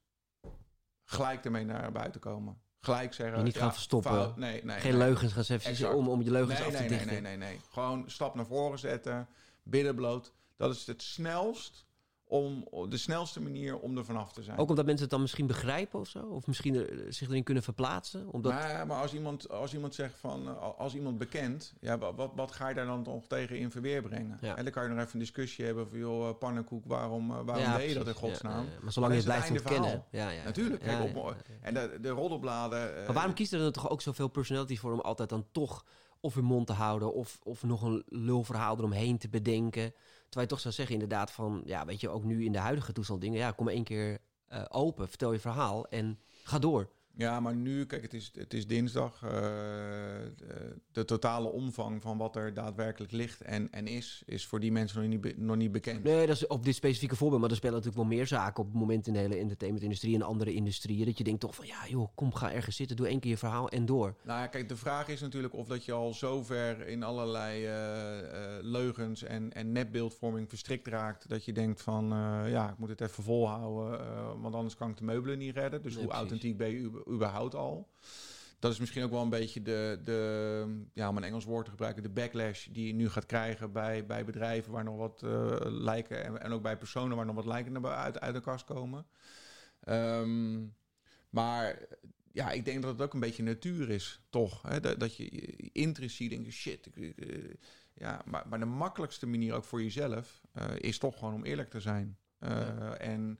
gelijk 1.03 1.45
ermee 1.45 1.65
naar 1.65 1.91
buiten 1.91 2.21
komen. 2.21 2.57
Gelijk 2.79 3.13
zeggen. 3.13 3.43
Niet 3.43 3.53
ja, 3.53 3.59
gaan 3.59 3.73
verstoppen. 3.73 4.11
Fout, 4.11 4.37
nee, 4.37 4.63
nee, 4.63 4.79
Geen 4.79 4.97
nee. 4.97 5.07
leugens 5.07 5.33
gaan 5.33 5.43
zeggen 5.43 5.95
om, 5.95 6.09
om 6.09 6.21
je 6.21 6.31
leugens 6.31 6.59
nee, 6.59 6.67
af 6.67 6.73
te 6.73 6.79
nee, 6.79 6.87
dichten. 6.87 7.07
Nee, 7.07 7.21
nee, 7.21 7.37
nee, 7.37 7.49
nee. 7.49 7.59
Gewoon 7.69 8.09
stap 8.09 8.35
naar 8.35 8.45
voren 8.45 8.79
zetten, 8.79 9.27
bidden 9.63 9.95
bloot. 9.95 10.33
Dat 10.55 10.75
is 10.75 10.87
het 10.87 11.01
snelst 11.01 11.87
om 12.29 12.67
de 12.89 12.97
snelste 12.97 13.41
manier 13.41 13.79
om 13.79 13.97
er 13.97 14.05
vanaf 14.05 14.33
te 14.33 14.43
zijn. 14.43 14.57
Ook 14.57 14.69
omdat 14.69 14.85
mensen 14.85 15.01
het 15.01 15.11
dan 15.11 15.21
misschien 15.21 15.47
begrijpen 15.47 15.99
of 15.99 16.07
zo? 16.07 16.19
Of 16.19 16.47
misschien 16.47 16.75
er, 16.75 17.13
zich 17.13 17.29
erin 17.29 17.43
kunnen 17.43 17.63
verplaatsen? 17.63 18.27
Omdat... 18.31 18.51
Maar, 18.51 18.87
maar 18.87 19.01
als, 19.01 19.13
iemand, 19.13 19.49
als 19.49 19.73
iemand 19.73 19.95
zegt 19.95 20.17
van, 20.17 20.59
als 20.77 20.95
iemand 20.95 21.17
bekend, 21.17 21.73
ja, 21.79 21.97
wat, 21.97 22.31
wat 22.35 22.51
ga 22.51 22.69
je 22.69 22.75
daar 22.75 22.85
dan 22.85 23.01
nog 23.01 23.27
tegen 23.27 23.57
in 23.57 23.71
verweer 23.71 24.01
brengen? 24.01 24.37
Ja. 24.41 24.55
En 24.55 24.63
dan 24.63 24.73
kan 24.73 24.83
je 24.83 24.89
nog 24.89 24.97
even 24.97 25.13
een 25.13 25.19
discussie 25.19 25.65
hebben 25.65 25.89
van, 25.89 25.99
joh, 25.99 26.37
pannenkoek, 26.37 26.85
waarom, 26.85 27.27
waarom 27.27 27.63
ja, 27.63 27.77
deed 27.77 27.89
je 27.89 27.95
dat 27.95 28.07
in 28.07 28.13
godsnaam? 28.13 28.65
Ja, 28.65 28.71
ja, 28.71 28.77
Maar 28.81 28.91
zolang 28.91 29.11
je 29.11 29.17
het 29.17 29.27
blijft 29.27 29.51
ontkennen. 29.51 30.03
Ja, 30.11 30.29
ja, 30.29 30.43
Natuurlijk, 30.43 30.81
kijk, 30.81 31.17
op, 31.17 31.35
en 31.61 31.73
de, 31.73 31.97
de 32.01 32.09
roddelbladen... 32.09 32.93
Maar 33.05 33.13
waarom 33.13 33.33
kiest 33.33 33.53
er 33.53 33.59
dan 33.59 33.71
toch 33.71 33.89
ook 33.89 34.01
zoveel 34.01 34.27
personalities 34.27 34.79
voor 34.79 34.93
om 34.93 34.99
altijd 34.99 35.29
dan 35.29 35.45
toch 35.51 35.85
of 36.19 36.33
hun 36.33 36.43
mond 36.43 36.67
te 36.67 36.73
houden 36.73 37.13
of, 37.13 37.39
of 37.43 37.63
nog 37.63 37.81
een 37.81 38.03
lulverhaal 38.07 38.77
eromheen 38.77 39.17
te 39.17 39.29
bedenken? 39.29 39.93
Terwijl 40.29 40.47
je 40.47 40.53
toch 40.53 40.59
zou 40.59 40.73
zeggen 40.73 40.93
inderdaad 40.93 41.31
van, 41.31 41.61
ja, 41.65 41.85
weet 41.85 42.01
je, 42.01 42.09
ook 42.09 42.23
nu 42.23 42.45
in 42.45 42.51
de 42.51 42.57
huidige 42.57 42.93
toestand 42.93 43.21
dingen, 43.21 43.39
ja, 43.39 43.51
kom 43.51 43.65
maar 43.65 43.73
één 43.73 43.83
keer 43.83 44.19
uh, 44.53 44.65
open, 44.69 45.09
vertel 45.09 45.31
je 45.31 45.39
verhaal 45.39 45.87
en 45.87 46.19
ga 46.43 46.59
door. 46.59 46.89
Ja, 47.15 47.39
maar 47.39 47.55
nu, 47.55 47.85
kijk, 47.85 48.01
het 48.01 48.13
is, 48.13 48.31
het 48.33 48.53
is 48.53 48.67
dinsdag. 48.67 49.21
Uh, 49.23 49.31
de, 49.31 50.75
de, 50.91 51.05
totale 51.05 51.47
omvang 51.47 52.01
van 52.01 52.17
wat 52.17 52.35
er 52.35 52.53
daadwerkelijk 52.53 53.11
ligt 53.11 53.41
en, 53.41 53.71
en 53.71 53.87
is, 53.87 54.23
is 54.25 54.45
voor 54.45 54.59
die 54.59 54.71
mensen 54.71 55.01
nog 55.01 55.09
niet, 55.09 55.21
be, 55.21 55.33
nog 55.37 55.55
niet 55.55 55.71
bekend. 55.71 56.03
Nee, 56.03 56.27
dat 56.27 56.35
is 56.35 56.47
op 56.47 56.65
dit 56.65 56.75
specifieke 56.75 57.15
voorbeeld. 57.15 57.41
Maar 57.41 57.49
er 57.49 57.55
spelen 57.55 57.75
natuurlijk 57.75 58.03
wel 58.03 58.17
meer 58.17 58.27
zaken 58.27 58.63
op 58.63 58.69
het 58.69 58.79
moment 58.79 59.07
in 59.07 59.13
de 59.13 59.19
hele 59.19 59.37
entertainmentindustrie 59.37 60.15
en 60.15 60.21
andere 60.21 60.53
industrieën. 60.53 61.05
Dat 61.05 61.17
je 61.17 61.23
denkt 61.23 61.39
toch 61.39 61.55
van, 61.55 61.65
ja 61.65 61.87
joh, 61.87 62.07
kom, 62.15 62.33
ga 62.33 62.53
ergens 62.53 62.75
zitten, 62.75 62.95
doe 62.95 63.07
één 63.07 63.19
keer 63.19 63.31
je 63.31 63.37
verhaal 63.37 63.69
en 63.69 63.85
door. 63.85 64.15
Nou 64.23 64.39
ja, 64.39 64.47
kijk, 64.47 64.69
de 64.69 64.77
vraag 64.77 65.07
is 65.07 65.21
natuurlijk 65.21 65.53
of 65.53 65.67
dat 65.67 65.85
je 65.85 65.91
al 65.91 66.13
zover 66.13 66.87
in 66.87 67.03
allerlei 67.03 67.63
uh, 67.63 67.69
uh, 67.69 68.41
leugens 68.61 69.23
en, 69.23 69.53
en 69.53 69.71
nepbeeldvorming 69.71 70.49
verstrikt 70.49 70.87
raakt. 70.87 71.29
Dat 71.29 71.45
je 71.45 71.53
denkt 71.53 71.81
van, 71.81 72.07
ja, 72.49 72.69
ik 72.69 72.77
moet 72.77 72.89
het 72.89 73.01
even 73.01 73.23
volhouden, 73.23 74.41
want 74.41 74.55
anders 74.55 74.75
kan 74.75 74.89
ik 74.89 74.97
de 74.97 75.03
meubelen 75.03 75.37
niet 75.37 75.55
redden. 75.55 75.81
Dus 75.81 75.95
Nee, 75.95 76.03
hoe 76.03 76.11
precies. 76.11 76.29
authentiek 76.29 76.57
ben 76.57 76.69
je 76.69 77.07
überhaupt 77.09 77.55
al? 77.55 77.89
Dat 78.59 78.71
is 78.71 78.79
misschien 78.79 79.03
ook 79.03 79.11
wel 79.11 79.21
een 79.21 79.29
beetje 79.29 79.61
de, 79.61 79.99
de 80.03 80.83
ja, 80.93 81.09
om 81.09 81.17
een 81.17 81.23
Engels 81.23 81.45
woord 81.45 81.65
te 81.65 81.71
gebruiken, 81.71 82.03
de 82.03 82.09
backlash 82.09 82.67
die 82.67 82.87
je 82.87 82.93
nu 82.93 83.09
gaat 83.09 83.25
krijgen 83.25 83.71
bij, 83.71 84.05
bij 84.05 84.25
bedrijven 84.25 84.71
waar 84.71 84.83
nog 84.83 84.97
wat 84.97 85.21
uh, 85.25 85.55
lijken 85.61 86.23
en, 86.23 86.41
en 86.41 86.51
ook 86.51 86.61
bij 86.61 86.77
personen 86.77 87.17
waar 87.17 87.25
nog 87.25 87.35
wat 87.35 87.45
lijken 87.45 87.71
naar 87.71 87.83
uit, 87.85 88.19
uit 88.19 88.33
de 88.33 88.41
kast 88.41 88.65
komen. 88.65 89.05
Um, 89.89 90.75
maar 91.29 91.79
ja, 92.31 92.51
ik 92.51 92.65
denk 92.65 92.81
dat 92.81 92.91
het 92.91 93.01
ook 93.01 93.13
een 93.13 93.19
beetje 93.19 93.43
natuur 93.43 93.89
is, 93.89 94.21
toch? 94.29 94.61
Hè? 94.61 94.79
Dat, 94.79 94.99
dat 94.99 95.15
je 95.15 95.29
intrinsiek 95.71 96.29
denkt, 96.29 96.51
shit. 96.51 96.89
Ik, 96.93 97.13
uh, 97.15 97.53
ja, 97.93 98.21
maar, 98.25 98.47
maar 98.47 98.59
de 98.59 98.65
makkelijkste 98.65 99.27
manier 99.27 99.53
ook 99.53 99.63
voor 99.63 99.83
jezelf 99.83 100.41
uh, 100.53 100.65
is 100.77 100.97
toch 100.97 101.19
gewoon 101.19 101.33
om 101.33 101.43
eerlijk 101.43 101.69
te 101.69 101.79
zijn. 101.79 102.17
Ja. 102.39 102.97
En 102.97 103.39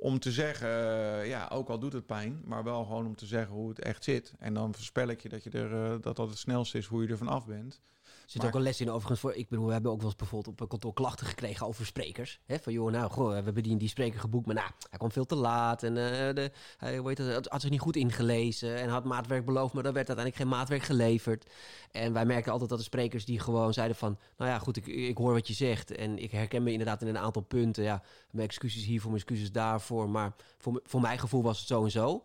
om 0.00 0.18
te 0.18 0.32
zeggen, 0.32 0.68
uh, 0.68 1.26
ja, 1.26 1.48
ook 1.52 1.68
al 1.68 1.78
doet 1.78 1.92
het 1.92 2.06
pijn, 2.06 2.42
maar 2.44 2.64
wel 2.64 2.84
gewoon 2.84 3.06
om 3.06 3.16
te 3.16 3.26
zeggen 3.26 3.54
hoe 3.54 3.68
het 3.68 3.78
echt 3.78 4.04
zit. 4.04 4.34
En 4.38 4.54
dan 4.54 4.74
voorspel 4.74 5.08
ik 5.08 5.20
je 5.20 5.28
dat 5.28 5.44
je 5.44 5.50
er, 5.50 5.72
uh, 5.72 5.90
dat 6.00 6.16
dat 6.16 6.28
het 6.28 6.38
snelste 6.38 6.78
is 6.78 6.86
hoe 6.86 7.02
je 7.02 7.08
er 7.08 7.16
vanaf 7.16 7.46
bent. 7.46 7.80
Er 8.22 8.36
zit 8.36 8.42
maar, 8.42 8.50
ook 8.50 8.56
een 8.56 8.62
les 8.62 8.80
in 8.80 8.90
overigens 8.90 9.20
voor. 9.20 9.34
Ik 9.34 9.48
bedoel, 9.48 9.66
we 9.66 9.72
hebben 9.72 9.90
ook 9.90 9.98
wel 9.98 10.06
eens 10.06 10.16
bijvoorbeeld 10.16 10.54
op 10.54 10.60
een 10.60 10.68
kantoor 10.68 10.92
klachten 10.92 11.26
gekregen 11.26 11.66
over 11.66 11.86
sprekers. 11.86 12.40
Hè? 12.46 12.58
Van 12.58 12.72
joh, 12.72 12.90
nou, 12.90 13.10
goh, 13.10 13.28
we 13.28 13.34
hebben 13.34 13.62
die, 13.62 13.76
die 13.76 13.88
spreker 13.88 14.20
geboekt, 14.20 14.46
maar 14.46 14.54
nou, 14.54 14.70
hij 14.88 14.98
kwam 14.98 15.12
veel 15.12 15.26
te 15.26 15.34
laat 15.34 15.82
en 15.82 15.96
uh, 15.96 16.34
de, 16.34 16.50
hij 16.76 17.02
weet 17.02 17.18
het, 17.18 17.48
had 17.48 17.60
zich 17.60 17.70
niet 17.70 17.80
goed 17.80 17.96
ingelezen 17.96 18.76
en 18.76 18.88
had 18.88 19.04
maatwerk 19.04 19.44
beloofd, 19.44 19.74
maar 19.74 19.84
er 19.84 19.92
werd 19.92 20.08
uiteindelijk 20.08 20.36
geen 20.36 20.58
maatwerk 20.58 20.82
geleverd. 20.82 21.46
En 21.90 22.12
wij 22.12 22.24
merken 22.26 22.52
altijd 22.52 22.70
dat 22.70 22.78
de 22.78 22.84
sprekers 22.84 23.24
die 23.24 23.38
gewoon 23.38 23.72
zeiden 23.72 23.96
van, 23.96 24.18
nou 24.36 24.50
ja, 24.50 24.58
goed, 24.58 24.76
ik, 24.76 24.86
ik 24.86 25.16
hoor 25.16 25.32
wat 25.32 25.48
je 25.48 25.54
zegt 25.54 25.90
en 25.90 26.18
ik 26.18 26.30
herken 26.30 26.62
me 26.62 26.70
inderdaad 26.70 27.02
in 27.02 27.08
een 27.08 27.18
aantal 27.18 27.42
punten. 27.42 27.84
Ja, 27.84 28.02
mijn 28.30 28.48
excuses 28.48 28.84
hiervoor, 28.84 29.10
mijn 29.10 29.22
excuses 29.22 29.52
daarvoor, 29.52 30.10
maar 30.10 30.34
voor, 30.58 30.80
voor 30.84 31.00
mijn 31.00 31.18
gevoel 31.18 31.42
was 31.42 31.58
het 31.58 31.68
zo 31.68 31.84
en 31.84 31.90
zo. 31.90 32.22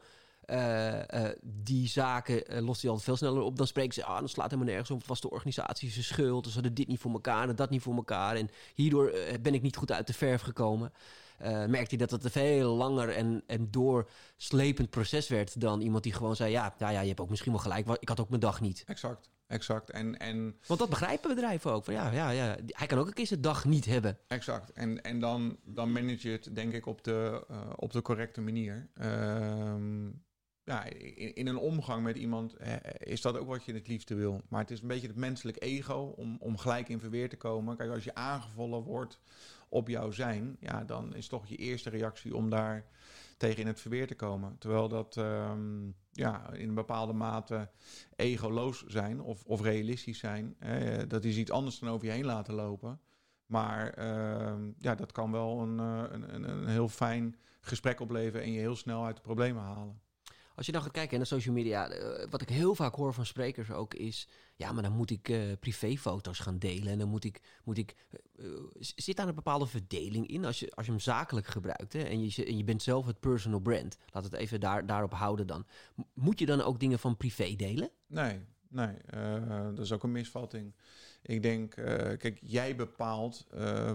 Die 1.42 1.88
zaken 1.88 2.64
lost 2.64 2.82
hij 2.82 2.90
altijd 2.90 3.08
veel 3.08 3.16
sneller 3.18 3.42
op. 3.42 3.58
Dan 3.58 3.68
spreken 3.68 3.94
ze, 3.94 4.06
ah, 4.06 4.20
dan 4.20 4.30
slaat 4.30 4.50
helemaal 4.50 4.72
nergens 4.72 4.92
op. 4.92 4.98
Het 4.98 5.08
was 5.08 5.22
de 5.22 5.30
organisatie 5.30 5.92
zijn 5.92 6.04
schuld. 6.04 6.48
Ze 6.48 6.54
hadden 6.54 6.74
dit 6.74 6.88
niet 6.88 7.00
voor 7.00 7.12
elkaar 7.12 7.50
en 7.50 7.56
dat 7.56 7.70
niet 7.70 7.82
voor 7.82 7.96
elkaar. 7.96 8.36
En 8.36 8.50
hierdoor 8.74 9.14
ben 9.42 9.54
ik 9.54 9.62
niet 9.62 9.76
goed 9.76 9.92
uit 9.92 10.08
de 10.08 10.14
verf 10.14 10.42
gekomen 10.42 10.92
merkte 11.68 11.96
hij 11.96 11.98
dat 11.98 12.12
het 12.12 12.24
een 12.24 12.32
veel 12.32 12.76
langer 12.76 13.10
en, 13.10 13.44
en 13.48 13.72
doorslepend 13.72 14.90
proces 14.90 15.28
werd 15.28 15.62
dan 15.62 15.82
iemand 15.82 16.04
die 16.04 16.14
gewoon 16.14 16.36
zei: 16.36 16.52
ja, 16.52 16.76
ja, 16.78 16.90
ja, 16.90 17.00
je 17.00 17.08
hebt 17.08 17.20
ook 17.20 17.30
misschien 17.30 17.52
wel 17.52 17.62
gelijk, 17.62 17.88
ik 18.00 18.10
had 18.10 18.20
ook 18.20 18.30
mijn 18.30 18.42
dag 18.42 18.62
niet. 18.62 18.84
Exact. 18.86 19.30
Exact. 19.48 19.90
En, 19.90 20.18
en... 20.18 20.60
Want 20.68 20.80
dat 20.80 20.90
begrijpen 20.90 21.36
bedrijven 21.36 21.72
ook. 21.72 21.86
Van, 21.86 21.94
ja, 21.94 22.12
ja, 22.12 22.30
ja, 22.30 22.56
hij 22.66 22.88
kan 22.88 22.98
ook 22.98 23.08
een 23.08 23.14
keer 23.14 23.28
zijn 23.28 23.42
dag 23.42 23.66
niet 23.66 23.86
hebben. 23.86 24.18
Exact. 24.28 24.72
En, 24.72 25.02
en 25.02 25.20
dan, 25.20 25.58
dan 25.64 25.92
manage 25.92 26.28
je 26.30 26.36
het, 26.36 26.56
denk 26.56 26.74
ik, 26.74 26.86
op 26.86 27.04
de, 27.04 27.46
uh, 27.52 27.58
op 27.76 27.92
de 27.92 28.02
correcte 28.02 28.42
manier. 28.42 28.88
Uh, 29.02 29.76
ja, 30.65 30.84
in, 31.34 31.47
een 31.47 31.58
omgang 31.58 32.04
met 32.04 32.17
iemand 32.17 32.56
is 32.97 33.21
dat 33.21 33.38
ook 33.38 33.47
wat 33.47 33.63
je 33.63 33.73
het 33.73 33.88
liefste 33.88 34.15
wil. 34.15 34.41
Maar 34.49 34.62
het 34.62 34.71
is 34.71 34.82
een 34.82 34.88
beetje 34.88 35.08
het 35.08 35.15
menselijk 35.15 35.63
ego 35.63 36.13
om, 36.15 36.38
om 36.39 36.58
gelijk 36.58 36.89
in 36.89 36.99
verweer 36.99 37.30
te 37.30 37.38
komen. 37.38 37.78
Kijk, 37.78 37.91
als 37.91 38.04
je 38.04 38.15
aangevallen 38.15 38.84
wordt 38.84 39.19
op 39.69 39.88
jouw 39.88 40.12
zijn, 40.12 40.58
ja, 40.60 40.84
dan 40.84 41.15
is 41.15 41.28
toch 41.28 41.47
je 41.47 41.56
eerste 41.56 41.89
reactie 41.89 42.36
om 42.36 42.49
daar 42.49 42.86
tegen 43.38 43.62
in 43.62 43.67
het 43.67 43.82
verweer 43.82 44.08
te 44.08 44.15
komen. 44.15 44.56
Terwijl 44.60 44.88
dat 44.88 45.15
um, 45.15 45.95
ja, 46.12 46.54
in 46.54 46.67
een 46.67 46.75
bepaalde 46.75 47.13
mate 47.13 47.69
egoloos 48.15 48.84
zijn 48.86 49.21
of, 49.21 49.43
of 49.43 49.62
realistisch 49.62 50.19
zijn. 50.19 50.56
Hè, 50.60 51.08
dat 51.08 51.23
is 51.23 51.38
iets 51.38 51.51
anders 51.51 51.80
dan 51.80 51.89
over 51.89 52.08
je 52.08 52.13
heen 52.13 52.25
laten 52.25 52.54
lopen. 52.54 52.99
Maar 53.45 53.99
uh, 53.99 54.54
ja, 54.78 54.95
dat 54.95 55.12
kan 55.12 55.32
wel 55.32 55.62
een, 55.62 55.80
eh, 55.80 56.04
een, 56.10 56.36
een, 56.36 56.49
een 56.49 56.67
heel 56.67 56.89
fijn 56.89 57.36
gesprek 57.62 57.99
opleveren 57.99 58.45
en 58.45 58.51
je 58.51 58.60
heel 58.60 58.75
snel 58.75 59.06
uit 59.06 59.15
de 59.15 59.21
problemen 59.21 59.63
halen. 59.63 60.01
Als 60.56 60.65
je 60.65 60.72
dan 60.72 60.82
gaat 60.82 60.91
kijken 60.91 61.18
naar 61.18 61.28
social 61.28 61.54
media, 61.54 61.91
uh, 61.91 62.26
wat 62.30 62.41
ik 62.41 62.50
heel 62.50 62.76
vaak 62.76 62.96
hoor 62.96 63.13
van 63.13 63.26
sprekers 63.26 63.72
ook 63.72 63.94
is, 63.94 64.28
ja, 64.56 64.72
maar 64.72 64.84
dan 64.84 64.91
moet 64.91 65.12
ik 65.12 65.30
uh, 65.30 65.41
privéfoto's 65.60 66.39
gaan 66.39 66.58
delen 66.60 66.91
en 66.91 67.00
dan 67.00 67.10
moet 67.10 67.24
ik, 67.24 67.41
moet 67.63 67.78
ik, 67.78 67.96
uh, 68.36 68.48
zit 68.80 69.15
daar 69.15 69.28
een 69.28 69.36
bepaalde 69.36 69.68
verdeling 69.68 70.28
in 70.28 70.46
als 70.46 70.60
je, 70.60 70.72
als 70.72 70.86
je 70.86 70.91
hem 70.91 71.02
zakelijk 71.02 71.48
gebruikt 71.48 71.94
hè, 71.94 72.02
en, 72.02 72.26
je, 72.26 72.46
en 72.46 72.58
je 72.58 72.63
bent 72.63 72.84
zelf 72.84 73.06
het 73.06 73.20
personal 73.20 73.60
brand, 73.60 73.98
laat 74.12 74.24
het 74.24 74.34
even 74.34 74.60
daar, 74.60 74.86
daarop 74.86 75.13
houden 75.13 75.48
dan. 75.48 75.65
Moet 76.13 76.39
je 76.39 76.46
dan 76.46 76.62
ook 76.62 76.80
dingen 76.80 77.00
van 77.00 77.18
privé 77.18 77.56
delen? 77.56 77.89
Nee, 78.08 78.39
nee, 78.68 78.96
dat 79.74 79.80
is 79.80 79.91
ook 79.91 80.04
een 80.04 80.12
misvatting. 80.12 80.74
Ik 81.22 81.41
denk, 81.41 81.72
kijk, 82.18 82.39
jij 82.41 82.76
bepaalt 82.76 83.48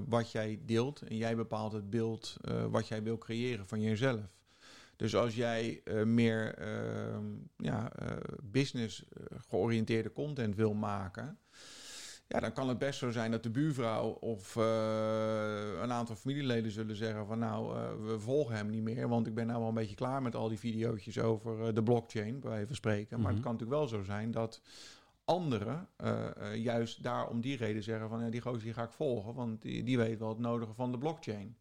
wat 0.09 0.33
jij 0.33 0.61
deelt 0.65 1.03
en 1.03 1.17
jij 1.17 1.37
bepaalt 1.37 1.73
het 1.73 1.91
beeld 1.91 2.37
wat 2.71 2.89
jij 2.89 3.03
wil 3.03 3.19
creëren 3.19 3.67
van 3.67 3.81
jezelf. 3.81 4.40
Dus 5.01 5.17
als 5.17 5.35
jij 5.35 5.81
uh, 5.85 6.03
meer 6.03 6.59
uh, 6.59 7.19
ja, 7.57 7.93
uh, 8.03 8.09
business 8.43 9.05
georiënteerde 9.49 10.13
content 10.13 10.57
wil 10.57 10.75
maken, 10.75 11.39
ja, 12.27 12.41
dan 12.41 12.53
kan 12.53 12.69
het 12.69 12.79
best 12.79 12.99
zo 12.99 13.11
zijn 13.11 13.31
dat 13.31 13.43
de 13.43 13.51
buurvrouw 13.51 14.09
of 14.09 14.55
een 14.55 15.93
aantal 15.93 16.17
familieleden 16.17 16.71
zullen 16.71 16.97
zeggen 16.97 17.27
van 17.27 17.39
nou, 17.39 17.75
we 18.07 18.19
volgen 18.19 18.57
hem 18.57 18.71
niet 18.71 18.83
meer, 18.83 19.09
want 19.09 19.27
ik 19.27 19.35
ben 19.35 19.47
nou 19.47 19.59
wel 19.59 19.69
een 19.69 19.75
beetje 19.75 19.95
klaar 19.95 20.23
met 20.23 20.35
al 20.35 20.49
die 20.49 20.59
video's 20.59 21.19
over 21.19 21.75
de 21.75 21.83
blockchain, 21.83 22.41
bij 22.41 22.61
even 22.61 22.75
spreken. 22.75 23.21
Maar 23.21 23.33
het 23.33 23.41
mhm. 23.41 23.45
kan 23.45 23.53
natuurlijk 23.53 23.81
wel 23.81 23.89
zo 23.89 24.03
zijn 24.03 24.31
dat 24.31 24.63
anderen 25.25 25.89
juist 26.55 27.03
daar 27.03 27.29
om 27.29 27.41
die 27.41 27.57
reden 27.57 27.83
zeggen 27.83 28.09
van 28.09 28.21
ja, 28.21 28.31
die 28.31 28.41
gozer 28.41 28.63
die 28.63 28.73
ga 28.73 28.83
ik 28.83 28.93
volgen, 28.93 29.35
want 29.35 29.63
die, 29.63 29.83
die 29.83 29.99
weet 29.99 30.19
wel 30.19 30.29
het 30.29 30.39
nodige 30.39 30.75
van 30.75 30.93
de 30.93 30.99
blockchain. 30.99 31.57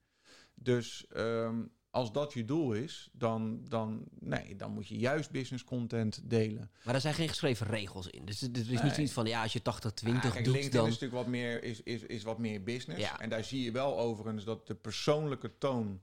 Dus 0.53 1.07
um, 1.15 1.71
als 1.91 2.11
dat 2.11 2.33
je 2.33 2.45
doel 2.45 2.73
is, 2.73 3.09
dan, 3.11 3.61
dan, 3.67 4.03
nee, 4.19 4.55
dan 4.55 4.71
moet 4.71 4.87
je 4.87 4.97
juist 4.97 5.31
business 5.31 5.63
content 5.63 6.21
delen. 6.23 6.71
Maar 6.83 6.95
er 6.95 7.01
zijn 7.01 7.13
geen 7.13 7.29
geschreven 7.29 7.67
regels 7.67 8.07
in. 8.07 8.25
Dus 8.25 8.41
er 8.41 8.71
is 8.71 8.81
niet 8.81 8.97
iets 8.97 9.11
van, 9.11 9.25
ja, 9.25 9.41
als 9.41 9.53
je 9.53 9.59
80-20 9.59 9.63
ja, 9.63 10.21
doet, 10.21 10.33
LinkedIn 10.33 10.71
dan... 10.71 10.87
is 10.87 10.93
natuurlijk 10.93 11.11
wat 11.11 11.27
meer, 11.27 11.63
is, 11.63 11.83
is, 11.83 12.01
is 12.01 12.23
wat 12.23 12.37
meer 12.37 12.63
business. 12.63 13.01
Ja. 13.01 13.19
En 13.19 13.29
daar 13.29 13.43
zie 13.43 13.63
je 13.63 13.71
wel 13.71 13.99
overigens 13.99 14.43
dat 14.43 14.67
de 14.67 14.75
persoonlijke 14.75 15.57
toon... 15.57 15.99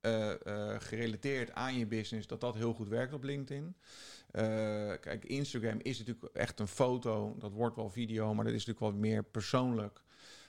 Uh, 0.00 0.32
uh, 0.46 0.74
gerelateerd 0.78 1.52
aan 1.52 1.78
je 1.78 1.86
business, 1.86 2.26
dat 2.26 2.40
dat 2.40 2.54
heel 2.54 2.74
goed 2.74 2.88
werkt 2.88 3.12
op 3.12 3.22
LinkedIn. 3.22 3.64
Uh, 3.64 4.42
kijk, 5.00 5.24
Instagram 5.24 5.78
is 5.82 5.98
natuurlijk 5.98 6.34
echt 6.34 6.60
een 6.60 6.68
foto. 6.68 7.34
Dat 7.38 7.52
wordt 7.52 7.76
wel 7.76 7.90
video, 7.90 8.34
maar 8.34 8.44
dat 8.44 8.54
is 8.54 8.66
natuurlijk 8.66 8.92
wat 8.92 9.02
meer 9.02 9.24
persoonlijk. 9.24 10.02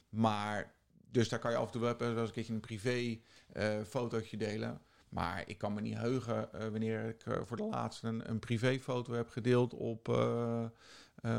Maar 0.09 0.74
dus 1.15 1.29
daar 1.29 1.39
kan 1.39 1.51
je 1.51 1.57
af 1.57 1.65
en 1.65 1.71
toe 1.71 1.81
wel 1.81 1.99
eens 1.99 2.27
een 2.27 2.31
keertje 2.31 2.53
een 2.53 2.59
privé 2.59 3.19
uh, 3.53 3.83
fotootje 3.87 4.37
delen. 4.37 4.81
Maar 5.09 5.43
ik 5.45 5.57
kan 5.57 5.73
me 5.73 5.81
niet 5.81 5.97
heugen 5.97 6.49
uh, 6.55 6.61
wanneer 6.61 7.05
ik 7.05 7.25
uh, 7.25 7.37
voor 7.45 7.57
de 7.57 7.63
laatste 7.63 8.07
een, 8.07 8.29
een 8.29 8.39
privéfoto 8.39 9.13
heb 9.13 9.29
gedeeld 9.29 9.73
op, 9.73 10.07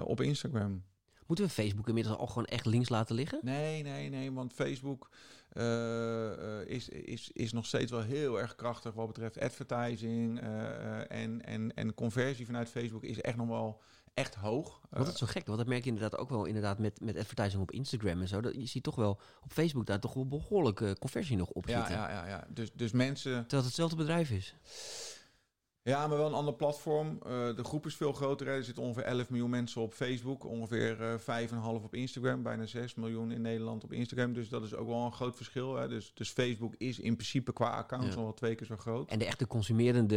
op 0.04 0.20
Instagram. 0.20 0.84
Moeten 1.26 1.44
we 1.44 1.50
Facebook 1.50 1.88
inmiddels 1.88 2.16
al 2.16 2.26
gewoon 2.26 2.44
echt 2.44 2.66
links 2.66 2.88
laten 2.88 3.14
liggen? 3.14 3.38
Nee, 3.42 3.82
nee, 3.82 4.08
nee. 4.08 4.32
Want 4.32 4.52
Facebook 4.52 5.10
is, 6.66 6.88
is, 6.88 7.30
is 7.32 7.52
nog 7.52 7.66
steeds 7.66 7.90
wel 7.90 8.02
heel 8.02 8.40
erg 8.40 8.54
krachtig 8.54 8.94
wat 8.94 9.06
betreft 9.06 9.40
advertising. 9.40 10.40
en, 11.08 11.44
en, 11.44 11.74
en 11.74 11.94
conversie 11.94 12.46
vanuit 12.46 12.68
Facebook 12.68 13.04
is 13.04 13.20
echt 13.20 13.36
nog 13.36 13.48
wel 13.48 13.80
echt 14.16 14.34
hoog. 14.34 14.80
Wat 14.90 15.08
is 15.08 15.18
zo 15.18 15.26
gek, 15.26 15.46
want 15.46 15.58
dat 15.58 15.66
merk 15.66 15.84
je 15.84 15.90
inderdaad 15.90 16.18
ook 16.18 16.30
wel 16.30 16.44
inderdaad 16.44 16.78
met, 16.78 17.00
met 17.00 17.16
advertising 17.16 17.62
op 17.62 17.70
Instagram 17.70 18.20
en 18.20 18.28
zo. 18.28 18.40
Dat, 18.40 18.54
je 18.54 18.66
ziet 18.66 18.82
toch 18.82 18.94
wel 18.94 19.20
op 19.44 19.52
Facebook 19.52 19.86
daar 19.86 20.00
toch 20.00 20.14
wel 20.14 20.26
behoorlijke 20.26 20.96
conversie 20.98 21.36
nog 21.36 21.48
op 21.48 21.64
zitten. 21.68 21.94
Ja, 21.94 22.10
ja, 22.10 22.24
ja, 22.24 22.28
ja. 22.28 22.46
Dus, 22.48 22.72
dus 22.72 22.92
mensen... 22.92 23.32
Terwijl 23.32 23.56
het 23.56 23.64
hetzelfde 23.64 23.96
bedrijf 23.96 24.30
is. 24.30 24.54
Ja, 25.86 26.06
maar 26.06 26.16
wel 26.16 26.26
een 26.26 26.32
ander 26.32 26.54
platform. 26.54 27.18
Uh, 27.26 27.30
de 27.56 27.64
groep 27.64 27.86
is 27.86 27.94
veel 27.96 28.12
groter. 28.12 28.48
Er 28.48 28.64
zitten 28.64 28.82
ongeveer 28.82 29.02
11 29.02 29.30
miljoen 29.30 29.50
mensen 29.50 29.82
op 29.82 29.92
Facebook. 29.92 30.44
Ongeveer 30.44 31.00
uh, 31.00 31.42
eh, 31.42 31.48
5,5 31.50 31.56
op 31.62 31.94
Instagram. 31.94 32.42
Bijna 32.42 32.66
6 32.66 32.94
miljoen 32.94 33.32
in 33.32 33.40
Nederland 33.40 33.84
op 33.84 33.92
Instagram. 33.92 34.32
Dus 34.32 34.48
dat 34.48 34.62
is 34.62 34.74
ook 34.74 34.86
wel 34.86 35.04
een 35.04 35.12
groot 35.12 35.36
verschil. 35.36 35.76
Hè. 35.76 35.88
Dus, 35.88 36.12
dus 36.14 36.30
Facebook 36.30 36.74
is 36.78 36.98
in 36.98 37.14
principe 37.14 37.52
qua 37.52 37.70
accounts 37.70 38.08
ja. 38.08 38.14
al 38.14 38.22
wel 38.22 38.34
twee 38.34 38.54
keer 38.54 38.66
zo 38.66 38.76
groot. 38.76 39.10
En 39.10 39.18
de 39.18 39.24
echte 39.24 39.46
consumerende 39.46 40.16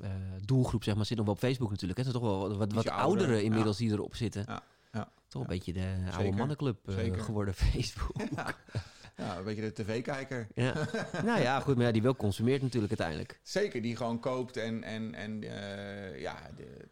uh, 0.00 0.08
doelgroep 0.44 0.84
zeg 0.84 0.94
maar, 0.94 1.06
zit 1.06 1.16
nog 1.16 1.26
wel 1.26 1.34
op 1.34 1.40
Facebook 1.40 1.70
natuurlijk. 1.70 1.98
Het 1.98 2.06
is 2.06 2.12
toch 2.12 2.22
wel 2.22 2.56
wat, 2.56 2.72
wat 2.72 2.88
ouderen 2.88 3.44
inmiddels 3.44 3.78
ja. 3.78 3.84
die 3.84 3.94
erop 3.94 4.14
zitten. 4.16 4.44
Ja. 4.46 4.62
Ja. 4.92 5.08
Toch 5.28 5.42
een 5.42 5.48
beetje 5.48 5.72
de 5.72 5.94
oude 6.12 6.36
mannenclub 6.36 6.78
geworden, 7.16 7.54
Facebook. 7.72 8.16
Ja, 9.16 9.38
een 9.38 9.44
beetje 9.44 9.62
de 9.62 9.72
tv-kijker. 9.72 10.48
Ja. 10.54 10.74
nou 11.24 11.40
ja, 11.40 11.60
goed, 11.60 11.76
maar 11.76 11.84
ja, 11.84 11.92
die 11.92 12.02
wel 12.02 12.16
consumeert 12.16 12.62
natuurlijk 12.62 13.00
uiteindelijk. 13.00 13.40
Zeker, 13.42 13.82
die 13.82 13.96
gewoon 13.96 14.20
koopt 14.20 14.56
en, 14.56 14.82
en, 14.82 15.14
en 15.14 15.42
uh, 15.42 16.20
ja, 16.20 16.50
de, 16.56 16.88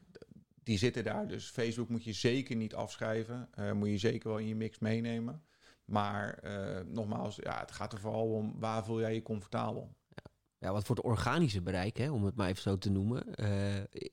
die 0.62 0.78
zitten 0.78 1.04
daar. 1.04 1.28
Dus 1.28 1.50
Facebook 1.50 1.88
moet 1.88 2.04
je 2.04 2.12
zeker 2.12 2.56
niet 2.56 2.74
afschrijven. 2.74 3.48
Uh, 3.58 3.72
moet 3.72 3.88
je 3.88 3.98
zeker 3.98 4.28
wel 4.28 4.38
in 4.38 4.48
je 4.48 4.54
mix 4.54 4.78
meenemen. 4.78 5.42
Maar 5.84 6.38
uh, 6.44 6.78
nogmaals, 6.86 7.36
ja, 7.36 7.60
het 7.60 7.70
gaat 7.70 7.92
er 7.92 8.00
vooral 8.00 8.32
om 8.32 8.54
waar 8.58 8.84
voel 8.84 9.00
jij 9.00 9.14
je 9.14 9.22
comfortabel. 9.22 9.96
Ja. 10.08 10.30
ja 10.58 10.72
wat 10.72 10.84
voor 10.84 10.96
het 10.96 11.04
organische 11.04 11.62
bereik, 11.62 11.96
hè, 11.96 12.10
om 12.10 12.24
het 12.24 12.36
maar 12.36 12.48
even 12.48 12.62
zo 12.62 12.78
te 12.78 12.90
noemen, 12.90 13.34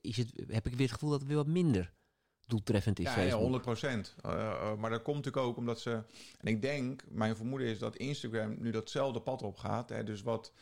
is 0.01 0.17
het, 0.17 0.43
heb 0.47 0.65
ik 0.65 0.73
weer 0.73 0.81
het 0.81 0.91
gevoel 0.91 1.09
dat 1.09 1.19
het 1.19 1.27
weer 1.27 1.37
wat 1.37 1.47
minder 1.47 1.93
doeltreffend 2.49 2.99
is. 2.99 3.05
Ja, 3.05 3.11
Facebook. 3.11 3.33
ja 3.33 3.41
100 3.41 3.63
procent. 3.63 4.15
Uh, 4.25 4.31
uh, 4.31 4.75
maar 4.75 4.89
dat 4.89 5.01
komt 5.01 5.15
natuurlijk 5.15 5.45
ook 5.45 5.57
omdat 5.57 5.79
ze. 5.79 5.91
En 6.39 6.47
ik 6.47 6.61
denk, 6.61 7.03
mijn 7.07 7.35
vermoeden 7.35 7.67
is 7.67 7.79
dat 7.79 7.95
Instagram 7.95 8.55
nu 8.59 8.71
datzelfde 8.71 9.21
pad 9.21 9.41
op 9.41 9.57
gaat. 9.57 9.89
Hè, 9.89 10.03
dus 10.03 10.21
wat 10.21 10.53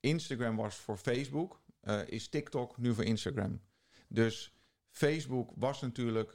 Instagram 0.00 0.56
was 0.56 0.74
voor 0.74 0.96
Facebook, 0.96 1.60
uh, 1.84 2.00
is 2.06 2.28
TikTok 2.28 2.78
nu 2.78 2.94
voor 2.94 3.04
Instagram. 3.04 3.60
Dus 4.08 4.56
Facebook 4.90 5.50
was 5.54 5.80
natuurlijk 5.80 6.32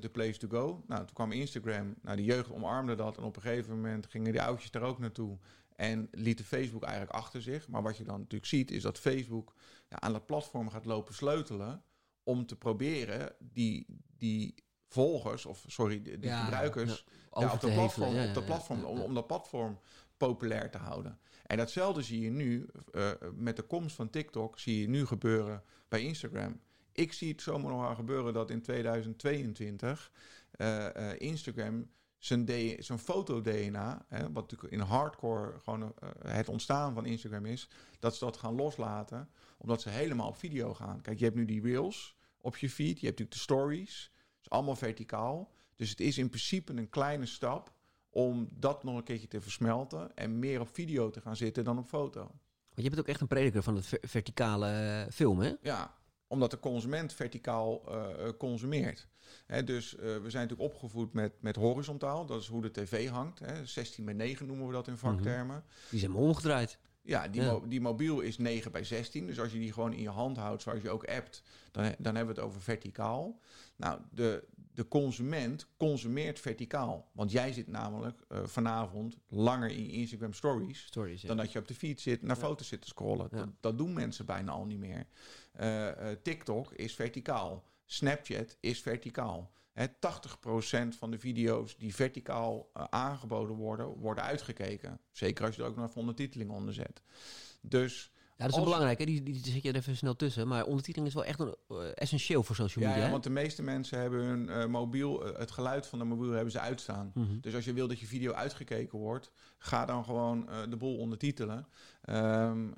de 0.00 0.10
place 0.12 0.38
to 0.38 0.48
go. 0.48 0.84
Nou, 0.86 1.04
toen 1.04 1.14
kwam 1.14 1.32
Instagram. 1.32 1.94
Nou, 2.02 2.16
de 2.16 2.24
jeugd 2.24 2.50
omarmde 2.50 2.94
dat. 2.94 3.16
En 3.16 3.22
op 3.22 3.36
een 3.36 3.42
gegeven 3.42 3.74
moment 3.74 4.06
gingen 4.06 4.32
die 4.32 4.42
oudjes 4.42 4.70
daar 4.70 4.82
ook 4.82 4.98
naartoe. 4.98 5.38
En 5.76 6.08
lieten 6.10 6.44
Facebook 6.44 6.82
eigenlijk 6.82 7.16
achter 7.16 7.42
zich. 7.42 7.68
Maar 7.68 7.82
wat 7.82 7.96
je 7.96 8.04
dan 8.04 8.18
natuurlijk 8.18 8.46
ziet, 8.46 8.70
is 8.70 8.82
dat 8.82 8.98
Facebook 8.98 9.54
ja, 9.88 10.00
aan 10.00 10.12
dat 10.12 10.26
platform 10.26 10.70
gaat 10.70 10.84
lopen 10.84 11.14
sleutelen 11.14 11.82
om 12.24 12.46
te 12.46 12.56
proberen 12.56 13.32
die, 13.38 13.86
die 14.18 14.54
volgers, 14.94 15.46
of 15.46 15.64
sorry, 15.66 16.02
die 16.02 16.30
gebruikers 16.30 17.04
ja, 17.32 17.52
op, 17.52 17.60
de 17.60 17.72
platform, 17.72 18.18
op 18.28 18.34
de 18.34 18.42
platform, 18.42 18.84
om, 18.84 19.00
om 19.00 19.14
dat 19.14 19.26
platform 19.26 19.78
populair 20.16 20.70
te 20.70 20.78
houden. 20.78 21.18
En 21.46 21.56
datzelfde 21.56 22.02
zie 22.02 22.20
je 22.20 22.30
nu 22.30 22.66
uh, 22.92 23.10
met 23.34 23.56
de 23.56 23.62
komst 23.62 23.96
van 23.96 24.10
TikTok, 24.10 24.58
zie 24.58 24.80
je 24.80 24.88
nu 24.88 25.06
gebeuren 25.06 25.62
bij 25.88 26.02
Instagram. 26.02 26.60
Ik 26.92 27.12
zie 27.12 27.32
het 27.32 27.42
zomaar 27.42 27.72
nog 27.72 27.84
aan 27.84 27.96
gebeuren 27.96 28.32
dat 28.32 28.50
in 28.50 28.62
2022 28.62 30.10
uh, 30.56 30.86
uh, 30.96 31.20
Instagram 31.20 31.90
zijn, 32.18 32.46
zijn 32.78 32.98
foto-DNA, 32.98 34.06
wat 34.08 34.50
natuurlijk 34.50 34.72
in 34.72 34.80
hardcore 34.80 35.60
gewoon 35.62 35.94
het 36.26 36.48
ontstaan 36.48 36.94
van 36.94 37.06
Instagram 37.06 37.46
is, 37.46 37.68
dat 37.98 38.16
ze 38.16 38.24
dat 38.24 38.36
gaan 38.36 38.54
loslaten, 38.54 39.30
omdat 39.58 39.82
ze 39.82 39.88
helemaal 39.88 40.28
op 40.28 40.36
video 40.36 40.74
gaan. 40.74 41.00
Kijk, 41.00 41.18
je 41.18 41.24
hebt 41.24 41.36
nu 41.36 41.44
die 41.44 41.62
reels 41.62 42.13
op 42.44 42.56
je 42.56 42.70
feed, 42.70 43.00
je 43.00 43.06
hebt 43.06 43.18
natuurlijk 43.18 43.30
de 43.30 43.38
stories, 43.38 44.10
het 44.12 44.40
is 44.40 44.50
allemaal 44.50 44.76
verticaal. 44.76 45.52
Dus 45.76 45.90
het 45.90 46.00
is 46.00 46.18
in 46.18 46.28
principe 46.28 46.72
een 46.72 46.88
kleine 46.88 47.26
stap 47.26 47.72
om 48.10 48.48
dat 48.50 48.84
nog 48.84 48.96
een 48.96 49.04
keertje 49.04 49.28
te 49.28 49.40
versmelten 49.40 50.16
en 50.16 50.38
meer 50.38 50.60
op 50.60 50.68
video 50.72 51.10
te 51.10 51.20
gaan 51.20 51.36
zitten 51.36 51.64
dan 51.64 51.78
op 51.78 51.86
foto. 51.86 52.20
Want 52.20 52.86
je 52.86 52.88
bent 52.88 52.98
ook 52.98 53.08
echt 53.08 53.20
een 53.20 53.26
prediker 53.26 53.62
van 53.62 53.76
het 53.76 53.98
verticale 54.00 54.70
uh, 55.06 55.12
film, 55.12 55.40
hè? 55.40 55.52
Ja, 55.62 55.94
omdat 56.26 56.50
de 56.50 56.60
consument 56.60 57.12
verticaal 57.12 57.82
consumeert. 58.38 59.08
Hè, 59.46 59.64
dus 59.64 59.92
we 59.92 60.30
zijn 60.30 60.48
natuurlijk 60.48 60.72
opgevoed 60.72 61.12
met, 61.12 61.32
met 61.40 61.56
horizontaal. 61.56 62.26
Dat 62.26 62.40
is 62.40 62.46
hoe 62.46 62.62
de 62.62 62.70
tv 62.70 63.08
hangt. 63.08 63.38
Hè. 63.38 63.66
16 63.66 64.04
bij 64.04 64.14
9 64.14 64.46
noemen 64.46 64.66
we 64.66 64.72
dat 64.72 64.88
in 64.88 64.96
vaktermen. 64.96 65.56
Mm 65.56 65.90
Die 65.90 66.00
zijn 66.00 66.14
omgedraaid. 66.14 66.78
Ja, 67.06 67.28
die, 67.28 67.68
die 67.68 67.80
mobiel 67.80 68.20
is 68.20 68.38
9 68.38 68.72
bij 68.72 68.84
16. 68.84 69.26
Dus 69.26 69.40
als 69.40 69.52
je 69.52 69.58
die 69.58 69.72
gewoon 69.72 69.92
in 69.92 70.02
je 70.02 70.08
hand 70.08 70.36
houdt, 70.36 70.62
zoals 70.62 70.82
je 70.82 70.90
ook 70.90 71.04
appt, 71.04 71.42
dan, 71.70 71.94
dan 71.98 72.14
hebben 72.14 72.34
we 72.34 72.40
het 72.40 72.50
over 72.50 72.62
verticaal. 72.62 73.38
Nou, 73.76 74.00
de, 74.10 74.44
de 74.74 74.88
consument 74.88 75.66
consumeert 75.76 76.40
verticaal. 76.40 77.10
Want 77.12 77.30
jij 77.30 77.52
zit 77.52 77.68
namelijk 77.68 78.20
uh, 78.28 78.38
vanavond 78.44 79.16
langer 79.28 79.70
in 79.70 79.88
Instagram 79.88 80.32
stories, 80.32 80.84
stories 80.84 81.22
dan 81.22 81.36
dat 81.36 81.52
je 81.52 81.58
op 81.58 81.68
de 81.68 81.74
feed 81.74 82.00
zit 82.00 82.22
naar 82.22 82.36
foto's 82.36 82.68
zit 82.68 82.80
te 82.80 82.88
scrollen. 82.88 83.28
Dat, 83.30 83.48
dat, 83.60 83.78
doen 83.78 83.92
mensen 83.92 84.26
bijna 84.26 84.52
al 84.52 84.64
niet 84.64 84.78
meer. 84.78 85.06
Uh, 85.60 85.86
uh, 85.86 85.92
TikTok 86.22 86.72
is 86.72 86.94
verticaal. 86.94 87.64
Snapchat 87.84 88.56
is 88.60 88.80
verticaal. 88.80 89.52
He, 89.74 89.86
80% 89.86 90.98
van 90.98 91.10
de 91.10 91.18
video's 91.18 91.76
die 91.76 91.94
verticaal 91.94 92.70
uh, 92.76 92.84
aangeboden 92.90 93.56
worden, 93.56 93.86
worden 93.86 94.24
uitgekeken. 94.24 95.00
Zeker 95.12 95.44
als 95.44 95.56
je 95.56 95.62
er 95.62 95.68
ook 95.68 95.76
nog 95.76 95.88
even 95.88 96.00
ondertiteling 96.00 96.50
onder 96.50 96.74
zet. 96.74 97.02
Dus 97.60 98.12
ja, 98.36 98.46
dat 98.46 98.56
is 98.58 98.64
belangrijk. 98.64 98.98
Hè? 98.98 99.04
Die, 99.04 99.22
die, 99.22 99.40
zet 99.44 99.62
je 99.62 99.68
er 99.68 99.76
even 99.76 99.96
snel 99.96 100.16
tussen. 100.16 100.48
Maar 100.48 100.64
ondertiteling 100.64 101.08
is 101.08 101.14
wel 101.14 101.24
echt 101.24 101.40
een, 101.40 101.56
uh, 101.68 101.78
essentieel 101.94 102.42
voor 102.42 102.56
social 102.56 102.84
media. 102.84 103.04
Ja, 103.04 103.10
want 103.10 103.22
de 103.22 103.30
meeste 103.30 103.62
mensen 103.62 104.00
hebben 104.00 104.20
hun 104.20 104.48
uh, 104.48 104.66
mobiel, 104.66 105.24
het 105.24 105.50
geluid 105.50 105.86
van 105.86 105.98
de 105.98 106.04
mobiel 106.04 106.30
hebben 106.30 106.52
ze 106.52 106.60
uitstaan. 106.60 107.10
Mm 107.14 107.26
-hmm. 107.26 107.40
Dus 107.40 107.54
als 107.54 107.64
je 107.64 107.72
wil 107.72 107.88
dat 107.88 108.00
je 108.00 108.06
video 108.06 108.32
uitgekeken 108.32 108.98
wordt, 108.98 109.30
ga 109.58 109.84
dan 109.84 110.04
gewoon 110.04 110.48
de 110.68 110.76
boel 110.76 110.98
ondertitelen. 110.98 111.66
Um, 112.08 112.73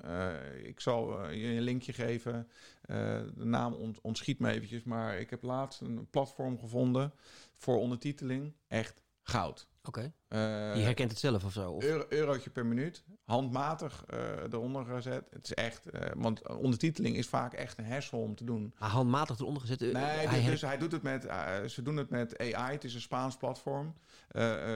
ik 0.67 0.79
zal 0.79 1.29
je 1.29 1.47
een 1.47 1.61
linkje 1.61 1.93
geven. 1.93 2.47
de 2.81 3.45
naam 3.45 3.73
ont, 3.73 4.01
ontschiet 4.01 4.39
me 4.39 4.51
eventjes. 4.51 4.83
Maar 4.83 5.19
ik 5.19 5.29
heb 5.29 5.43
laatst 5.43 5.81
een 5.81 6.07
platform 6.09 6.59
gevonden 6.59 7.13
voor 7.55 7.77
ondertiteling. 7.77 8.53
Echt 8.67 9.01
goud. 9.23 9.67
Oké. 9.87 10.11
Okay. 10.27 10.73
Die 10.73 10.83
herkent 10.83 11.11
het 11.11 11.19
zelf 11.19 11.43
of 11.43 11.51
zo? 11.51 11.71
Of? 11.71 11.83
Euro, 11.83 12.05
eurotje 12.09 12.49
per 12.49 12.65
minuut. 12.65 13.03
Handmatig 13.23 14.05
uh, 14.13 14.19
eronder 14.51 14.85
gezet. 14.85 15.27
Het 15.29 15.43
is 15.43 15.53
echt... 15.53 15.85
Uh, 15.93 16.01
want 16.15 16.47
ondertiteling 16.47 17.15
is 17.15 17.27
vaak 17.27 17.53
echt 17.53 17.77
een 17.77 17.85
hersel 17.85 18.19
om 18.19 18.35
te 18.35 18.43
doen. 18.43 18.73
Ah, 18.77 18.91
handmatig 18.91 19.39
eronder 19.39 19.61
gezet? 19.61 19.79
Nee, 19.79 19.93
hij 19.93 20.49
dus, 20.49 20.61
hij 20.61 20.77
doet 20.77 20.91
het 20.91 21.01
met... 21.01 21.27
Ze 21.65 21.81
doen 21.81 21.97
het 21.97 22.09
met 22.09 22.37
AI. 22.37 22.73
Het 22.73 22.83
is 22.83 22.93
een 22.93 23.01
Spaans 23.01 23.37
platform. 23.37 23.93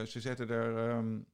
ze 0.06 0.20
zetten 0.20 0.48
er... 0.48 0.96
Um, 0.96 1.26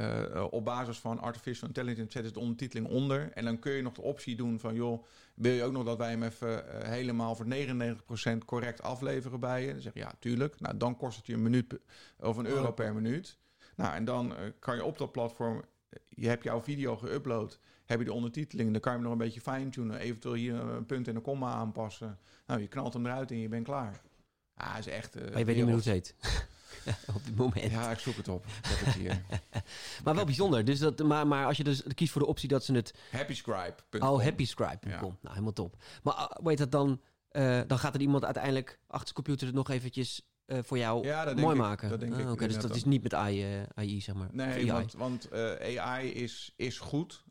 uh, 0.00 0.44
op 0.50 0.64
basis 0.64 0.98
van 0.98 1.20
artificial 1.20 1.68
intelligence 1.68 2.12
zetten 2.12 2.26
ze 2.26 2.32
de 2.32 2.40
ondertiteling 2.40 2.88
onder. 2.88 3.32
En 3.32 3.44
dan 3.44 3.58
kun 3.58 3.72
je 3.72 3.82
nog 3.82 3.94
de 3.94 4.02
optie 4.02 4.36
doen 4.36 4.58
van... 4.58 4.74
joh, 4.74 5.04
wil 5.34 5.52
je 5.52 5.62
ook 5.62 5.72
nog 5.72 5.84
dat 5.84 5.98
wij 5.98 6.10
hem 6.10 6.22
even 6.22 6.48
uh, 6.48 6.82
helemaal 6.82 7.34
voor 7.34 7.46
99% 7.46 8.38
correct 8.44 8.82
afleveren 8.82 9.40
bij 9.40 9.66
je? 9.66 9.72
Dan 9.72 9.82
zeg 9.82 9.94
je, 9.94 10.00
ja, 10.00 10.12
tuurlijk. 10.18 10.60
Nou, 10.60 10.76
dan 10.76 10.96
kost 10.96 11.16
het 11.16 11.26
je 11.26 11.32
een 11.32 11.42
minuut 11.42 11.78
of 12.18 12.36
een 12.36 12.46
euro 12.46 12.72
per 12.72 12.94
minuut. 12.94 13.38
Nou, 13.76 13.94
en 13.94 14.04
dan 14.04 14.30
uh, 14.30 14.38
kan 14.58 14.76
je 14.76 14.84
op 14.84 14.98
dat 14.98 15.12
platform... 15.12 15.62
Je 16.08 16.28
hebt 16.28 16.44
jouw 16.44 16.62
video 16.62 16.96
geüpload, 16.96 17.58
heb 17.84 17.98
je 17.98 18.04
de 18.04 18.12
ondertiteling... 18.12 18.72
dan 18.72 18.80
kan 18.80 18.92
je 18.92 18.98
hem 18.98 19.08
nog 19.08 19.18
een 19.18 19.24
beetje 19.24 19.40
fine-tunen. 19.40 19.98
Eventueel 19.98 20.34
hier 20.34 20.54
een 20.54 20.86
punt 20.86 21.08
en 21.08 21.16
een 21.16 21.22
komma 21.22 21.52
aanpassen. 21.52 22.18
Nou, 22.46 22.60
je 22.60 22.68
knalt 22.68 22.92
hem 22.92 23.06
eruit 23.06 23.30
en 23.30 23.38
je 23.38 23.48
bent 23.48 23.64
klaar. 23.64 24.00
Ah, 24.54 24.78
is 24.78 24.86
echt... 24.86 25.14
maar 25.14 25.38
je 25.38 25.44
weet 25.44 25.56
niet 25.56 25.64
meer 25.64 25.74
hoe 25.74 25.82
het 25.82 25.84
heet. 25.84 26.14
op 27.16 27.24
dit 27.24 27.36
moment. 27.36 27.70
Ja, 27.70 27.90
ik 27.90 27.98
zoek 27.98 28.16
het 28.16 28.28
op. 28.28 28.46
Ik 28.46 28.52
heb 28.64 28.86
het 28.86 28.94
hier. 28.94 29.22
maar 30.04 30.14
wel 30.14 30.24
bijzonder. 30.24 30.64
Dus 30.64 30.78
dat, 30.78 30.98
maar, 30.98 31.26
maar 31.26 31.46
als 31.46 31.56
je 31.56 31.64
dus 31.64 31.82
kiest 31.94 32.12
voor 32.12 32.20
de 32.20 32.26
optie 32.26 32.48
dat 32.48 32.64
ze 32.64 32.74
het... 32.74 32.94
Happyscribe.com. 33.10 34.08
Oh, 34.08 34.22
happyscribe.com. 34.22 34.90
Ja. 34.90 35.00
Nou, 35.00 35.16
helemaal 35.22 35.52
top. 35.52 35.76
Maar 36.02 36.14
uh, 36.14 36.46
weet 36.46 36.58
dat 36.58 36.72
dan... 36.72 37.00
Uh, 37.32 37.60
dan 37.66 37.78
gaat 37.78 37.94
er 37.94 38.00
iemand 38.00 38.24
uiteindelijk 38.24 38.78
achter 38.86 39.02
zijn 39.02 39.14
computer 39.14 39.46
het 39.46 39.56
nog 39.56 39.70
eventjes 39.70 40.28
uh, 40.46 40.58
voor 40.62 40.78
jou 40.78 41.06
ja, 41.06 41.32
mooi 41.36 41.54
ik, 41.54 41.62
maken. 41.62 41.88
Dat 41.88 42.00
denk 42.00 42.14
ah, 42.14 42.20
ik. 42.20 42.30
Okay, 42.30 42.48
dus 42.48 42.58
dat 42.58 42.76
is 42.76 42.84
niet 42.84 43.02
met 43.02 43.14
AI, 43.14 43.66
AI 43.74 44.00
zeg 44.00 44.14
maar. 44.14 44.28
Nee, 44.32 44.72
want, 44.72 44.92
want 44.92 45.32
AI 45.78 46.08
is, 46.08 46.52
is 46.56 46.78
goed, 46.78 47.24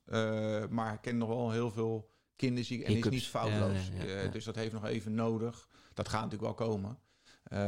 maar 0.69 0.99
ken 1.01 1.17
nog 1.17 1.29
wel 1.29 1.51
heel 1.51 1.71
veel 1.71 2.09
kinderziek 2.35 2.81
en 2.81 2.97
is 2.97 3.03
niet 3.03 3.27
foutloos. 3.27 3.91
Ja, 3.97 4.03
ja, 4.03 4.27
dus 4.27 4.43
dat 4.45 4.55
heeft 4.55 4.73
nog 4.73 4.85
even 4.85 5.13
nodig. 5.13 5.67
Dat 5.93 6.09
gaat 6.09 6.23
natuurlijk 6.23 6.57
wel 6.57 6.67
komen. 6.67 6.97
Uh, 7.53 7.59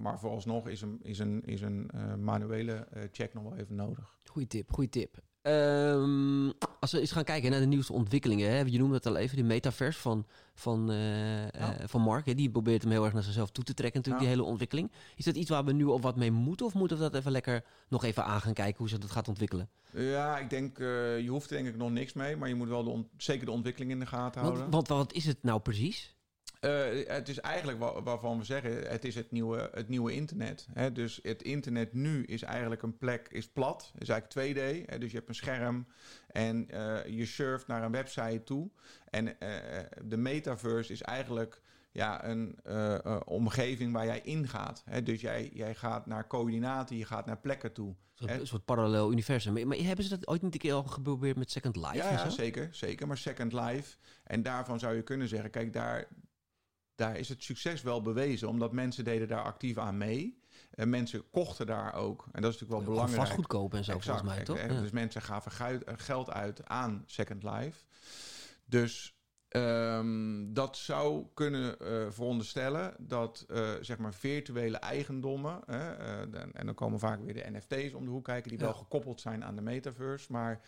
maar 0.00 0.18
vooralsnog 0.18 0.68
is 0.68 0.80
een, 0.80 0.98
is 1.02 1.18
een, 1.18 1.42
is 1.44 1.60
een 1.60 1.90
uh, 1.94 2.14
manuele 2.14 2.86
uh, 2.96 3.02
check 3.12 3.34
nog 3.34 3.42
wel 3.42 3.56
even 3.56 3.74
nodig. 3.74 4.18
Goeie 4.24 4.48
tip, 4.48 4.72
goeie 4.72 4.88
tip. 4.88 5.18
Um, 5.42 6.52
als 6.80 6.92
we 6.92 7.00
eens 7.00 7.12
gaan 7.12 7.24
kijken 7.24 7.50
naar 7.50 7.60
de 7.60 7.66
nieuwste 7.66 7.92
ontwikkelingen. 7.92 8.50
Hè, 8.50 8.58
je 8.58 8.78
noemde 8.78 8.94
het 8.94 9.06
al 9.06 9.16
even, 9.16 9.36
die 9.36 9.44
metaverse 9.44 10.00
van, 10.00 10.26
van, 10.54 10.86
ja. 11.52 11.76
van 11.86 12.00
Mark. 12.00 12.26
Hè, 12.26 12.34
die 12.34 12.50
probeert 12.50 12.82
hem 12.82 12.90
heel 12.90 13.04
erg 13.04 13.12
naar 13.12 13.22
zichzelf 13.22 13.50
toe 13.50 13.64
te 13.64 13.74
trekken, 13.74 14.00
natuurlijk, 14.00 14.24
ja. 14.24 14.30
die 14.30 14.38
hele 14.38 14.50
ontwikkeling. 14.50 14.92
Is 15.16 15.24
dat 15.24 15.36
iets 15.36 15.50
waar 15.50 15.64
we 15.64 15.72
nu 15.72 15.86
al 15.86 16.00
wat 16.00 16.16
mee 16.16 16.30
moeten? 16.30 16.66
Of 16.66 16.74
moeten 16.74 16.96
we 16.96 17.02
dat 17.02 17.14
even 17.14 17.32
lekker 17.32 17.64
nog 17.88 18.04
even 18.04 18.24
aan 18.24 18.40
gaan 18.40 18.52
kijken 18.52 18.78
hoe 18.78 18.88
ze 18.88 18.98
dat 18.98 19.10
gaat 19.10 19.28
ontwikkelen? 19.28 19.68
Ja, 19.90 20.38
ik 20.38 20.50
denk, 20.50 20.78
je 20.78 21.26
hoeft 21.28 21.50
er 21.50 21.56
denk 21.56 21.68
ik 21.68 21.76
nog 21.76 21.90
niks 21.90 22.12
mee. 22.12 22.36
Maar 22.36 22.48
je 22.48 22.54
moet 22.54 22.68
wel 22.68 22.84
de 22.84 23.04
zeker 23.16 23.46
de 23.46 23.52
ontwikkeling 23.52 23.90
in 23.90 24.00
de 24.00 24.06
gaten 24.06 24.40
houden. 24.40 24.60
Want, 24.60 24.88
want 24.88 24.88
wat 24.88 25.12
is 25.12 25.24
het 25.24 25.42
nou 25.42 25.60
precies? 25.60 26.16
Uh, 26.64 27.06
het 27.06 27.28
is 27.28 27.40
eigenlijk 27.40 27.78
waar, 27.78 28.02
waarvan 28.02 28.38
we 28.38 28.44
zeggen, 28.44 28.90
het 28.90 29.04
is 29.04 29.14
het 29.14 29.30
nieuwe, 29.30 29.70
het 29.72 29.88
nieuwe 29.88 30.12
internet. 30.12 30.68
Hè? 30.72 30.92
Dus 30.92 31.20
het 31.22 31.42
internet 31.42 31.92
nu 31.92 32.24
is 32.24 32.42
eigenlijk 32.42 32.82
een 32.82 32.98
plek, 32.98 33.28
is 33.30 33.48
plat, 33.48 33.92
is 33.98 34.08
eigenlijk 34.08 34.56
2D. 34.56 34.90
Hè? 34.90 34.98
Dus 34.98 35.10
je 35.10 35.16
hebt 35.16 35.28
een 35.28 35.34
scherm 35.34 35.86
en 36.28 36.68
uh, 36.70 37.06
je 37.06 37.26
surft 37.26 37.66
naar 37.66 37.82
een 37.82 37.92
website 37.92 38.42
toe. 38.44 38.70
En 39.10 39.26
uh, 39.26 39.34
de 40.04 40.16
metaverse 40.16 40.92
is 40.92 41.02
eigenlijk 41.02 41.60
ja, 41.92 42.24
een 42.24 42.58
omgeving 43.24 43.92
waar 43.92 44.06
jij 44.06 44.20
ingaat. 44.20 44.82
Hè? 44.84 45.02
Dus 45.02 45.20
jij, 45.20 45.50
jij 45.54 45.74
gaat 45.74 46.06
naar 46.06 46.26
coördinaten, 46.26 46.96
je 46.96 47.04
gaat 47.04 47.26
naar 47.26 47.38
plekken 47.38 47.72
toe. 47.72 47.94
Een 48.16 48.28
soort, 48.28 48.48
soort 48.48 48.64
parallel 48.64 49.12
universum. 49.12 49.66
Maar 49.66 49.76
hebben 49.76 50.04
ze 50.04 50.10
dat 50.10 50.28
ooit 50.28 50.42
niet 50.42 50.54
een 50.54 50.60
keer 50.60 50.72
al 50.72 50.82
geprobeerd 50.82 51.36
met 51.36 51.50
Second 51.50 51.76
Life? 51.76 51.96
Ja, 51.96 52.10
ja 52.10 52.30
zeker, 52.30 52.68
zeker. 52.72 53.06
Maar 53.06 53.18
Second 53.18 53.52
Life, 53.52 53.96
en 54.24 54.42
daarvan 54.42 54.78
zou 54.78 54.94
je 54.94 55.02
kunnen 55.02 55.28
zeggen, 55.28 55.50
kijk, 55.50 55.72
daar 55.72 56.08
daar 57.02 57.18
is 57.18 57.28
het 57.28 57.42
succes 57.42 57.82
wel 57.82 58.02
bewezen, 58.02 58.48
omdat 58.48 58.72
mensen 58.72 59.04
deden 59.04 59.28
daar 59.28 59.42
actief 59.42 59.78
aan 59.78 59.96
mee. 59.96 60.40
En 60.70 60.90
mensen 60.90 61.30
kochten 61.30 61.66
daar 61.66 61.94
ook. 61.94 62.24
En 62.32 62.42
dat 62.42 62.52
is 62.52 62.60
natuurlijk 62.60 62.86
wel 62.86 62.94
belangrijk. 62.94 63.20
Vast 63.20 63.32
goedkoop 63.32 63.74
en 63.74 63.84
zo 63.84 63.92
exact, 63.92 64.18
volgens 64.18 64.36
mij, 64.36 64.44
toch? 64.44 64.58
Ja. 64.58 64.80
Dus 64.80 64.90
mensen 64.90 65.22
gaven 65.22 65.52
geld 65.96 66.30
uit 66.30 66.66
aan 66.66 67.02
Second 67.06 67.42
Life. 67.42 67.84
Dus 68.64 69.16
um, 69.48 70.54
dat 70.54 70.76
zou 70.76 71.26
kunnen 71.34 71.76
uh, 71.82 72.06
veronderstellen 72.10 72.94
dat 72.98 73.44
uh, 73.48 73.70
zeg 73.80 73.98
maar 73.98 74.14
virtuele 74.14 74.76
eigendommen, 74.76 75.60
uh, 75.68 76.20
en 76.52 76.66
dan 76.66 76.74
komen 76.74 76.98
vaak 76.98 77.24
weer 77.24 77.34
de 77.34 77.50
NFT's 77.50 77.94
om 77.94 78.04
de 78.04 78.10
hoek 78.10 78.24
kijken, 78.24 78.50
die 78.50 78.58
ja. 78.58 78.64
wel 78.64 78.74
gekoppeld 78.74 79.20
zijn 79.20 79.44
aan 79.44 79.56
de 79.56 79.62
metaverse, 79.62 80.32
maar 80.32 80.60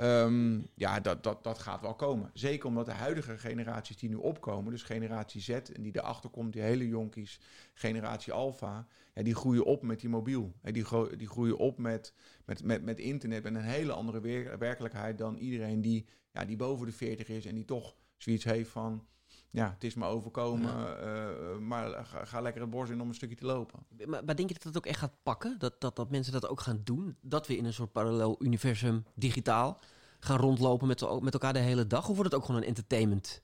um, 0.00 0.66
ja, 0.74 1.00
dat, 1.00 1.22
dat, 1.22 1.44
dat 1.44 1.58
gaat 1.58 1.80
wel 1.80 1.94
komen. 1.94 2.30
Zeker 2.32 2.68
omdat 2.68 2.86
de 2.86 2.92
huidige 2.92 3.38
generaties 3.38 3.96
die 3.96 4.08
nu 4.08 4.14
opkomen, 4.14 4.72
dus 4.72 4.82
generatie 4.82 5.40
Z 5.40 5.48
en 5.48 5.82
die 5.82 5.96
erachter 5.96 6.30
komt, 6.30 6.52
die 6.52 6.62
hele 6.62 6.88
jonkies, 6.88 7.40
generatie 7.74 8.32
Alpha, 8.32 8.86
ja, 9.14 9.22
die 9.22 9.34
groeien 9.34 9.64
op 9.64 9.82
met 9.82 10.00
die 10.00 10.08
mobiel. 10.08 10.54
Die, 10.62 10.84
die 11.16 11.28
groeien 11.28 11.56
op 11.56 11.78
met, 11.78 12.14
met, 12.44 12.62
met, 12.62 12.84
met 12.84 12.98
internet, 12.98 13.42
met 13.42 13.54
een 13.54 13.60
hele 13.60 13.92
andere 13.92 14.20
wer 14.20 14.58
werkelijkheid 14.58 15.18
dan 15.18 15.36
iedereen 15.36 15.80
die, 15.80 16.06
ja, 16.32 16.44
die 16.44 16.56
boven 16.56 16.86
de 16.86 16.92
40 16.92 17.28
is 17.28 17.46
en 17.46 17.54
die 17.54 17.64
toch 17.64 17.96
zoiets 18.16 18.44
heeft 18.44 18.70
van... 18.70 19.06
Ja, 19.54 19.70
het 19.74 19.84
is 19.84 19.94
me 19.94 20.06
overkomen, 20.06 20.70
ja. 20.70 21.00
uh, 21.00 21.58
maar 21.58 22.04
ga, 22.04 22.24
ga, 22.24 22.40
lekker 22.40 22.60
het 22.62 22.70
bos 22.70 22.90
in 22.90 23.00
om 23.00 23.08
een 23.08 23.14
stukje 23.14 23.36
te 23.36 23.44
lopen. 23.44 23.86
Maar, 24.06 24.24
maar 24.24 24.36
denk 24.36 24.48
je 24.48 24.54
dat 24.54 24.62
dat 24.62 24.76
ook 24.76 24.86
echt 24.86 24.98
gaat 24.98 25.22
pakken? 25.22 25.58
Dat, 25.58 25.80
dat, 25.80 25.96
dat 25.96 26.10
mensen 26.10 26.32
dat 26.32 26.48
ook 26.48 26.60
gaan 26.60 26.80
doen? 26.84 27.16
Dat 27.20 27.46
we 27.46 27.56
in 27.56 27.64
een 27.64 27.72
soort 27.72 27.92
parallel 27.92 28.36
universum, 28.38 29.04
digitaal, 29.14 29.80
gaan 30.18 30.38
rondlopen 30.38 30.86
met, 30.86 31.20
met 31.20 31.32
elkaar 31.32 31.52
de 31.52 31.58
hele 31.58 31.86
dag? 31.86 32.08
Of 32.08 32.16
wordt 32.16 32.32
het 32.32 32.40
ook 32.40 32.46
gewoon 32.46 32.60
een 32.60 32.68
entertainment 32.68 33.42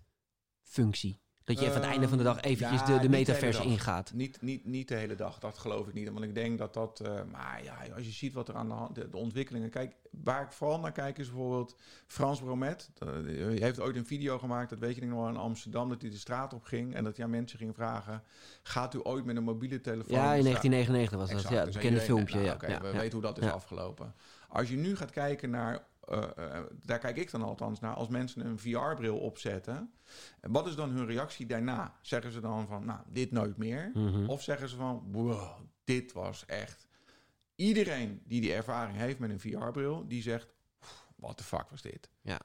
functie? 0.63 1.21
Dat 1.51 1.59
je 1.59 1.65
even 1.65 1.77
aan 1.77 1.83
het 1.83 1.91
einde 1.91 2.09
van 2.09 2.19
de 2.19 2.25
dag 2.25 2.41
eventjes 2.41 2.81
ja, 2.81 2.87
de, 2.87 2.99
de 2.99 3.09
metaverse 3.09 3.63
ingaat. 3.63 4.13
Niet, 4.13 4.43
niet, 4.43 4.65
niet 4.65 4.89
de 4.89 4.95
hele 4.95 5.15
dag, 5.15 5.39
dat 5.39 5.59
geloof 5.59 5.87
ik 5.87 5.95
niet. 5.95 6.11
Want 6.11 6.25
ik 6.25 6.35
denk 6.35 6.59
dat 6.59 6.75
dat... 6.75 7.01
Uh, 7.07 7.13
maar 7.31 7.61
ja, 7.65 7.95
als 7.95 8.05
je 8.05 8.13
ziet 8.13 8.33
wat 8.33 8.49
er 8.49 8.55
aan 8.55 8.69
de 8.69 8.75
hand... 8.75 8.95
De, 8.95 9.09
de, 9.09 9.17
ontwikkelingen... 9.17 9.71
Kijk, 9.71 9.95
waar 10.11 10.43
ik 10.43 10.53
vooral 10.53 10.81
naar 10.81 10.93
kijk 10.93 11.19
is 11.19 11.29
bijvoorbeeld 11.29 11.77
Frans 12.07 12.41
Bromet. 12.41 12.91
Hij 12.99 13.57
heeft 13.59 13.81
ooit 13.81 13.97
een 13.97 14.07
video 14.07 14.39
gemaakt, 14.39 14.71
dat 14.71 14.79
weet 14.79 14.95
je 14.95 15.07
nog 15.07 15.19
wel, 15.19 15.29
in 15.29 15.37
Amsterdam... 15.37 15.89
dat 15.89 16.01
hij 16.01 16.11
de 16.11 16.17
straat 16.17 16.55
op 16.55 16.65
ging 16.65 16.95
en 16.95 17.05
dat 17.05 17.17
hij 17.17 17.25
aan 17.25 17.31
mensen 17.31 17.59
ging 17.59 17.75
vragen... 17.75 18.23
gaat 18.63 18.95
u 18.95 19.01
ooit 19.03 19.25
met 19.25 19.37
een 19.37 19.43
mobiele 19.43 19.81
telefoon... 19.81 20.17
Ja, 20.17 20.35
in 20.35 20.43
1999 20.45 21.19
was 21.19 21.43
dat. 21.43 21.53
Ja, 21.53 21.65
het 21.65 21.73
bekende 21.73 22.01
filmpje. 22.01 22.35
Nou, 22.35 22.47
ja. 22.47 22.55
Okay, 22.55 22.71
ja, 22.71 22.81
we 22.81 22.91
weten 22.91 23.13
hoe 23.13 23.23
dat 23.23 23.39
is 23.39 23.51
afgelopen. 23.51 24.15
Als 24.49 24.69
je 24.69 24.77
nu 24.77 24.97
gaat 24.97 25.11
kijken 25.11 25.51
naar 25.51 25.89
daar 26.85 26.99
kijk 26.99 27.17
ik 27.17 27.31
dan 27.31 27.43
althans 27.43 27.81
naar, 27.81 27.95
als 27.95 28.09
mensen 28.09 28.47
een 28.47 28.59
VR-bril 28.59 29.19
opzetten, 29.19 29.93
wat 30.41 30.67
is 30.67 30.75
dan 30.75 30.91
hun 30.91 31.07
reactie 31.07 31.47
daarna? 31.47 31.99
Zeggen 32.03 32.33
ze 32.33 32.41
dan 32.41 32.67
van, 32.67 32.85
nou, 32.85 33.01
dit 33.09 33.31
nooit 33.31 33.57
meer? 33.57 33.91
Mm 33.95 34.09
-hmm. 34.09 34.29
Of 34.29 34.43
zeggen 34.43 34.69
ze 34.69 34.77
van, 34.77 35.09
wow, 35.11 35.61
dit 35.85 36.13
was 36.13 36.47
echt. 36.47 36.87
Iedereen 37.55 38.23
die 38.25 38.41
die 38.41 38.53
ervaring 38.53 38.97
heeft 38.97 39.19
met 39.19 39.31
een 39.31 39.41
VR-bril, 39.41 40.07
die 40.09 40.23
zegt, 40.23 40.55
wat 41.17 41.39
de 41.39 41.45
fuck 41.45 41.71
was 41.71 41.83
dit? 41.83 42.11
Ja. 42.21 42.41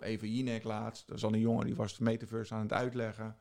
Even 0.00 0.34
Jinek 0.34 0.64
laatst, 0.64 1.08
was 1.08 1.24
al 1.24 1.32
een 1.32 1.40
jongen 1.40 1.66
die 1.66 1.74
was 1.74 1.96
de 1.96 2.02
metaverse 2.02 2.54
aan 2.54 2.62
het 2.62 2.72
uitleggen. 2.72 3.36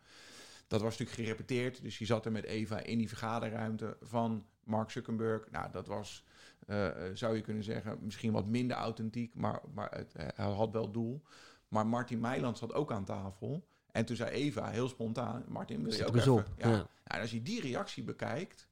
Dat 0.68 0.82
was 0.82 0.98
natuurlijk 0.98 1.28
gerepeteerd, 1.28 1.82
dus 1.82 1.98
die 1.98 2.08
zat 2.08 2.26
er 2.26 2.32
met 2.32 2.44
Eva 2.44 2.80
in 2.80 2.98
die 2.98 3.08
vergaderruimte 3.08 3.98
van 4.02 4.46
Mark 4.64 4.90
Zuckerberg. 4.90 5.52
Nou, 5.52 5.72
dat 5.72 5.88
was, 5.88 6.24
uh, 6.68 6.88
zou 7.14 7.36
je 7.36 7.42
kunnen 7.42 7.64
zeggen, 7.64 7.98
misschien 8.02 8.32
wat 8.32 8.46
minder 8.46 8.78
authentiek, 8.78 9.36
maar, 9.36 9.62
maar 9.74 9.92
het, 9.92 10.14
hij 10.14 10.46
had 10.46 10.72
wel 10.72 10.92
doel. 10.92 11.24
Maar 11.68 11.88
Martin 11.88 12.20
Meiland 12.20 12.58
zat 12.58 12.74
ook 12.74 12.92
aan 12.92 13.06
tafel. 13.06 13.68
En 13.92 14.06
toen 14.06 14.16
zei 14.16 14.30
Eva 14.30 14.70
heel 14.70 14.88
spontaan: 14.88 15.44
Martin, 15.48 15.84
wil 15.84 15.94
je 15.94 16.06
ook 16.06 16.16
even? 16.16 16.46
Ja. 16.58 16.70
ja. 16.70 16.88
En 17.04 17.22
als 17.22 17.32
je 17.32 17.42
die 17.42 17.62
reactie 17.62 18.04
bekijkt, 18.04 18.68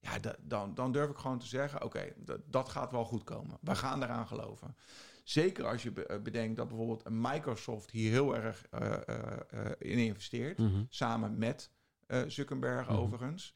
ja, 0.00 0.18
dan, 0.40 0.74
dan 0.74 0.92
durf 0.92 1.10
ik 1.10 1.16
gewoon 1.16 1.38
te 1.38 1.46
zeggen: 1.46 1.82
oké, 1.82 2.12
dat, 2.16 2.40
dat 2.46 2.68
gaat 2.68 2.90
wel 2.90 3.04
goed 3.04 3.24
komen. 3.24 3.58
We 3.60 3.74
gaan 3.74 4.02
eraan 4.02 4.26
geloven. 4.26 4.76
Zeker 5.24 5.66
als 5.66 5.82
je 5.82 6.04
eh, 6.04 6.22
bedenkt 6.22 6.56
dat 6.56 6.68
bijvoorbeeld 6.68 7.08
Microsoft 7.10 7.90
hier 7.90 8.10
heel 8.10 8.36
erg 8.36 8.66
uh, 8.74 8.90
uh, 8.90 9.70
in 9.78 9.98
investeert, 9.98 10.58
mhm. 10.58 10.84
samen 10.88 11.38
met 11.38 11.70
Zuckerberg 12.26 12.88
mhm. 12.88 12.96
overigens. 12.96 13.54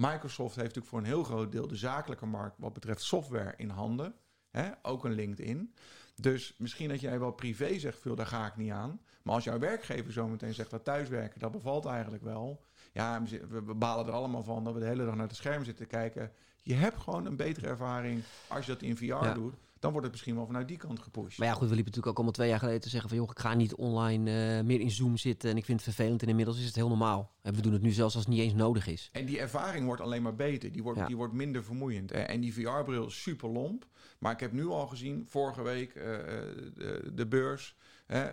Microsoft 0.00 0.54
heeft 0.54 0.74
natuurlijk 0.74 0.86
voor 0.86 0.98
een 0.98 1.04
heel 1.04 1.24
groot 1.24 1.52
deel 1.52 1.68
de 1.68 1.76
zakelijke 1.76 2.26
markt 2.26 2.58
wat 2.58 2.72
betreft 2.72 3.02
software 3.02 3.54
in 3.56 3.68
handen. 3.68 4.14
Hè? 4.50 4.70
Ook 4.82 5.04
een 5.04 5.12
LinkedIn. 5.12 5.74
Dus 6.16 6.54
misschien 6.58 6.88
dat 6.88 7.00
jij 7.00 7.18
wel 7.18 7.32
privé 7.32 7.78
zegt, 7.78 7.98
veel, 8.00 8.14
daar 8.14 8.26
ga 8.26 8.46
ik 8.46 8.56
niet 8.56 8.70
aan. 8.70 9.00
Maar 9.22 9.34
als 9.34 9.44
jouw 9.44 9.58
werkgever 9.58 10.12
zometeen 10.12 10.54
zegt 10.54 10.70
dat 10.70 10.84
thuiswerken, 10.84 11.40
dat 11.40 11.50
bevalt 11.50 11.86
eigenlijk 11.86 12.22
wel. 12.22 12.64
Ja, 12.92 13.22
we 13.48 13.74
balen 13.74 14.06
er 14.06 14.12
allemaal 14.12 14.42
van 14.42 14.64
dat 14.64 14.74
we 14.74 14.80
de 14.80 14.86
hele 14.86 15.04
dag 15.04 15.14
naar 15.14 15.26
het 15.26 15.36
scherm 15.36 15.64
zitten 15.64 15.86
kijken. 15.86 16.32
Je 16.62 16.74
hebt 16.74 17.00
gewoon 17.00 17.26
een 17.26 17.36
betere 17.36 17.66
ervaring 17.66 18.22
als 18.48 18.66
je 18.66 18.72
dat 18.72 18.82
in 18.82 18.96
VR 18.96 19.34
doet. 19.34 19.54
Dan 19.80 19.90
wordt 19.90 20.06
het 20.06 20.14
misschien 20.14 20.34
wel 20.34 20.46
vanuit 20.46 20.68
die 20.68 20.76
kant 20.76 21.00
gepusht. 21.00 21.38
Maar 21.38 21.48
ja, 21.48 21.52
goed, 21.52 21.68
we 21.68 21.74
liepen 21.74 21.92
natuurlijk 21.92 22.06
ook 22.06 22.14
allemaal 22.14 22.32
twee 22.32 22.48
jaar 22.48 22.58
geleden 22.58 22.80
te 22.80 22.88
zeggen 22.88 23.08
van... 23.08 23.18
joh, 23.18 23.30
ik 23.30 23.38
ga 23.38 23.54
niet 23.54 23.74
online 23.74 24.58
uh, 24.58 24.64
meer 24.64 24.80
in 24.80 24.90
Zoom 24.90 25.16
zitten 25.16 25.50
en 25.50 25.56
ik 25.56 25.64
vind 25.64 25.84
het 25.84 25.94
vervelend. 25.94 26.22
En 26.22 26.28
inmiddels 26.28 26.58
is 26.58 26.64
het 26.64 26.74
heel 26.74 26.88
normaal. 26.88 27.30
En 27.42 27.54
we 27.54 27.60
doen 27.60 27.72
het 27.72 27.82
nu 27.82 27.90
zelfs 27.90 28.14
als 28.14 28.24
het 28.24 28.34
niet 28.34 28.42
eens 28.42 28.54
nodig 28.54 28.86
is. 28.86 29.08
En 29.12 29.26
die 29.26 29.38
ervaring 29.38 29.84
wordt 29.84 30.02
alleen 30.02 30.22
maar 30.22 30.34
beter. 30.34 30.72
Die 30.72 30.82
wordt, 30.82 31.06
die 31.06 31.16
wordt 31.16 31.32
minder 31.32 31.64
vermoeiend. 31.64 32.12
En 32.12 32.40
die 32.40 32.54
VR-bril 32.54 33.06
is 33.06 33.22
super 33.22 33.48
lomp. 33.48 33.86
Maar 34.18 34.32
ik 34.32 34.40
heb 34.40 34.52
nu 34.52 34.66
al 34.66 34.86
gezien, 34.86 35.26
vorige 35.28 35.62
week, 35.62 35.94
uh, 35.94 36.02
de, 36.04 37.10
de, 37.14 37.26
beurs... 37.26 37.76
Hè, 38.06 38.24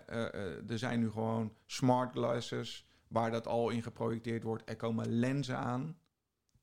er 0.68 0.78
zijn 0.78 1.00
nu 1.00 1.12
gewoon 1.12 1.54
smart 1.66 2.12
glasses 2.12 2.86
waar 3.08 3.32
dat 3.32 3.48
al 3.48 3.70
in 3.70 3.84
geprojecteerd 3.84 4.44
wordt. 4.44 4.64
Er 4.66 4.76
komen 4.76 5.20
lenzen 5.20 5.58
aan, 5.58 5.96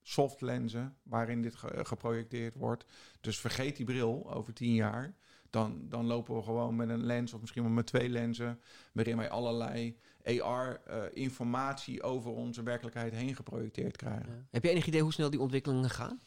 soft 0.06 0.40
lenzen, 0.40 0.96
waarin 1.02 1.42
dit 1.42 1.54
geprojecteerd 1.82 2.54
wordt. 2.54 2.84
Dus 3.20 3.38
vergeet 3.38 3.76
die 3.76 3.86
bril 3.86 4.32
over 4.32 4.52
tien 4.52 4.74
jaar. 4.74 5.14
Dan, 5.50 5.88
dan 5.88 6.06
lopen 6.06 6.36
we 6.36 6.42
gewoon 6.42 6.76
met 6.76 6.88
een 6.88 7.04
lens 7.04 7.32
of 7.32 7.40
misschien 7.40 7.62
wel 7.62 7.72
met 7.72 7.86
twee 7.86 8.08
lenzen, 8.08 8.60
waarin 8.92 9.16
wij 9.16 9.30
allerlei 9.30 9.96
AR-informatie 10.42 12.00
eh, 12.00 12.10
over 12.10 12.30
onze 12.30 12.62
werkelijkheid 12.62 13.12
heen 13.12 13.36
geprojecteerd 13.36 13.96
krijgen. 13.96 14.48
Heb 14.50 14.62
je 14.62 14.70
enig 14.70 14.86
idee 14.86 15.02
hoe 15.02 15.12
snel 15.12 15.30
die 15.30 15.40
ontwikkelingen 15.40 15.90
gaan? 15.90 16.20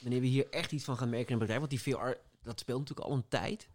Wanneer 0.00 0.20
we 0.20 0.26
hier 0.26 0.50
echt 0.50 0.72
iets 0.72 0.84
van 0.84 0.96
gaan 0.96 1.08
merken 1.10 1.28
in 1.28 1.40
het 1.40 1.48
bedrijf? 1.48 1.58
Want 1.58 1.70
die 1.70 1.94
VR, 1.94 2.12
dat 2.42 2.60
speelt 2.60 2.78
natuurlijk 2.78 3.08
al 3.08 3.16
een 3.16 3.28
tijd. 3.28 3.68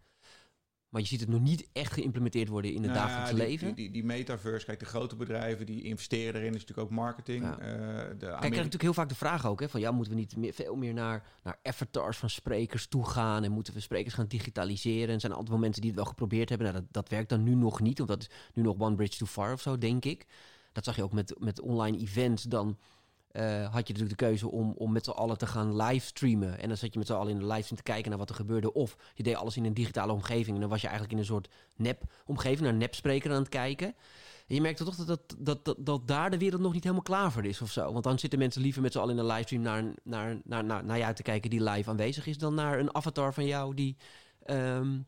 Maar 0.96 1.04
je 1.04 1.10
ziet 1.10 1.20
het 1.20 1.30
nog 1.30 1.40
niet 1.40 1.68
echt 1.72 1.92
geïmplementeerd 1.92 2.48
worden 2.48 2.72
in 2.72 2.82
het 2.82 2.92
nou 2.92 3.06
dagelijks 3.06 3.32
leven. 3.32 3.66
Die, 3.66 3.74
die, 3.74 3.90
die, 3.90 4.04
metaverse, 4.04 4.66
kijk, 4.66 4.78
de 4.78 4.84
grote 4.84 5.16
bedrijven 5.16 5.66
die 5.66 5.82
investeren 5.82 6.34
erin, 6.40 6.54
is 6.54 6.60
natuurlijk 6.60 6.88
ook 6.88 6.94
marketing. 6.94 7.44
Ja. 7.44 7.50
Uh, 7.52 7.58
de 7.58 8.16
kijk, 8.18 8.18
krijg 8.18 8.40
natuurlijk 8.40 8.82
heel 8.82 8.94
vaak 8.94 9.08
de 9.08 9.14
vraag 9.14 9.46
ook, 9.46 9.60
hè, 9.60 9.68
van 9.68 9.80
ja, 9.80 9.90
moeten 9.90 10.12
we 10.12 10.18
niet 10.18 10.36
meer, 10.36 10.52
veel 10.52 10.76
meer 10.76 10.94
naar, 10.94 11.24
naar 11.42 11.58
avatars 11.62 12.16
van 12.16 12.30
sprekers 12.30 12.86
toe 12.86 13.06
gaan 13.06 13.44
en 13.44 13.52
moeten 13.52 13.74
we 13.74 13.80
sprekers 13.80 14.14
gaan 14.14 14.26
digitaliseren? 14.26 15.14
En 15.14 15.20
zijn 15.20 15.32
er 15.32 15.38
aantal 15.38 15.58
mensen 15.58 15.80
die 15.80 15.90
het 15.90 16.00
wel 16.00 16.08
geprobeerd 16.08 16.48
hebben. 16.48 16.66
Nou, 16.66 16.80
dat, 16.80 16.92
dat 16.92 17.08
werkt 17.08 17.28
dan 17.28 17.42
nu 17.42 17.54
nog 17.54 17.80
niet, 17.80 17.98
want 17.98 18.10
dat 18.10 18.20
is 18.20 18.30
nu 18.54 18.62
nog 18.62 18.74
one 18.78 18.96
bridge 18.96 19.18
too 19.18 19.28
far 19.28 19.52
of 19.52 19.60
zo, 19.60 19.78
denk 19.78 20.04
ik. 20.04 20.26
Dat 20.72 20.84
zag 20.84 20.96
je 20.96 21.02
ook 21.02 21.12
met, 21.12 21.34
met 21.38 21.60
online 21.60 21.98
events 21.98 22.42
dan 22.42 22.78
had 23.44 23.86
je 23.86 23.92
natuurlijk 23.92 24.18
de 24.18 24.26
keuze 24.26 24.50
om, 24.50 24.74
om 24.76 24.92
met 24.92 25.04
z'n 25.04 25.10
allen 25.10 25.38
te 25.38 25.46
gaan 25.46 25.76
livestreamen. 25.76 26.60
En 26.60 26.68
dan 26.68 26.76
zat 26.76 26.92
je 26.92 26.98
met 26.98 27.08
z'n 27.08 27.14
allen 27.14 27.32
in 27.32 27.38
de 27.38 27.46
livestream 27.46 27.76
te 27.76 27.92
kijken 27.92 28.10
naar 28.10 28.18
wat 28.18 28.28
er 28.28 28.34
gebeurde. 28.34 28.72
Of 28.72 28.96
je 29.14 29.22
deed 29.22 29.34
alles 29.34 29.56
in 29.56 29.64
een 29.64 29.74
digitale 29.74 30.12
omgeving. 30.12 30.54
En 30.54 30.60
dan 30.60 30.70
was 30.70 30.80
je 30.80 30.86
eigenlijk 30.86 31.16
in 31.16 31.20
een 31.20 31.32
soort 31.32 31.48
nep-omgeving, 31.76 32.60
naar 32.60 32.72
een 32.72 32.78
nep-spreker 32.78 33.30
aan 33.30 33.38
het 33.38 33.48
kijken. 33.48 33.94
En 34.46 34.54
je 34.54 34.60
merkte 34.60 34.84
toch 34.84 34.96
dat, 34.96 35.26
dat, 35.38 35.64
dat, 35.64 35.76
dat, 35.78 36.08
daar 36.08 36.30
de 36.30 36.38
wereld 36.38 36.60
nog 36.60 36.72
niet 36.72 36.82
helemaal 36.82 37.04
klaar 37.04 37.32
voor 37.32 37.44
is 37.44 37.62
of 37.62 37.70
zo. 37.70 37.92
Want 37.92 38.04
dan 38.04 38.18
zitten 38.18 38.38
mensen 38.38 38.62
liever 38.62 38.82
met 38.82 38.92
z'n 38.92 38.98
allen 38.98 39.12
in 39.12 39.18
een 39.18 39.26
livestream 39.26 39.62
naar, 39.62 39.84
naar, 40.02 40.40
naar, 40.44 40.64
naar, 40.64 40.84
naar 40.84 40.98
jou 40.98 41.14
te 41.14 41.22
kijken 41.22 41.50
die 41.50 41.62
live 41.62 41.90
aanwezig 41.90 42.26
is... 42.26 42.38
dan 42.38 42.54
naar 42.54 42.78
een 42.78 42.94
avatar 42.94 43.34
van 43.34 43.46
jou 43.46 43.74
die... 43.74 43.96
Um, 44.46 45.06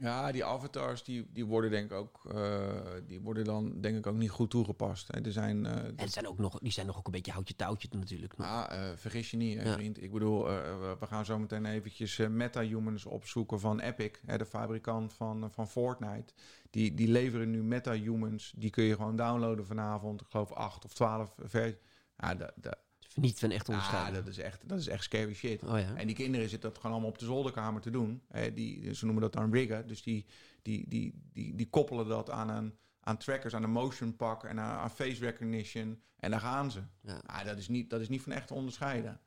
ja, 0.00 0.32
die 0.32 0.44
avatars 0.44 1.04
die, 1.04 1.26
die 1.32 1.46
worden 1.46 1.70
denk 1.70 1.90
ik 1.90 1.96
ook, 1.96 2.20
uh, 2.34 2.82
die 3.06 3.20
worden 3.20 3.44
dan 3.44 3.80
denk 3.80 3.96
ik 3.96 4.06
ook 4.06 4.16
niet 4.16 4.30
goed 4.30 4.50
toegepast. 4.50 5.08
Hè. 5.12 5.20
Er 5.20 5.32
zijn, 5.32 5.64
uh, 5.64 5.72
en 5.96 6.08
zijn 6.08 6.28
ook 6.28 6.38
nog, 6.38 6.58
die 6.58 6.72
zijn 6.72 6.86
nog 6.86 6.98
ook 6.98 7.06
een 7.06 7.12
beetje 7.12 7.32
houtje 7.32 7.56
touwtje 7.56 7.88
natuurlijk. 7.92 8.34
Ja, 8.38 8.72
uh, 8.72 8.96
vergis 8.96 9.30
je 9.30 9.36
niet, 9.36 9.62
ja. 9.62 9.72
vriend. 9.72 10.02
Ik 10.02 10.12
bedoel, 10.12 10.44
we 10.44 11.06
gaan 11.06 11.24
zo 11.24 11.38
meteen 11.38 11.66
eventjes 11.66 12.16
meta-humans 12.16 13.04
opzoeken 13.04 13.60
van 13.60 13.80
Epic, 13.80 14.10
hè, 14.26 14.38
de 14.38 14.46
fabrikant 14.46 15.12
van, 15.12 15.50
van 15.52 15.68
Fortnite. 15.68 16.32
Die, 16.70 16.94
die 16.94 17.08
leveren 17.08 17.50
nu 17.50 17.62
meta-humans, 17.62 18.52
die 18.56 18.70
kun 18.70 18.84
je 18.84 18.94
gewoon 18.94 19.16
downloaden 19.16 19.66
vanavond. 19.66 20.20
Ik 20.20 20.26
geloof 20.30 20.52
acht 20.52 20.84
of 20.84 20.92
twaalf 20.94 21.34
versies. 21.38 21.78
Ja, 22.16 22.34
de, 22.34 22.52
de, 22.56 22.76
niet 23.14 23.38
van 23.38 23.50
echt 23.50 23.68
onderscheiden. 23.68 24.14
Ja, 24.14 24.20
dat 24.20 24.28
is 24.28 24.38
echt, 24.38 24.68
dat 24.68 24.78
is 24.78 24.88
echt 24.88 25.02
scary 25.02 25.34
shit. 25.34 25.62
Oh, 25.62 25.78
ja. 25.78 25.94
En 25.94 26.06
die 26.06 26.16
kinderen 26.16 26.48
zitten 26.48 26.68
dat 26.68 26.78
gewoon 26.78 26.92
allemaal 26.92 27.10
op 27.10 27.18
de 27.18 27.24
zolderkamer 27.24 27.80
te 27.80 27.90
doen. 27.90 28.22
Die, 28.54 28.94
ze 28.94 29.04
noemen 29.04 29.22
dat 29.22 29.32
dan 29.32 29.52
riggen. 29.52 29.86
Dus 29.86 30.02
die, 30.02 30.26
die, 30.62 30.88
die, 30.88 31.14
die, 31.32 31.54
die 31.54 31.68
koppelen 31.68 32.08
dat 32.08 32.30
aan, 32.30 32.48
een, 32.48 32.78
aan 33.00 33.16
trackers, 33.16 33.54
aan 33.54 33.62
een 33.62 33.70
motion 33.70 34.16
pak 34.16 34.44
en 34.44 34.60
aan, 34.60 34.78
aan 34.78 34.90
face 34.90 35.24
recognition. 35.24 36.02
En 36.16 36.30
daar 36.30 36.40
gaan 36.40 36.70
ze. 36.70 36.82
Ja. 37.00 37.22
ja. 37.26 37.44
dat, 37.44 37.58
is 37.58 37.68
niet, 37.68 37.90
dat 37.90 38.00
is 38.00 38.08
niet 38.08 38.22
van 38.22 38.32
echt 38.32 38.50
onderscheiden. 38.50 39.20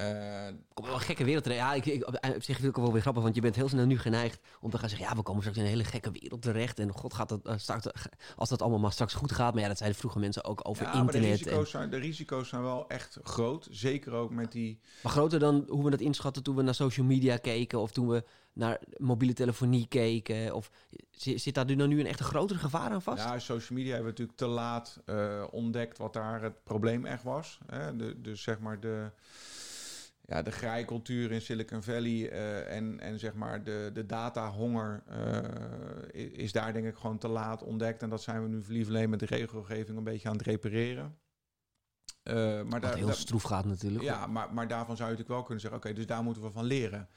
Uh, 0.00 0.46
Kom 0.74 0.84
wel 0.84 0.94
een 0.94 1.00
gekke 1.00 1.24
wereld 1.24 1.42
terecht. 1.42 1.60
Ja, 1.60 1.74
ik, 1.74 1.86
ik, 1.86 2.06
op 2.06 2.42
zich 2.42 2.56
vind 2.56 2.68
ik 2.68 2.76
wel 2.76 2.92
weer 2.92 3.00
grappig, 3.00 3.22
want 3.22 3.34
je 3.34 3.40
bent 3.40 3.54
heel 3.54 3.68
snel 3.68 3.86
nu 3.86 3.98
geneigd 3.98 4.40
om 4.60 4.70
te 4.70 4.78
gaan 4.78 4.88
zeggen: 4.88 5.08
ja, 5.08 5.16
we 5.16 5.22
komen 5.22 5.40
straks 5.40 5.58
in 5.58 5.64
een 5.64 5.70
hele 5.70 5.84
gekke 5.84 6.10
wereld 6.10 6.42
terecht. 6.42 6.78
En 6.78 6.92
god 6.92 7.14
gaat 7.14 7.28
dat 7.28 7.40
uh, 7.46 7.52
straks, 7.56 7.86
als 8.36 8.48
dat 8.48 8.62
allemaal 8.62 8.78
maar 8.78 8.92
straks 8.92 9.14
goed 9.14 9.32
gaat. 9.32 9.52
Maar 9.52 9.62
ja, 9.62 9.68
dat 9.68 9.78
zeiden 9.78 9.98
vroeger 9.98 10.20
mensen 10.20 10.44
ook 10.44 10.68
over 10.68 10.82
ja, 10.82 10.92
internet. 10.92 11.12
Maar 11.12 11.22
de, 11.22 11.28
risico's 11.28 11.70
zijn, 11.70 11.90
de 11.90 11.96
risico's 11.96 12.48
zijn 12.48 12.62
wel 12.62 12.88
echt 12.88 13.18
groot. 13.22 13.68
Zeker 13.70 14.12
ook 14.12 14.30
met 14.30 14.52
die. 14.52 14.80
Maar 15.02 15.12
groter 15.12 15.38
dan 15.38 15.64
hoe 15.68 15.84
we 15.84 15.90
dat 15.90 16.00
inschatten 16.00 16.42
toen 16.42 16.56
we 16.56 16.62
naar 16.62 16.74
social 16.74 17.06
media 17.06 17.36
keken 17.36 17.80
of 17.80 17.90
toen 17.90 18.08
we 18.08 18.24
naar 18.52 18.80
mobiele 18.96 19.34
telefonie 19.34 19.86
keken? 19.88 20.54
Of 20.54 20.70
zit 21.16 21.54
daar 21.54 21.64
nu, 21.64 21.74
nu 21.74 22.00
een 22.00 22.06
echt 22.06 22.20
een 22.20 22.26
grotere 22.26 22.58
gevaar 22.58 22.90
aan 22.90 23.02
vast? 23.02 23.24
Ja, 23.24 23.38
social 23.38 23.78
media 23.78 23.94
hebben 23.94 24.14
we 24.14 24.20
natuurlijk 24.20 24.38
te 24.38 24.46
laat 24.46 25.00
uh, 25.06 25.44
ontdekt 25.50 25.98
wat 25.98 26.12
daar 26.12 26.42
het 26.42 26.64
probleem 26.64 27.04
echt 27.04 27.22
was. 27.22 27.58
Hè? 27.66 27.96
De, 27.96 28.20
dus 28.20 28.42
zeg 28.42 28.58
maar 28.58 28.80
de 28.80 29.10
ja, 30.24 30.42
de 30.42 30.50
graaikultuur 30.50 31.32
in 31.32 31.40
Silicon 31.40 31.82
Valley 31.82 32.32
uh, 32.32 32.76
en, 32.76 33.00
en 33.00 33.18
zeg 33.18 33.34
maar 33.34 33.64
de, 33.64 33.90
de 33.92 34.06
datahonger 34.06 35.02
uh, 36.14 36.38
is 36.38 36.52
daar 36.52 36.72
denk 36.72 36.86
ik 36.86 36.96
gewoon 36.96 37.18
te 37.18 37.28
laat 37.28 37.62
ontdekt. 37.62 38.02
En 38.02 38.10
dat 38.10 38.22
zijn 38.22 38.42
we 38.42 38.48
nu 38.48 38.62
liever 38.68 38.94
alleen 38.94 39.10
met 39.10 39.20
de 39.20 39.26
regelgeving 39.26 39.98
een 39.98 40.04
beetje 40.04 40.28
aan 40.28 40.36
het 40.36 40.46
repareren. 40.46 41.18
Uh, 42.24 42.62
maar 42.62 42.80
daar, 42.80 42.96
heel 42.96 43.12
stroef 43.12 43.42
gaat 43.42 43.64
natuurlijk. 43.64 44.04
Ja, 44.04 44.26
maar, 44.26 44.54
maar 44.54 44.68
daarvan 44.68 44.96
zou 44.96 45.10
je 45.10 45.14
natuurlijk 45.16 45.28
wel 45.28 45.42
kunnen 45.42 45.60
zeggen... 45.60 45.80
oké, 45.80 45.92
dus 45.92 46.06
daar 46.06 46.22
moeten 46.22 46.42
we 46.42 46.50
van 46.50 46.64
leren. 46.64 47.08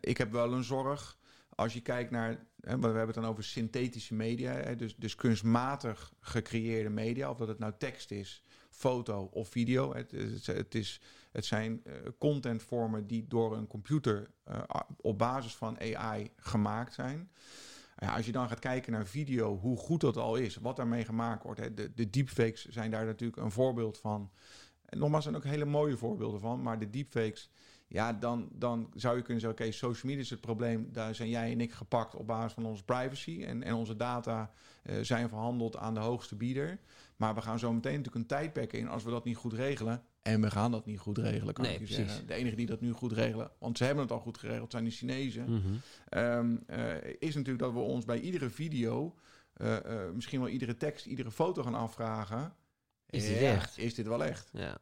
ik 0.00 0.18
heb 0.18 0.32
wel 0.32 0.52
een 0.52 0.64
zorg 0.64 1.18
als 1.54 1.72
je 1.72 1.80
kijkt 1.80 2.10
naar... 2.10 2.46
Hè, 2.60 2.78
we 2.78 2.86
hebben 2.86 3.06
het 3.06 3.14
dan 3.14 3.24
over 3.24 3.44
synthetische 3.44 4.14
media... 4.14 4.52
Hè, 4.52 4.76
dus, 4.76 4.96
dus 4.96 5.14
kunstmatig 5.14 6.12
gecreëerde 6.20 6.90
media... 6.90 7.30
of 7.30 7.38
dat 7.38 7.48
het 7.48 7.58
nou 7.58 7.72
tekst 7.78 8.10
is, 8.10 8.44
foto 8.70 9.28
of 9.32 9.48
video. 9.48 9.94
Het, 9.94 10.10
het, 10.46 10.74
is, 10.74 11.00
het 11.32 11.44
zijn 11.44 11.82
uh, 11.84 11.94
contentvormen 12.18 13.06
die 13.06 13.26
door 13.28 13.56
een 13.56 13.66
computer 13.66 14.30
uh, 14.48 14.62
op 14.96 15.18
basis 15.18 15.56
van 15.56 15.78
AI 15.80 16.30
gemaakt 16.36 16.94
zijn. 16.94 17.30
Ja, 17.96 18.14
als 18.14 18.26
je 18.26 18.32
dan 18.32 18.48
gaat 18.48 18.58
kijken 18.58 18.92
naar 18.92 19.06
video, 19.06 19.58
hoe 19.58 19.76
goed 19.76 20.00
dat 20.00 20.16
al 20.16 20.36
is, 20.36 20.56
wat 20.56 20.76
daarmee 20.76 21.04
gemaakt 21.04 21.42
wordt. 21.42 21.60
Hè. 21.60 21.74
De, 21.74 21.94
de 21.94 22.10
deepfakes 22.10 22.66
zijn 22.66 22.90
daar 22.90 23.04
natuurlijk 23.04 23.42
een 23.42 23.50
voorbeeld 23.50 23.98
van. 23.98 24.30
En 24.84 24.98
nogmaals, 24.98 25.24
zijn 25.24 25.36
ook 25.36 25.44
hele 25.44 25.64
mooie 25.64 25.96
voorbeelden 25.96 26.40
van. 26.40 26.62
Maar 26.62 26.78
de 26.78 26.90
deepfakes, 26.90 27.50
ja, 27.88 28.12
dan, 28.12 28.48
dan 28.52 28.90
zou 28.94 29.16
je 29.16 29.22
kunnen 29.22 29.42
zeggen: 29.42 29.60
oké, 29.60 29.72
social 29.72 30.10
media 30.10 30.22
is 30.24 30.30
het 30.30 30.40
probleem. 30.40 30.88
Daar 30.92 31.14
zijn 31.14 31.28
jij 31.28 31.52
en 31.52 31.60
ik 31.60 31.72
gepakt 31.72 32.14
op 32.14 32.26
basis 32.26 32.52
van 32.52 32.64
onze 32.64 32.84
privacy. 32.84 33.44
En, 33.44 33.62
en 33.62 33.74
onze 33.74 33.96
data 33.96 34.50
uh, 34.82 34.96
zijn 35.02 35.28
verhandeld 35.28 35.76
aan 35.76 35.94
de 35.94 36.00
hoogste 36.00 36.36
bieder. 36.36 36.78
Maar 37.16 37.34
we 37.34 37.42
gaan 37.42 37.58
zo 37.58 37.72
meteen 37.72 37.96
natuurlijk 37.96 38.16
een 38.16 38.36
tijdperk 38.36 38.72
in. 38.72 38.88
Als 38.88 39.04
we 39.04 39.10
dat 39.10 39.24
niet 39.24 39.36
goed 39.36 39.52
regelen, 39.52 40.02
en 40.22 40.40
we 40.40 40.50
gaan 40.50 40.70
dat 40.70 40.86
niet 40.86 40.98
goed 40.98 41.18
regelen, 41.18 41.54
kan 41.54 41.64
nee, 41.64 41.74
ik 41.74 41.78
je 41.80 41.84
precies. 41.84 42.06
zeggen. 42.06 42.26
De 42.26 42.34
enige 42.34 42.56
die 42.56 42.66
dat 42.66 42.80
nu 42.80 42.92
goed 42.92 43.12
regelen, 43.12 43.50
want 43.58 43.78
ze 43.78 43.84
hebben 43.84 44.02
het 44.02 44.12
al 44.12 44.20
goed 44.20 44.38
geregeld, 44.38 44.70
zijn 44.70 44.84
de 44.84 44.90
Chinezen. 44.90 45.44
Mm 45.48 45.62
-hmm. 45.62 46.64
is 47.18 47.34
natuurlijk 47.34 47.58
dat 47.58 47.72
we 47.72 47.78
ons 47.78 48.04
bij 48.04 48.20
iedere 48.20 48.50
video, 48.50 49.14
uh, 49.56 49.76
uh, 49.86 50.10
misschien 50.10 50.40
wel 50.40 50.48
iedere 50.48 50.76
tekst, 50.76 51.06
iedere 51.06 51.30
foto 51.30 51.62
gaan 51.62 51.74
afvragen. 51.74 52.54
Is 53.06 53.26
dit 53.26 53.36
echt? 53.36 53.78
Is 53.78 53.94
dit 53.94 54.06
wel 54.06 54.24
echt? 54.24 54.50
Ja. 54.52 54.78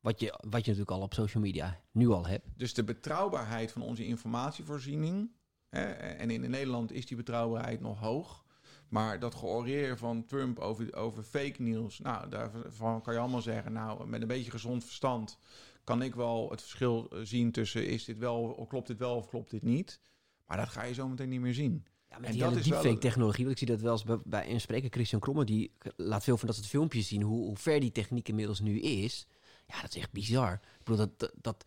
Wat 0.00 0.20
je, 0.20 0.26
wat 0.26 0.64
je 0.64 0.70
natuurlijk 0.70 0.90
al 0.90 1.00
op 1.00 1.14
social 1.14 1.42
media 1.42 1.80
nu 1.90 2.08
al 2.08 2.26
hebt. 2.26 2.46
Dus 2.56 2.74
de 2.74 2.84
betrouwbaarheid 2.84 3.72
van 3.72 3.82
onze 3.82 4.06
informatievoorziening 4.06 5.30
Hè? 5.70 5.84
En 5.92 6.30
in 6.30 6.50
Nederland 6.50 6.92
is 6.92 7.06
die 7.06 7.16
betrouwbaarheid 7.16 7.80
nog 7.80 7.98
hoog. 7.98 8.44
Maar 8.90 9.18
dat 9.18 9.34
georeer 9.34 9.98
van 9.98 10.26
Trump 10.26 10.58
over, 10.58 10.94
over 10.94 11.22
fake 11.22 11.62
news, 11.62 11.98
nou, 11.98 12.28
daarvan 12.28 13.02
kan 13.02 13.14
je 13.14 13.20
allemaal 13.20 13.42
zeggen, 13.42 13.72
nou, 13.72 14.08
met 14.08 14.22
een 14.22 14.28
beetje 14.28 14.50
gezond 14.50 14.84
verstand 14.84 15.38
kan 15.84 16.02
ik 16.02 16.14
wel 16.14 16.50
het 16.50 16.60
verschil 16.60 17.08
eh, 17.10 17.18
zien 17.22 17.52
tussen 17.52 17.86
is 17.86 18.04
dit 18.04 18.18
wel, 18.18 18.42
of 18.42 18.68
klopt 18.68 18.86
dit 18.86 18.98
wel 18.98 19.16
of 19.16 19.28
klopt 19.28 19.50
dit 19.50 19.62
niet. 19.62 20.00
Maar 20.46 20.56
dat 20.56 20.68
ga 20.68 20.82
je 20.82 20.94
zo 20.94 21.08
meteen 21.08 21.28
niet 21.28 21.40
meer 21.40 21.54
zien. 21.54 21.84
Ja, 22.08 22.18
met 22.18 22.26
en 22.26 22.32
die 22.32 22.42
dat 22.42 22.56
is 22.56 22.64
deepfake 22.64 22.98
technologie, 22.98 23.44
want 23.44 23.60
ik 23.60 23.66
zie 23.66 23.76
dat 23.76 23.80
wel 23.84 23.92
eens 23.92 24.04
bij, 24.04 24.18
bij 24.24 24.50
een 24.50 24.60
spreker, 24.60 24.90
Christian 24.90 25.20
Kromme, 25.20 25.44
die 25.44 25.72
laat 25.96 26.24
veel 26.24 26.36
van 26.36 26.46
dat 26.46 26.56
soort 26.56 26.68
filmpjes 26.68 27.08
zien, 27.08 27.22
hoe, 27.22 27.44
hoe 27.44 27.56
ver 27.56 27.80
die 27.80 27.92
techniek 27.92 28.28
inmiddels 28.28 28.60
nu 28.60 28.80
is. 28.80 29.26
Ja, 29.66 29.80
dat 29.80 29.94
is 29.94 30.00
echt 30.02 30.12
bizar. 30.12 30.52
Ik 30.52 30.84
bedoel, 30.84 31.08
dat, 31.16 31.32
dat, 31.40 31.64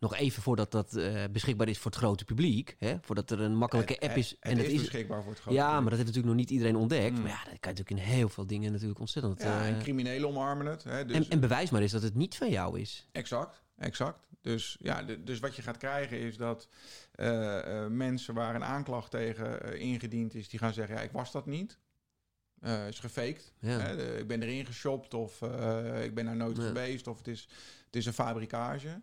nog 0.00 0.16
even 0.16 0.42
voordat 0.42 0.70
dat 0.70 0.96
uh, 0.96 1.24
beschikbaar 1.32 1.68
is 1.68 1.78
voor 1.78 1.90
het 1.90 2.00
grote 2.00 2.24
publiek. 2.24 2.76
Hè? 2.78 2.96
Voordat 3.00 3.30
er 3.30 3.40
een 3.40 3.56
makkelijke 3.56 3.98
app 4.00 4.16
is. 4.16 4.36
en 4.40 4.56
het 4.56 4.66
is, 4.66 4.78
beschikbaar 4.78 5.22
voor 5.22 5.32
het 5.32 5.40
grote 5.40 5.56
Ja, 5.56 5.70
maar 5.72 5.90
dat 5.90 5.98
heeft 5.98 6.06
natuurlijk 6.06 6.26
nog 6.26 6.36
niet 6.36 6.50
iedereen 6.50 6.76
ontdekt. 6.76 7.14
Hmm. 7.14 7.22
Maar 7.22 7.30
ja, 7.30 7.36
dat 7.36 7.60
kan 7.60 7.72
je 7.72 7.78
natuurlijk 7.78 7.90
in 7.90 8.16
heel 8.16 8.28
veel 8.28 8.46
dingen 8.46 8.72
natuurlijk 8.72 9.00
ontzettend... 9.00 9.42
Ja, 9.42 9.64
en 9.64 9.74
uh, 9.74 9.80
criminelen 9.80 10.28
omarmen 10.28 10.66
het. 10.66 10.84
Hè? 10.84 11.04
Dus, 11.04 11.16
en, 11.16 11.28
en 11.28 11.40
bewijs 11.40 11.70
maar 11.70 11.82
is 11.82 11.90
dat 11.90 12.02
het 12.02 12.14
niet 12.14 12.36
van 12.36 12.50
jou 12.50 12.80
is. 12.80 13.08
Exact, 13.12 13.62
exact. 13.76 14.28
Dus, 14.40 14.76
ja, 14.80 15.02
dus 15.02 15.38
wat 15.38 15.56
je 15.56 15.62
gaat 15.62 15.76
krijgen 15.76 16.18
is 16.18 16.36
dat 16.36 16.68
uh, 17.14 17.86
mensen 17.86 18.34
waar 18.34 18.54
een 18.54 18.64
aanklacht 18.64 19.10
tegen 19.10 19.78
ingediend 19.78 20.34
is... 20.34 20.48
die 20.48 20.58
gaan 20.58 20.72
zeggen, 20.72 20.96
ja, 20.96 21.00
ik 21.00 21.12
was 21.12 21.32
dat 21.32 21.46
niet. 21.46 21.78
is 22.88 22.98
gefaked. 22.98 23.52
Ja. 23.58 23.78
Hè? 23.78 24.18
ik 24.18 24.26
ben 24.26 24.42
erin 24.42 24.66
geshopt 24.66 25.14
of 25.14 25.42
ik 26.02 26.14
ben 26.14 26.24
daar 26.24 26.36
nooit 26.36 26.58
geweest... 26.58 27.06
of 27.06 27.18
het 27.18 27.28
is, 27.28 27.48
het 27.86 27.96
is 27.96 28.06
een 28.06 28.12
fabrikage. 28.12 29.00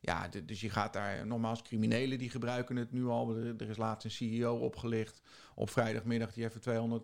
Ja, 0.00 0.28
dus 0.44 0.60
je 0.60 0.70
gaat 0.70 0.92
daar 0.92 1.26
nogmaals 1.26 1.62
criminelen 1.62 2.18
die 2.18 2.30
gebruiken 2.30 2.76
het 2.76 2.92
nu 2.92 3.06
al. 3.06 3.36
Er, 3.36 3.68
is 3.68 3.76
laatst 3.76 4.04
een 4.04 4.10
CEO 4.10 4.56
opgelicht 4.56 5.20
op 5.54 5.70
vrijdagmiddag 5.70 6.32
die 6.32 6.44
even 6.44 7.00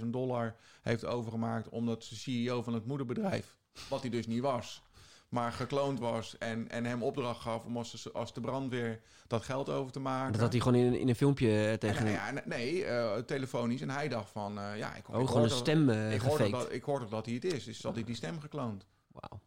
240.000 0.00 0.06
dollar 0.06 0.56
heeft 0.82 1.04
overgemaakt 1.04 1.68
omdat 1.68 2.02
de 2.02 2.14
CEO 2.14 2.62
van 2.62 2.74
het 2.74 2.86
moederbedrijf, 2.86 3.56
wat 3.88 4.00
hij 4.00 4.10
dus 4.10 4.26
niet 4.26 4.40
was, 4.40 4.82
maar 5.28 5.52
gekloond 5.52 5.98
was 5.98 6.38
en, 6.38 6.70
en 6.70 6.84
hem 6.84 7.02
opdracht 7.02 7.40
gaf 7.40 7.64
om 7.64 7.76
als 7.76 8.02
de, 8.02 8.12
als 8.12 8.34
de 8.34 8.40
brandweer 8.40 9.00
dat 9.26 9.42
geld 9.42 9.68
over 9.68 9.92
te 9.92 10.00
maken. 10.00 10.32
Dat 10.32 10.40
had 10.40 10.52
hij 10.52 10.60
gewoon 10.60 10.78
in, 10.78 10.98
in 10.98 11.08
een 11.08 11.14
filmpje 11.14 11.66
eh, 11.66 11.74
tegen 11.74 12.10
ja, 12.10 12.32
nee, 12.44 12.84
uh, 12.84 13.14
telefonisch. 13.16 13.80
En 13.80 13.90
hij 13.90 14.08
dacht 14.08 14.30
van, 14.30 14.58
uh, 14.58 14.76
ja, 14.76 14.94
ik, 14.94 15.08
oh, 15.08 15.20
ik 15.20 15.26
gewoon 15.26 15.42
een 15.42 15.50
stem 15.50 15.88
uh, 15.88 16.12
ik, 16.14 16.20
hoor 16.20 16.50
dat, 16.50 16.72
ik 16.72 16.82
hoor 16.82 17.00
toch 17.00 17.08
dat 17.08 17.26
hij 17.26 17.34
het 17.34 17.44
is. 17.44 17.64
Dus 17.64 17.80
dat 17.80 17.94
hij 17.94 18.04
die 18.04 18.14
stem 18.14 18.40
gekloond. 18.40 18.86
Wauw. 19.06 19.40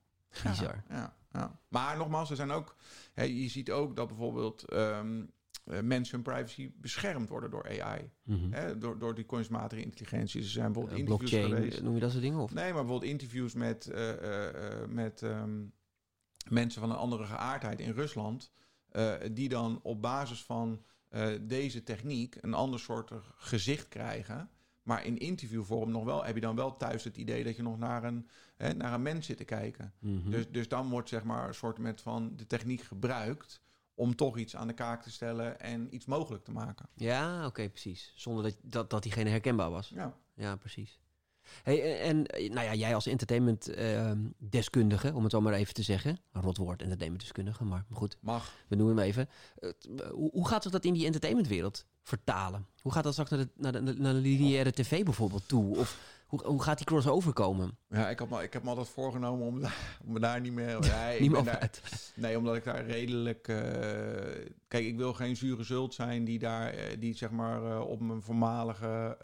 Bizar. 0.43 0.83
Ja, 0.89 0.95
ja, 0.95 1.13
Maar 1.67 1.97
nogmaals, 1.97 2.29
er 2.29 2.35
zijn 2.35 2.51
ook. 2.51 2.75
Hè, 3.13 3.23
je 3.23 3.49
ziet 3.49 3.71
ook 3.71 3.95
dat 3.95 4.07
bijvoorbeeld 4.07 4.73
um, 4.73 5.31
mensen 5.81 6.15
hun 6.15 6.23
privacy 6.23 6.71
beschermd 6.75 7.29
worden 7.29 7.49
door 7.49 7.81
AI. 7.81 8.11
Mhm. 8.23 8.51
hè, 8.51 8.77
door, 8.77 8.99
door 8.99 9.15
die 9.15 9.23
kunstmatige 9.23 9.81
intelligentie. 9.81 10.41
Er 10.41 10.47
zijn 10.47 10.71
bijvoorbeeld 10.71 10.99
uh, 10.99 10.99
interviews 10.99 11.29
blockchain, 11.29 11.55
geweest. 11.55 11.81
Noem 11.81 11.93
je 11.93 11.99
dat 11.99 12.11
soort 12.11 12.23
dingen? 12.23 12.39
Of? 12.39 12.53
Nee, 12.53 12.73
maar 12.73 12.83
bijvoorbeeld 12.83 13.11
interviews 13.11 13.53
met, 13.53 13.91
uh, 13.95 14.11
met 14.87 15.21
um, 15.21 15.73
mensen 16.49 16.81
van 16.81 16.89
een 16.89 16.97
andere 16.97 17.25
geaardheid 17.25 17.79
in 17.79 17.91
Rusland. 17.91 18.51
die 19.31 19.49
dan 19.49 19.79
op 19.83 20.01
basis 20.01 20.43
van 20.43 20.83
deze 21.41 21.83
techniek 21.83 22.37
een 22.41 22.53
ander 22.53 22.79
soort 22.79 23.11
gezicht 23.35 23.87
krijgen. 23.87 24.49
Maar 24.85 25.05
in 25.05 25.17
interviewvorm 25.17 25.91
nog 25.91 26.03
wel, 26.03 26.23
heb 26.23 26.35
je 26.35 26.41
dan 26.41 26.55
wel 26.55 26.77
thuis 26.77 27.03
het 27.03 27.17
idee 27.17 27.43
dat 27.43 27.55
je 27.55 27.61
nog 27.61 27.77
naar 27.77 28.03
een, 28.03 28.29
hè, 28.55 28.73
naar 28.73 28.93
een 28.93 29.01
mens 29.01 29.25
zit 29.25 29.37
te 29.37 29.43
kijken. 29.43 29.93
Mhm. 29.99 30.29
dus, 30.29 30.51
dus 30.51 30.67
dan 30.67 30.89
wordt 30.89 31.09
zeg 31.09 31.23
maar 31.23 31.47
een 31.47 31.53
soort 31.53 31.77
met 31.77 32.01
van 32.01 32.35
de 32.35 32.47
techniek 32.47 32.81
gebruikt 32.81 33.61
om 33.93 34.15
toch 34.15 34.37
iets 34.37 34.55
aan 34.55 34.67
de 34.67 34.73
kaak 34.73 35.03
te 35.03 35.11
stellen 35.11 35.59
en 35.59 35.95
iets 35.95 36.05
mogelijk 36.05 36.43
te 36.43 36.51
maken. 36.51 36.89
Ja, 36.93 37.45
oké, 37.45 37.69
precies. 37.69 38.13
Zonder 38.15 38.43
dat, 38.43 38.57
dat, 38.61 38.89
dat 38.89 39.03
diegene 39.03 39.29
herkenbaar 39.29 39.69
was. 39.69 39.89
Ja, 39.89 40.17
ja 40.33 40.55
precies. 40.55 40.99
Hey, 41.63 42.01
en 42.01 42.21
nou 42.31 42.65
ja, 42.65 42.73
jij 42.73 42.95
als 42.95 43.05
entertainment-deskundige, 43.05 45.13
om 45.13 45.23
het 45.23 45.31
zo 45.31 45.41
maar 45.41 45.53
even 45.53 45.73
te 45.73 45.83
zeggen. 45.83 46.19
Een 46.31 46.41
rotwoord, 46.41 46.81
entertainment-deskundige, 46.81 47.63
maar 47.63 47.85
goed. 47.91 48.17
Mag. 48.19 48.53
We 48.67 48.75
noemen 48.75 48.97
hem 48.97 49.05
even. 49.05 49.29
hoe 50.31 50.47
gaat 50.47 50.63
het 50.63 50.73
dat 50.73 50.85
in 50.85 50.93
die 50.93 51.05
entertainmentwereld 51.05 51.85
vertalen? 52.03 52.65
Hoe 52.81 52.91
gaat 52.91 53.03
dat 53.03 53.13
straks 53.13 53.29
naar 53.29 53.39
de, 53.39 53.49
naar 53.55 53.71
de, 53.71 53.81
naar 53.81 54.13
de 54.13 54.19
lineaire 54.19 54.71
tv 54.71 55.03
bijvoorbeeld 55.03 55.47
toe? 55.47 55.77
Of 55.77 55.97
hoe, 56.25 56.45
hoe 56.45 56.63
gaat 56.63 56.77
die 56.77 56.85
crossover 56.85 57.33
komen? 57.33 57.77
Ja, 57.89 58.09
ik, 58.09 58.19
had, 58.19 58.41
ik 58.41 58.53
heb 58.53 58.63
me 58.63 58.69
altijd 58.69 58.89
voorgenomen 58.89 59.47
om, 59.47 59.55
om 60.05 60.13
me 60.13 60.19
daar 60.19 60.41
niet 60.41 60.53
meer... 60.53 60.79
Nee, 61.05 61.21
niet 61.21 61.31
meer 61.31 61.43
daar, 61.43 61.69
Nee, 62.15 62.37
omdat 62.37 62.55
ik 62.55 62.63
daar 62.63 62.85
redelijk... 62.85 63.47
Uh, 63.47 63.57
kijk, 64.67 64.85
ik 64.85 64.97
wil 64.97 65.13
geen 65.13 65.35
zure 65.35 65.63
zult 65.63 65.93
zijn 65.93 66.25
die 66.25 66.39
daar, 66.39 66.75
uh, 66.75 66.81
die 66.99 67.15
zeg 67.15 67.29
maar 67.29 67.63
uh, 67.63 67.79
op 67.79 67.99
mijn 67.99 68.21
voormalige 68.21 69.17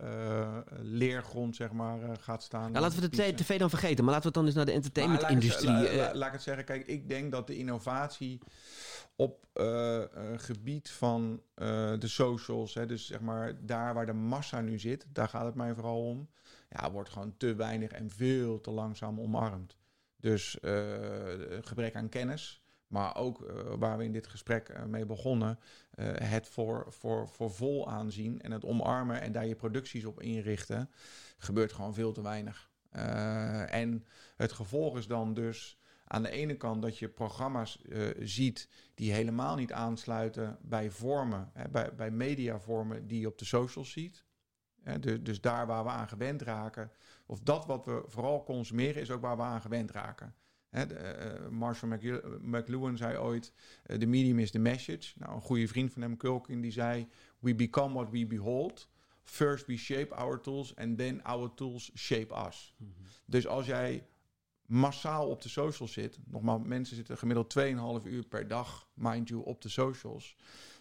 leergrond 0.82 1.56
zeg 1.56 1.72
maar 1.72 2.00
gaat 2.20 2.44
staan. 2.44 2.72
Nou, 2.72 2.84
laten 2.84 3.02
we 3.02 3.10
de 3.10 3.34
tv 3.34 3.60
dan 3.60 3.70
vergeten, 3.70 4.04
maar 4.04 4.14
laten 4.14 4.32
we 4.32 4.38
het 4.38 4.38
dan 4.38 4.46
eens 4.46 4.56
naar 4.56 4.66
de 4.66 4.72
entertainment-industrie... 4.72 5.72
Laat, 5.72 5.94
la, 5.94 6.12
laat 6.14 6.28
ik 6.28 6.34
het 6.34 6.42
zeggen, 6.42 6.66
kijk, 6.66 6.88
ik 6.88 7.10
denk 7.10 7.32
dat 7.32 7.48
de 7.48 7.58
innovatie 7.58 8.40
op 9.22 9.48
uh, 9.54 10.04
gebied 10.36 10.90
van 10.90 11.42
uh, 11.56 11.94
de 12.00 12.08
socials, 12.08 12.74
hè, 12.74 12.86
dus 12.86 13.06
zeg 13.06 13.20
maar 13.20 13.66
daar 13.66 13.94
waar 13.94 14.06
de 14.06 14.14
massa 14.14 14.62
nu 14.62 14.80
zit, 14.80 15.06
daar 15.10 15.28
gaat 15.28 15.46
het 15.46 15.56
mij 15.56 15.74
vooral 15.74 16.08
om, 16.08 16.30
ja, 16.70 16.92
wordt 16.92 17.10
gewoon 17.10 17.38
te 17.38 17.56
weinig 17.56 17.92
en 17.92 18.10
veel 18.10 18.62
te 18.62 18.72
langzaam 18.72 19.20
omarmd. 19.20 19.78
Dus 20.20 20.58
gebrek 21.62 21.96
aan 21.96 22.10
kennis, 22.10 22.64
maar 22.88 23.16
ook 23.16 23.52
waar 23.80 23.98
we 23.98 24.04
in 24.04 24.12
dit 24.12 24.28
gesprek 24.28 24.86
mee 24.88 25.06
begonnen, 25.06 25.60
het 26.14 26.48
voor, 26.48 26.86
voor, 26.90 27.28
voor 27.28 27.52
vol 27.52 27.90
aanzien 27.90 28.42
en 28.42 28.52
het 28.52 28.66
omarmen 28.66 29.22
en 29.22 29.32
daar 29.32 29.46
je 29.46 29.56
producties 29.56 30.06
op 30.06 30.22
inrichten, 30.22 30.90
gebeurt 31.38 31.74
gewoon 31.74 31.94
veel 31.94 32.12
te 32.12 32.22
weinig. 32.22 32.70
en 33.70 34.06
het 34.36 34.52
gevolg 34.52 34.98
is 34.98 35.08
dan 35.08 35.34
dus 35.34 35.81
aan 36.12 36.24
de 36.24 36.30
ene 36.30 36.56
kant 36.56 36.82
dat 36.82 36.98
je 36.98 37.10
programma's 37.10 37.82
uh, 37.84 38.10
ziet 38.20 38.70
die 38.94 39.12
helemaal 39.12 39.56
niet 39.56 39.72
aansluiten 39.72 40.58
bij 40.62 40.90
vormen, 40.90 41.50
hè, 41.54 41.70
bij, 41.70 41.96
bij 41.96 42.12
mediavormen 42.12 43.08
die 43.08 43.20
je 43.20 43.28
op 43.28 43.38
de 43.38 43.46
socials 43.46 43.92
ziet. 43.92 44.26
Hè, 44.82 45.00
dus, 45.00 45.24
dus 45.24 45.42
daar 45.42 45.68
waar 45.68 45.84
we 45.84 45.90
aan 45.90 46.08
gewend 46.08 46.42
raken, 46.42 46.92
of 47.26 47.40
dat 47.40 47.66
wat 47.66 47.86
we 47.86 48.04
vooral 48.06 48.44
consumeren, 48.44 49.02
is 49.02 49.12
ook 49.12 49.22
waar 49.22 49.38
we 49.38 49.44
aan 49.44 49.62
gewend 49.62 49.92
raken. 49.92 50.36
Hè, 50.70 50.86
uh, 51.44 51.50
Marshall 51.50 52.00
McLuhan 52.42 52.98
zei 52.98 53.18
ooit: 53.18 53.54
uh, 53.86 53.98
The 53.98 54.06
medium 54.06 54.40
is 54.40 54.52
the 54.52 54.60
message. 54.60 55.14
Nou, 55.20 55.36
een 55.36 55.42
goede 55.42 55.68
vriend 55.68 55.94
van 55.94 56.02
hem, 56.02 56.18
Culkin, 56.18 56.62
die 56.62 56.72
zei: 56.72 57.08
We 57.40 57.56
become 57.56 57.94
what 57.94 58.10
we 58.10 58.28
behold. 58.28 58.90
First 59.24 59.66
we 59.66 59.78
shape 59.78 60.16
our 60.16 60.42
tools 60.42 60.76
and 60.76 60.98
then 60.98 61.24
our 61.24 61.54
tools 61.54 61.92
shape 61.96 62.48
us. 62.48 62.76
Mm 62.78 62.88
-hmm. 62.88 63.06
Dus 63.26 63.48
als 63.48 63.66
jij 63.66 64.06
massaal 64.72 65.30
op 65.30 65.42
de 65.42 65.50
socials 65.50 65.94
zit, 65.94 66.18
nogmaals, 66.26 66.62
mensen 66.66 66.96
zitten 66.96 67.18
gemiddeld 67.18 67.56
2,5 68.04 68.08
uur 68.08 68.24
per 68.24 68.48
dag, 68.48 68.88
mind 68.94 69.28
you, 69.28 69.44
op 69.46 69.62
de 69.62 69.70
socials, 69.70 70.36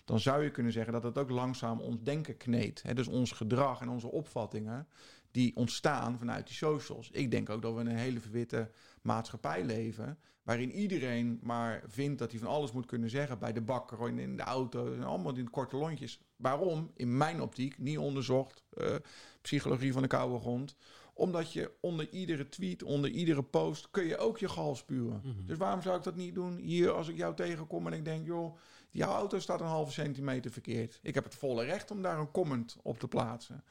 dan 0.05 0.21
zou 0.21 0.43
je 0.43 0.51
kunnen 0.51 0.73
zeggen 0.73 0.93
dat 0.93 1.03
het 1.03 1.19
ook 1.19 1.31
langzaam 1.31 1.81
ons 1.81 2.03
denken 2.03 2.37
kneedt. 2.37 2.97
Dus 2.97 3.07
ons 3.07 3.33
gedrag 3.33 3.81
en 3.81 3.89
onze 3.89 4.11
opvattingen, 4.11 4.89
die 5.31 5.57
ontstaan 5.57 6.19
vanuit 6.19 6.47
die 6.47 6.57
socials. 6.57 7.11
Ik 7.11 7.31
denk 7.31 7.51
ook 7.51 7.63
dat 7.63 7.75
we 7.75 7.81
een 7.81 7.87
hele 7.87 8.21
verwitte 8.21 8.71
maatschappij 9.03 9.65
leven, 9.65 10.19
waarin 10.43 10.73
iedereen 10.73 11.39
maar 11.43 11.83
vindt 11.87 12.19
dat 12.19 12.31
hij 12.31 12.41
van 12.41 12.49
alles 12.49 12.73
moet 12.73 12.87
kunnen 12.87 13.11
zeggen 13.11 13.39
bij 13.39 13.53
de 13.53 13.61
bakker, 13.61 14.19
in 14.19 14.37
de 14.37 14.43
auto, 14.43 15.01
allemaal 15.03 15.37
in 15.37 15.51
korte 15.51 15.77
lontjes. 15.77 16.21
Waarom? 16.37 16.91
In 16.95 17.17
mijn 17.17 17.41
optiek, 17.41 17.79
niet 17.79 17.99
onderzocht, 17.99 18.63
uh, 18.75 18.95
psychologie 19.41 19.93
van 19.93 20.03
de 20.03 20.09
koude 20.09 20.39
grond 20.39 20.77
omdat 21.21 21.53
je 21.53 21.71
onder 21.81 22.09
iedere 22.09 22.49
tweet, 22.49 22.83
onder 22.83 23.11
iedere 23.11 23.43
post, 23.43 23.91
kun 23.91 24.05
je 24.05 24.17
ook 24.17 24.39
je 24.39 24.49
gal 24.49 24.77
spuwen. 24.77 25.21
Mhm. 25.25 25.47
Dus 25.47 25.57
waarom 25.57 25.83
zou 25.83 25.97
ik 25.97 26.03
dat 26.03 26.17
niet 26.17 26.35
doen 26.35 26.57
hier 26.57 26.91
als 26.91 27.09
ik 27.09 27.17
jou 27.17 27.35
tegenkom 27.35 27.87
en 27.87 27.93
ik 27.93 28.05
denk, 28.05 28.27
joh, 28.27 28.57
jouw 28.91 29.13
auto 29.13 29.39
staat 29.39 29.61
een 29.61 29.67
halve 29.67 29.93
centimeter 29.93 30.51
verkeerd. 30.51 30.99
Ik 31.03 31.15
heb 31.15 31.25
het 31.25 31.35
volle 31.35 31.65
recht 31.65 31.91
om 31.91 32.03
daar 32.03 32.19
een 32.19 32.31
comment 32.31 32.77
op 32.83 32.99
te 32.99 33.09
plaatsen. 33.09 33.65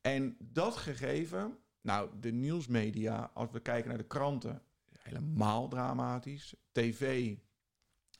En 0.00 0.36
dat 0.38 0.76
gegeven, 0.76 1.56
nou, 1.80 2.10
de 2.20 2.32
nieuwsmedia, 2.32 3.30
als 3.34 3.50
we 3.50 3.60
kijken 3.60 3.88
naar 3.88 3.98
de 3.98 4.06
kranten, 4.06 4.62
helemaal 4.98 5.68
dramatisch. 5.68 6.54
TV 6.72 7.26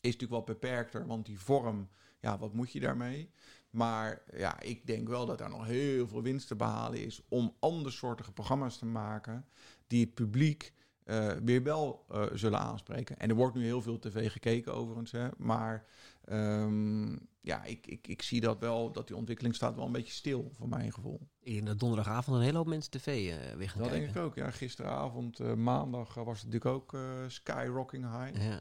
is 0.01 0.13
natuurlijk 0.13 0.33
wat 0.33 0.45
beperkter, 0.45 1.07
want 1.07 1.27
die 1.27 1.41
vorm, 1.41 1.89
ja, 2.21 2.39
wat 2.39 2.53
moet 2.53 2.73
je 2.73 2.81
daarmee? 2.81 3.31
Maar 3.71 4.23
ja, 4.37 4.61
ik 4.61 4.87
denk 4.87 5.09
wel 5.09 5.27
dat 5.27 5.41
er 5.41 5.49
nog 5.49 5.67
heel 5.67 6.09
veel 6.09 6.23
winst 6.23 6.49
te 6.49 6.57
behalen 6.57 7.05
is 7.05 7.23
om 7.29 7.55
andersoortige 7.59 8.33
programma's 8.33 8.79
te 8.79 8.87
maken 8.87 9.47
die 9.87 10.05
het 10.05 10.15
publiek 10.15 10.73
uh, 11.05 11.33
weer 11.33 11.63
wel 11.63 12.05
uh, 12.13 12.25
zullen 12.33 12.59
aanspreken. 12.59 13.19
En 13.19 13.29
er 13.29 13.35
wordt 13.35 13.57
nu 13.57 13.65
heel 13.65 13.83
veel 13.83 13.99
tv 13.99 14.33
gekeken 14.33 14.75
overigens, 14.75 15.13
hè, 15.13 15.29
maar 15.37 15.87
um, 16.29 17.29
ja, 17.41 17.65
ik, 17.65 17.87
ik, 17.87 18.09
ik 18.09 18.23
zie 18.23 18.41
dat 18.41 18.59
wel, 18.59 18.93
dat 18.93 19.07
die 19.07 19.17
ontwikkeling 19.17 19.55
staat 19.55 19.75
wel 19.75 19.87
een 19.87 19.93
beetje 19.93 20.13
stil, 20.13 20.51
voor 20.55 20.69
mijn 20.69 20.93
gevoel. 20.93 21.29
Ik 21.47 21.53
denk 21.53 21.67
dat 21.67 21.79
donderdagavond 21.79 22.37
een 22.37 22.43
hele 22.43 22.57
hoop 22.57 22.67
mensen 22.67 22.91
tv 22.91 23.07
uh, 23.07 23.35
weer 23.57 23.69
gaan 23.69 23.83
dat 23.83 23.91
kijken. 23.91 24.07
denk 24.07 24.17
ik 24.17 24.23
ook. 24.23 24.35
Ja, 24.35 24.51
gisteravond, 24.51 25.41
uh, 25.41 25.55
maandag, 25.55 26.15
was 26.15 26.41
het 26.41 26.53
natuurlijk 26.53 26.75
ook 26.75 26.93
uh, 26.93 27.01
skyrocking 27.27 28.05
high. 28.05 28.47
Ja. 28.49 28.61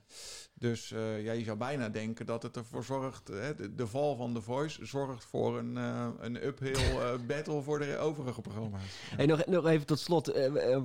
Dus 0.54 0.90
ja, 0.90 1.32
je 1.32 1.44
zou 1.44 1.58
bijna 1.58 1.90
denken 1.90 2.26
dat 2.26 2.44
het 2.44 2.56
ervoor 2.56 2.84
zorgt, 2.84 3.28
hè, 3.28 3.56
de, 3.56 3.76
de, 3.76 3.88
val 3.88 4.16
van 4.16 4.34
The 4.34 4.42
Voice 4.42 4.86
zorgt 4.86 5.26
voor 5.26 5.58
een, 5.58 5.76
een 5.76 6.46
uphill 6.46 6.80
battle 7.28 7.62
voor 7.62 7.80
de 7.80 7.98
overige 7.98 8.42
programma's. 8.42 8.82
Ja. 9.10 9.16
Hey, 9.16 9.26
nog, 9.26 9.46
nog 9.46 9.68
even 9.68 9.86
tot 9.86 10.00
slot. 10.00 10.38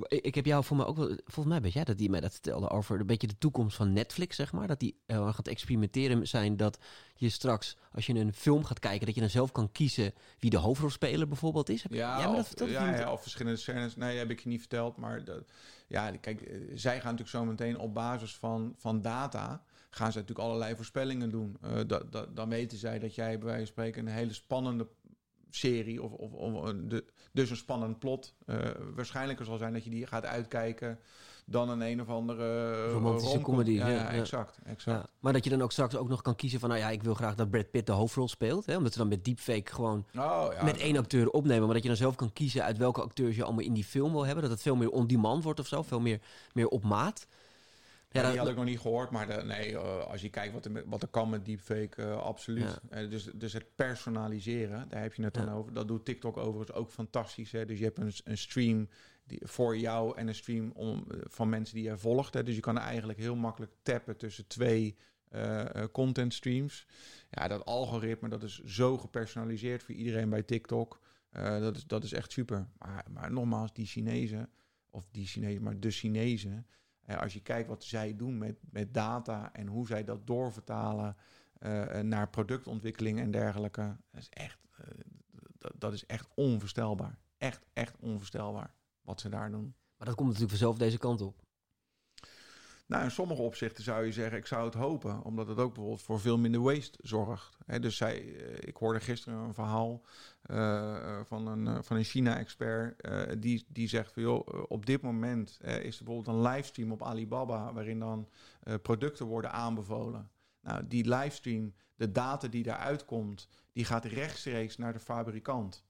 ik 0.07 0.35
heb 0.35 0.45
jou 0.45 0.63
voor 0.63 0.77
mij 0.77 0.85
ook 0.85 0.97
wel, 0.97 1.07
volgens 1.07 1.45
mij 1.45 1.61
ben 1.61 1.71
jij 1.71 1.83
dat 1.83 1.97
die 1.97 2.09
mij 2.09 2.19
dat 2.19 2.31
vertelde 2.31 2.69
over 2.69 2.99
een 2.99 3.05
beetje 3.05 3.27
de 3.27 3.37
toekomst 3.37 3.75
van 3.75 3.93
Netflix, 3.93 4.35
zeg 4.35 4.51
maar. 4.51 4.67
Dat 4.67 4.79
die 4.79 4.95
gaat 5.07 5.47
experimenteren 5.47 6.27
zijn 6.27 6.57
dat 6.57 6.77
je 7.15 7.29
straks, 7.29 7.77
als 7.91 8.05
je 8.05 8.13
een 8.13 8.33
film 8.33 8.63
gaat 8.63 8.79
kijken, 8.79 9.05
dat 9.05 9.15
je 9.15 9.21
dan 9.21 9.29
zelf 9.29 9.51
kan 9.51 9.71
kiezen 9.71 10.13
wie 10.39 10.49
de 10.49 10.57
hoofdrolspeler 10.57 11.27
bijvoorbeeld 11.27 11.69
is. 11.69 11.85
Ja, 11.95 12.31
dat? 12.55 12.69
Ja, 12.69 12.95
ja, 12.95 13.11
of 13.11 13.21
verschillende 13.21 13.57
scènes. 13.57 13.95
Nee, 13.95 14.17
heb 14.17 14.29
ik 14.29 14.39
je 14.39 14.49
niet 14.49 14.59
verteld. 14.59 14.97
Maar 14.97 15.23
de, 15.23 15.43
ja, 15.87 16.11
kijk, 16.11 16.41
eh, 16.41 16.57
zij 16.73 16.93
gaan 16.93 17.11
natuurlijk 17.11 17.29
zo 17.29 17.45
meteen 17.45 17.77
op 17.77 17.93
basis 17.93 18.35
van, 18.35 18.73
van 18.77 19.01
data 19.01 19.63
gaan 19.89 20.11
ze 20.11 20.17
natuurlijk 20.17 20.47
allerlei 20.47 20.75
voorspellingen 20.75 21.29
doen. 21.29 21.57
Uh, 21.63 21.79
dat, 21.87 22.11
dat, 22.11 22.35
dan 22.35 22.49
weten 22.49 22.77
zij 22.77 22.99
dat 22.99 23.15
jij 23.15 23.37
bij 23.37 23.47
wijze 23.47 23.65
van 23.65 23.67
spreken 23.67 24.07
een 24.07 24.13
hele 24.13 24.33
spannende 24.33 24.87
serie 25.49 26.03
of, 26.03 26.11
of, 26.11 26.33
of 26.33 26.73
de, 26.73 27.05
dus 27.31 27.49
een 27.49 27.55
spannend 27.55 27.99
plot 27.99 28.35
uh, 28.45 28.57
waarschijnlijker 28.95 29.45
zal 29.45 29.57
zijn 29.57 29.73
dat 29.73 29.83
je 29.83 29.89
die 29.89 30.07
gaat 30.07 30.25
uitkijken 30.25 30.99
dan 31.45 31.69
een 31.69 31.81
een 31.81 32.01
of 32.01 32.09
andere 32.09 32.89
romantische 32.91 33.41
comedy. 33.41 33.71
Ja, 33.71 33.87
ja, 33.87 34.09
exact. 34.09 34.57
exact. 34.65 35.07
Maar 35.19 35.33
dat 35.33 35.43
je 35.43 35.49
dan 35.49 35.61
ook 35.61 35.71
straks 35.71 35.95
ook 35.95 36.09
nog 36.09 36.21
kan 36.21 36.35
kiezen 36.35 36.59
van, 36.59 36.69
nou 36.69 36.81
ja, 36.81 36.89
ik 36.89 37.03
wil 37.03 37.13
graag 37.13 37.35
dat 37.35 37.49
Brad 37.49 37.71
Pitt 37.71 37.85
de 37.85 37.91
hoofdrol 37.91 38.27
speelt, 38.27 38.65
hè, 38.65 38.77
omdat 38.77 38.91
ze 38.91 38.97
dan 38.97 39.07
met 39.07 39.25
deepfake 39.25 39.73
gewoon 39.73 40.05
oh, 40.15 40.47
ja, 40.53 40.63
met 40.63 40.77
één 40.77 40.97
acteur 40.97 41.29
opnemen, 41.29 41.63
maar 41.65 41.73
dat 41.73 41.83
je 41.83 41.89
dan 41.89 41.97
zelf 41.97 42.15
kan 42.15 42.33
kiezen 42.33 42.63
uit 42.63 42.77
welke 42.77 43.01
acteurs 43.01 43.35
je 43.35 43.43
allemaal 43.43 43.65
in 43.65 43.73
die 43.73 43.83
film 43.83 44.11
wil 44.11 44.25
hebben, 44.25 44.43
dat 44.43 44.51
het 44.51 44.61
veel 44.61 44.75
meer 44.75 44.89
on 44.89 45.07
demand 45.07 45.43
wordt 45.43 45.59
of 45.59 45.67
zo, 45.67 45.81
veel 45.81 45.99
meer, 45.99 46.19
meer 46.53 46.67
op 46.67 46.83
maat. 46.83 47.27
Ja, 48.11 48.29
die 48.29 48.39
had 48.39 48.47
ik 48.47 48.55
nog 48.55 48.65
niet 48.65 48.79
gehoord, 48.79 49.09
maar 49.09 49.27
de, 49.27 49.43
nee, 49.43 49.71
uh, 49.71 50.05
als 50.07 50.21
je 50.21 50.29
kijkt 50.29 50.53
wat 50.53 50.65
er, 50.65 50.83
wat 50.85 51.01
er 51.01 51.07
kan 51.07 51.29
met 51.29 51.45
deepfake, 51.45 52.01
uh, 52.01 52.21
absoluut. 52.21 52.79
Ja. 52.89 53.01
Uh, 53.01 53.09
dus, 53.09 53.29
dus 53.33 53.53
het 53.53 53.65
personaliseren, 53.75 54.85
daar 54.89 55.01
heb 55.01 55.13
je 55.13 55.23
het 55.23 55.33
dan 55.33 55.49
over. 55.49 55.73
Dat 55.73 55.87
doet 55.87 56.05
TikTok 56.05 56.37
overigens 56.37 56.77
ook 56.77 56.91
fantastisch. 56.91 57.51
Hè? 57.51 57.65
Dus 57.65 57.77
je 57.77 57.83
hebt 57.83 57.97
een, 57.97 58.13
een 58.23 58.37
stream 58.37 58.87
voor 59.39 59.77
jou 59.77 60.17
en 60.17 60.27
een 60.27 60.35
stream 60.35 60.71
om, 60.71 61.05
van 61.23 61.49
mensen 61.49 61.75
die 61.75 61.83
je 61.83 61.97
volgt. 61.97 62.33
Hè? 62.33 62.43
Dus 62.43 62.55
je 62.55 62.61
kan 62.61 62.77
eigenlijk 62.77 63.19
heel 63.19 63.35
makkelijk 63.35 63.71
tappen 63.81 64.17
tussen 64.17 64.47
twee 64.47 64.97
content 65.91 66.33
streams. 66.33 66.87
Ja, 67.29 67.47
dat 67.47 67.65
algoritme, 67.65 68.29
dat 68.29 68.43
is 68.43 68.63
zo 68.63 68.97
gepersonaliseerd 68.97 69.83
voor 69.83 69.95
iedereen 69.95 70.29
bij 70.29 70.43
TikTok. 70.43 70.99
dat, 71.31 71.75
is, 71.75 71.87
dat 71.87 72.03
is 72.03 72.13
echt 72.13 72.31
super. 72.31 72.67
Maar, 72.77 73.05
maar 73.11 73.31
nogmaals, 73.31 73.73
die 73.73 73.85
Chinezen, 73.85 74.49
of 74.89 75.07
die 75.11 75.25
Chinezen, 75.25 75.63
maar 75.63 75.79
de 75.79 75.91
Chinezen 75.91 76.65
als 77.19 77.33
je 77.33 77.41
kijkt 77.41 77.67
wat 77.67 77.83
zij 77.83 78.15
doen 78.15 78.37
met, 78.37 78.57
met 78.69 78.93
data 78.93 79.53
en 79.53 79.67
hoe 79.67 79.87
zij 79.87 80.03
dat 80.03 80.27
doorvertalen 80.27 81.15
naar 82.01 82.29
productontwikkeling 82.29 83.19
en 83.19 83.31
dergelijke, 83.31 83.97
dat 84.11 84.21
is 84.21 84.29
echt, 84.29 84.59
dat, 85.57 85.73
dat, 85.75 85.93
is 85.93 86.05
echt 86.05 86.27
onvoorstelbaar. 86.35 87.19
Echt, 87.37 87.65
echt 87.73 87.95
onvoorstelbaar 87.99 88.73
wat 89.11 89.21
ze 89.21 89.29
daar 89.29 89.51
doen. 89.51 89.75
Maar 89.97 90.07
dat 90.07 90.15
komt 90.15 90.27
natuurlijk 90.27 90.57
vanzelf 90.57 90.77
deze 90.77 90.97
kant 90.97 91.21
op. 91.21 91.35
Nou, 92.87 93.03
in 93.03 93.11
sommige 93.11 93.41
opzichten 93.41 93.83
zou 93.83 94.05
je 94.05 94.11
zeggen, 94.11 94.37
ik 94.37 94.45
zou 94.45 94.65
het 94.65 94.73
hopen, 94.73 95.23
omdat 95.23 95.47
het 95.47 95.57
ook 95.57 95.73
bijvoorbeeld 95.73 96.01
voor 96.01 96.19
veel 96.19 96.37
minder 96.37 96.61
waste 96.61 96.99
zorgt. 97.01 97.57
He, 97.65 97.79
dus 97.79 97.97
zij, 97.97 98.17
ik 98.59 98.75
hoorde 98.77 98.99
gisteren 98.99 99.39
een 99.39 99.53
verhaal 99.53 100.01
uh, 100.45 101.19
van 101.23 101.47
een, 101.47 101.83
van 101.83 101.97
een 101.97 102.03
China-expert, 102.03 103.05
uh, 103.05 103.21
die, 103.37 103.65
die 103.67 103.87
zegt 103.87 104.13
van 104.13 104.23
joh, 104.23 104.47
op 104.67 104.85
dit 104.85 105.01
moment 105.01 105.59
uh, 105.61 105.83
is 105.83 105.99
er 105.99 106.03
bijvoorbeeld 106.03 106.35
een 106.35 106.41
livestream 106.51 106.91
op 106.91 107.03
Alibaba, 107.03 107.73
waarin 107.73 107.99
dan 107.99 108.29
producten 108.81 109.25
worden 109.25 109.51
aanbevolen. 109.51 110.29
Nou, 110.61 110.87
die 110.87 111.09
livestream, 111.09 111.73
de 111.95 112.11
data 112.11 112.47
die 112.47 112.63
daaruit 112.63 113.05
komt, 113.05 113.47
die 113.73 113.85
gaat 113.85 114.05
rechtstreeks 114.05 114.77
naar 114.77 114.93
de 114.93 114.99
fabrikant. 114.99 115.83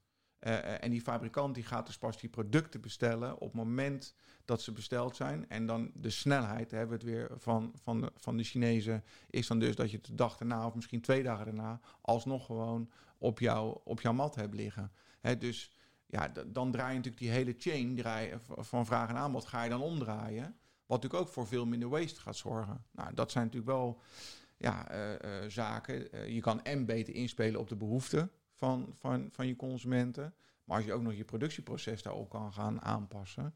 Uh, 0.48 0.84
en 0.84 0.90
die 0.90 1.02
fabrikant 1.02 1.56
die 1.56 1.64
gaat 1.64 1.86
dus 1.86 1.98
pas 1.98 2.18
die 2.18 2.30
producten 2.30 2.82
bestellen 2.82 3.34
op 3.34 3.42
het 3.42 3.54
moment 3.54 4.16
dat 4.46 4.62
ze 4.62 4.72
besteld 4.72 5.16
zijn. 5.16 5.50
En 5.50 5.66
dan 5.66 5.92
de 5.94 6.10
snelheid, 6.10 6.72
hebben 6.72 6.90
we 6.90 6.94
het 6.94 7.14
weer 7.14 7.30
van, 7.38 7.74
van, 7.82 8.02
de, 8.02 8.12
van 8.16 8.38
de 8.38 8.44
Chinezen, 8.44 9.04
is 9.30 9.48
dan 9.48 9.60
dus 9.60 9.76
dat 9.76 9.92
je 9.92 9.98
het 9.98 10.06
de 10.06 10.16
dag 10.16 10.38
daarna 10.38 10.66
of 10.66 10.76
misschien 10.76 11.02
twee 11.02 11.24
dagen 11.24 11.46
daarna 11.46 11.80
alsnog 12.02 12.46
gewoon 12.46 12.92
op, 13.18 13.40
jou, 13.40 13.80
op 13.84 14.02
jouw 14.02 14.14
mat 14.14 14.36
hebt 14.36 14.54
liggen. 14.54 14.92
Hè, 15.20 15.38
dus 15.38 15.72
ja, 16.06 16.32
dan 16.48 16.72
draai 16.72 16.90
je 16.90 16.96
natuurlijk 16.96 17.24
die 17.24 17.32
hele 17.32 17.56
chain 17.58 17.96
draai, 17.96 18.34
van 18.48 18.86
vraag 18.86 19.10
en 19.10 19.16
aanbod, 19.16 19.46
ga 19.46 19.64
je 19.64 19.70
dan 19.70 19.82
omdraaien. 19.82 20.56
Wat 20.86 21.02
natuurlijk 21.02 21.30
ook 21.30 21.34
voor 21.34 21.48
veel 21.48 21.66
minder 21.66 21.90
waste 21.90 22.22
gaat 22.22 22.36
zorgen. 22.36 22.86
Nou, 22.92 23.14
dat 23.14 23.32
zijn 23.32 23.46
natuurlijk 23.46 23.72
wel 23.72 24.02
ja, 24.58 24.94
uh, 24.94 25.50
zaken. 25.50 26.34
je 26.34 26.42
kan 26.42 26.64
en 26.64 26.86
beter 26.86 27.14
inspelen 27.14 27.60
op 27.60 27.70
de 27.70 27.76
behoeften 27.76 28.32
van, 28.62 28.96
van, 28.98 29.30
van 29.32 29.48
je 29.48 29.56
consumenten. 29.56 30.34
Maar 30.64 30.78
als 30.78 30.86
je 30.86 30.94
ook 30.94 31.02
nog 31.02 31.14
je 31.14 31.26
productieproces 31.26 32.02
daarop 32.02 32.30
kan 32.30 32.54
gaan 32.54 32.82
aanpassen. 32.82 33.56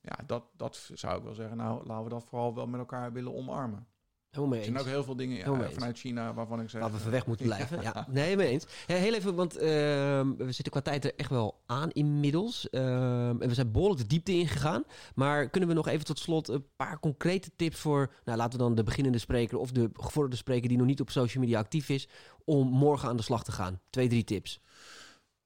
Ja, 0.00 0.18
dat, 0.26 0.44
dat 0.56 0.90
zou 0.92 1.18
ik 1.18 1.24
wel 1.24 1.34
zeggen. 1.34 1.56
Nou, 1.56 1.86
laten 1.86 2.04
we 2.04 2.10
dat 2.10 2.24
vooral 2.24 2.54
wel 2.54 2.66
met 2.66 2.80
elkaar 2.80 3.12
willen 3.12 3.34
omarmen. 3.34 3.86
Helemaal 4.32 4.56
mee 4.58 4.66
Er 4.66 4.72
zijn 4.72 4.86
ook 4.86 4.92
heel 4.92 5.04
veel 5.04 5.16
dingen 5.16 5.36
ja, 5.36 5.70
vanuit 5.70 5.98
China 5.98 6.34
waarvan 6.34 6.60
ik 6.60 6.70
zeg... 6.70 6.80
Waar 6.80 6.92
we 6.92 6.98
van 6.98 7.10
weg 7.10 7.26
moeten 7.26 7.46
blijven. 7.52 7.82
ja. 7.82 8.06
Nee, 8.10 8.36
mee 8.36 8.48
eens. 8.48 8.66
Heel 8.86 9.14
even, 9.14 9.34
want 9.34 9.54
uh, 9.54 9.60
we 9.62 10.46
zitten 10.46 10.70
qua 10.70 10.80
tijd 10.80 11.04
er 11.04 11.14
echt 11.16 11.30
wel 11.30 11.60
aan 11.66 11.90
inmiddels. 11.90 12.68
Uh, 12.70 13.28
en 13.28 13.38
we 13.38 13.54
zijn 13.54 13.72
behoorlijk 13.72 14.00
de 14.00 14.06
diepte 14.06 14.32
ingegaan. 14.32 14.84
Maar 15.14 15.48
kunnen 15.48 15.68
we 15.68 15.74
nog 15.74 15.88
even 15.88 16.04
tot 16.04 16.18
slot 16.18 16.48
een 16.48 16.66
paar 16.76 17.00
concrete 17.00 17.50
tips 17.56 17.78
voor... 17.78 18.12
Nou, 18.24 18.38
laten 18.38 18.58
we 18.58 18.64
dan 18.64 18.74
de 18.74 18.82
beginnende 18.82 19.18
spreker 19.18 19.58
of 19.58 19.70
de 19.70 19.90
gevorderde 19.92 20.36
spreker... 20.36 20.68
die 20.68 20.78
nog 20.78 20.86
niet 20.86 21.00
op 21.00 21.10
social 21.10 21.42
media 21.42 21.58
actief 21.58 21.88
is... 21.88 22.08
om 22.44 22.68
morgen 22.68 23.08
aan 23.08 23.16
de 23.16 23.22
slag 23.22 23.44
te 23.44 23.52
gaan? 23.52 23.80
Twee, 23.90 24.08
drie 24.08 24.24
tips. 24.24 24.60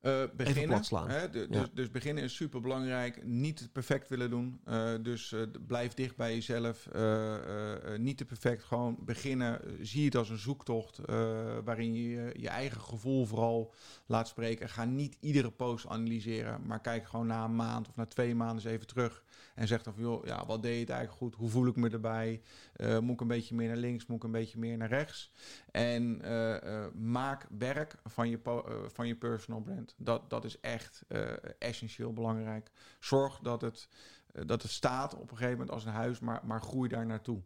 Uh, 0.03 0.23
beginnen. 0.37 0.83
Hè, 1.07 1.31
de, 1.31 1.39
ja. 1.39 1.61
dus, 1.61 1.69
dus, 1.75 1.91
beginnen 1.91 2.25
is 2.25 2.35
super 2.35 2.61
belangrijk. 2.61 3.25
Niet 3.25 3.69
perfect 3.73 4.09
willen 4.09 4.31
doen. 4.31 4.61
Uh, 4.69 4.93
dus 5.03 5.33
uh, 5.33 5.43
blijf 5.67 5.95
dicht 5.95 6.17
bij 6.17 6.35
jezelf. 6.35 6.89
niet 7.97 8.17
te 8.17 8.25
perfect. 8.25 8.65
Gewoon 8.65 8.97
beginnen. 9.01 9.61
Zie 9.81 10.05
het 10.05 10.17
als 10.17 10.31
een 10.31 10.39
zoektocht. 10.39 11.01
waarin 11.65 11.95
je 11.95 12.33
je 12.37 12.49
eigen 12.49 12.81
gevoel 12.81 13.27
vooral 13.27 13.75
laat 14.07 14.29
spreken. 14.29 14.69
Ga 14.69 14.85
niet 14.85 15.17
iedere 15.21 15.51
post 15.51 15.87
analyseren. 15.87 16.61
Maar 16.67 16.81
kijk 16.81 17.07
gewoon 17.07 17.27
na 17.27 17.45
een 17.45 17.57
maand 17.57 17.89
of 17.89 17.97
na 17.97 18.07
twee 18.07 18.35
maanden 18.35 18.57
eens 18.57 18.73
even 18.75 18.87
terug. 18.87 19.25
En 19.55 19.69
zeg 19.69 19.83
dan 19.83 19.95
van 19.95 20.03
joh, 20.03 20.27
ja, 20.27 20.47
wat 20.47 20.63
deed 20.63 20.81
het 20.81 20.91
eigenlijk 20.91 21.19
goed? 21.19 21.35
Hoe 21.35 21.51
voel 21.51 21.67
ik 21.67 21.77
me 21.77 21.91
erbij? 21.91 22.43
moet 23.01 23.15
ik 23.15 23.21
een 23.21 23.27
beetje 23.27 23.55
meer 23.55 23.69
naar 23.69 23.77
links? 23.77 24.07
Moet 24.07 24.17
ik 24.17 24.25
een 24.25 24.31
beetje 24.31 24.59
meer 24.59 24.77
naar 24.77 24.89
rechts? 24.89 25.33
En 25.77 26.21
maak 27.11 27.47
werk 27.59 27.97
van 28.05 28.29
je, 28.29 28.41
van 28.93 29.07
je 29.07 29.17
personal 29.17 29.61
brand. 29.61 29.95
Dat, 29.97 30.31
dat 30.31 30.45
is 30.45 30.61
echt 30.61 31.03
essentieel 31.59 32.13
belangrijk. 32.13 32.71
Zorg 33.01 33.39
dat 33.39 33.61
het, 33.61 33.89
dat 34.33 34.63
het 34.63 34.71
staat 34.71 35.15
op 35.15 35.31
een 35.31 35.37
gegeven 35.37 35.51
moment 35.51 35.71
als 35.71 35.85
een 35.85 35.93
huis, 35.93 36.21
maar, 36.21 36.41
maar 36.45 36.63
groei 36.63 36.89
daar 36.89 37.07
naartoe. 37.07 37.43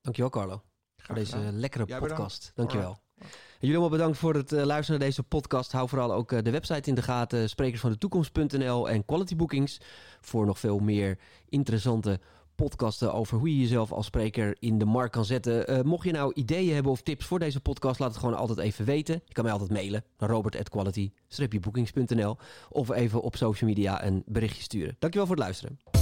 Dankjewel, 0.00 0.30
Carlo. 0.30 0.62
Graag 0.96 1.06
voor 1.06 1.14
deze 1.14 1.52
lekkere 1.52 1.84
Jij 1.84 1.98
podcast. 1.98 2.52
Bedankt. 2.54 2.72
Dankjewel. 2.72 3.02
En 3.18 3.26
jullie 3.60 3.76
allemaal 3.76 3.98
bedankt 3.98 4.18
voor 4.18 4.34
het 4.34 4.50
luisteren 4.50 5.00
naar 5.00 5.08
deze 5.08 5.22
podcast. 5.22 5.72
Hou 5.72 5.88
vooral 5.88 6.12
ook 6.12 6.44
de 6.44 6.50
website 6.50 6.88
in 6.88 6.94
de 6.94 7.02
gaten. 7.02 7.48
Sprekers 7.48 7.80
van 7.80 7.90
de 7.90 7.98
toekomst.nl 7.98 8.88
en 8.88 9.04
Quality 9.04 9.36
Bookings. 9.36 9.80
Voor 10.20 10.46
nog 10.46 10.58
veel 10.58 10.78
meer 10.78 11.18
interessante 11.48 12.20
podcasten 12.54 13.14
over 13.14 13.38
hoe 13.38 13.54
je 13.54 13.60
jezelf 13.60 13.92
als 13.92 14.06
spreker 14.06 14.56
in 14.58 14.78
de 14.78 14.84
markt 14.84 15.12
kan 15.12 15.24
zetten. 15.24 15.70
Uh, 15.70 15.80
mocht 15.80 16.04
je 16.04 16.12
nou 16.12 16.32
ideeën 16.34 16.74
hebben 16.74 16.92
of 16.92 17.02
tips 17.02 17.26
voor 17.26 17.38
deze 17.38 17.60
podcast, 17.60 17.98
laat 17.98 18.10
het 18.10 18.18
gewoon 18.18 18.36
altijd 18.36 18.58
even 18.58 18.84
weten. 18.84 19.22
Je 19.26 19.32
kan 19.32 19.44
mij 19.44 19.52
altijd 19.52 19.70
mailen 19.70 20.04
naar 20.18 20.30
robert.quality-bookings.nl 20.30 22.36
of 22.70 22.90
even 22.90 23.22
op 23.22 23.36
social 23.36 23.70
media 23.70 24.04
een 24.04 24.22
berichtje 24.26 24.62
sturen. 24.62 24.96
Dankjewel 24.98 25.26
voor 25.26 25.36
het 25.36 25.44
luisteren. 25.44 25.93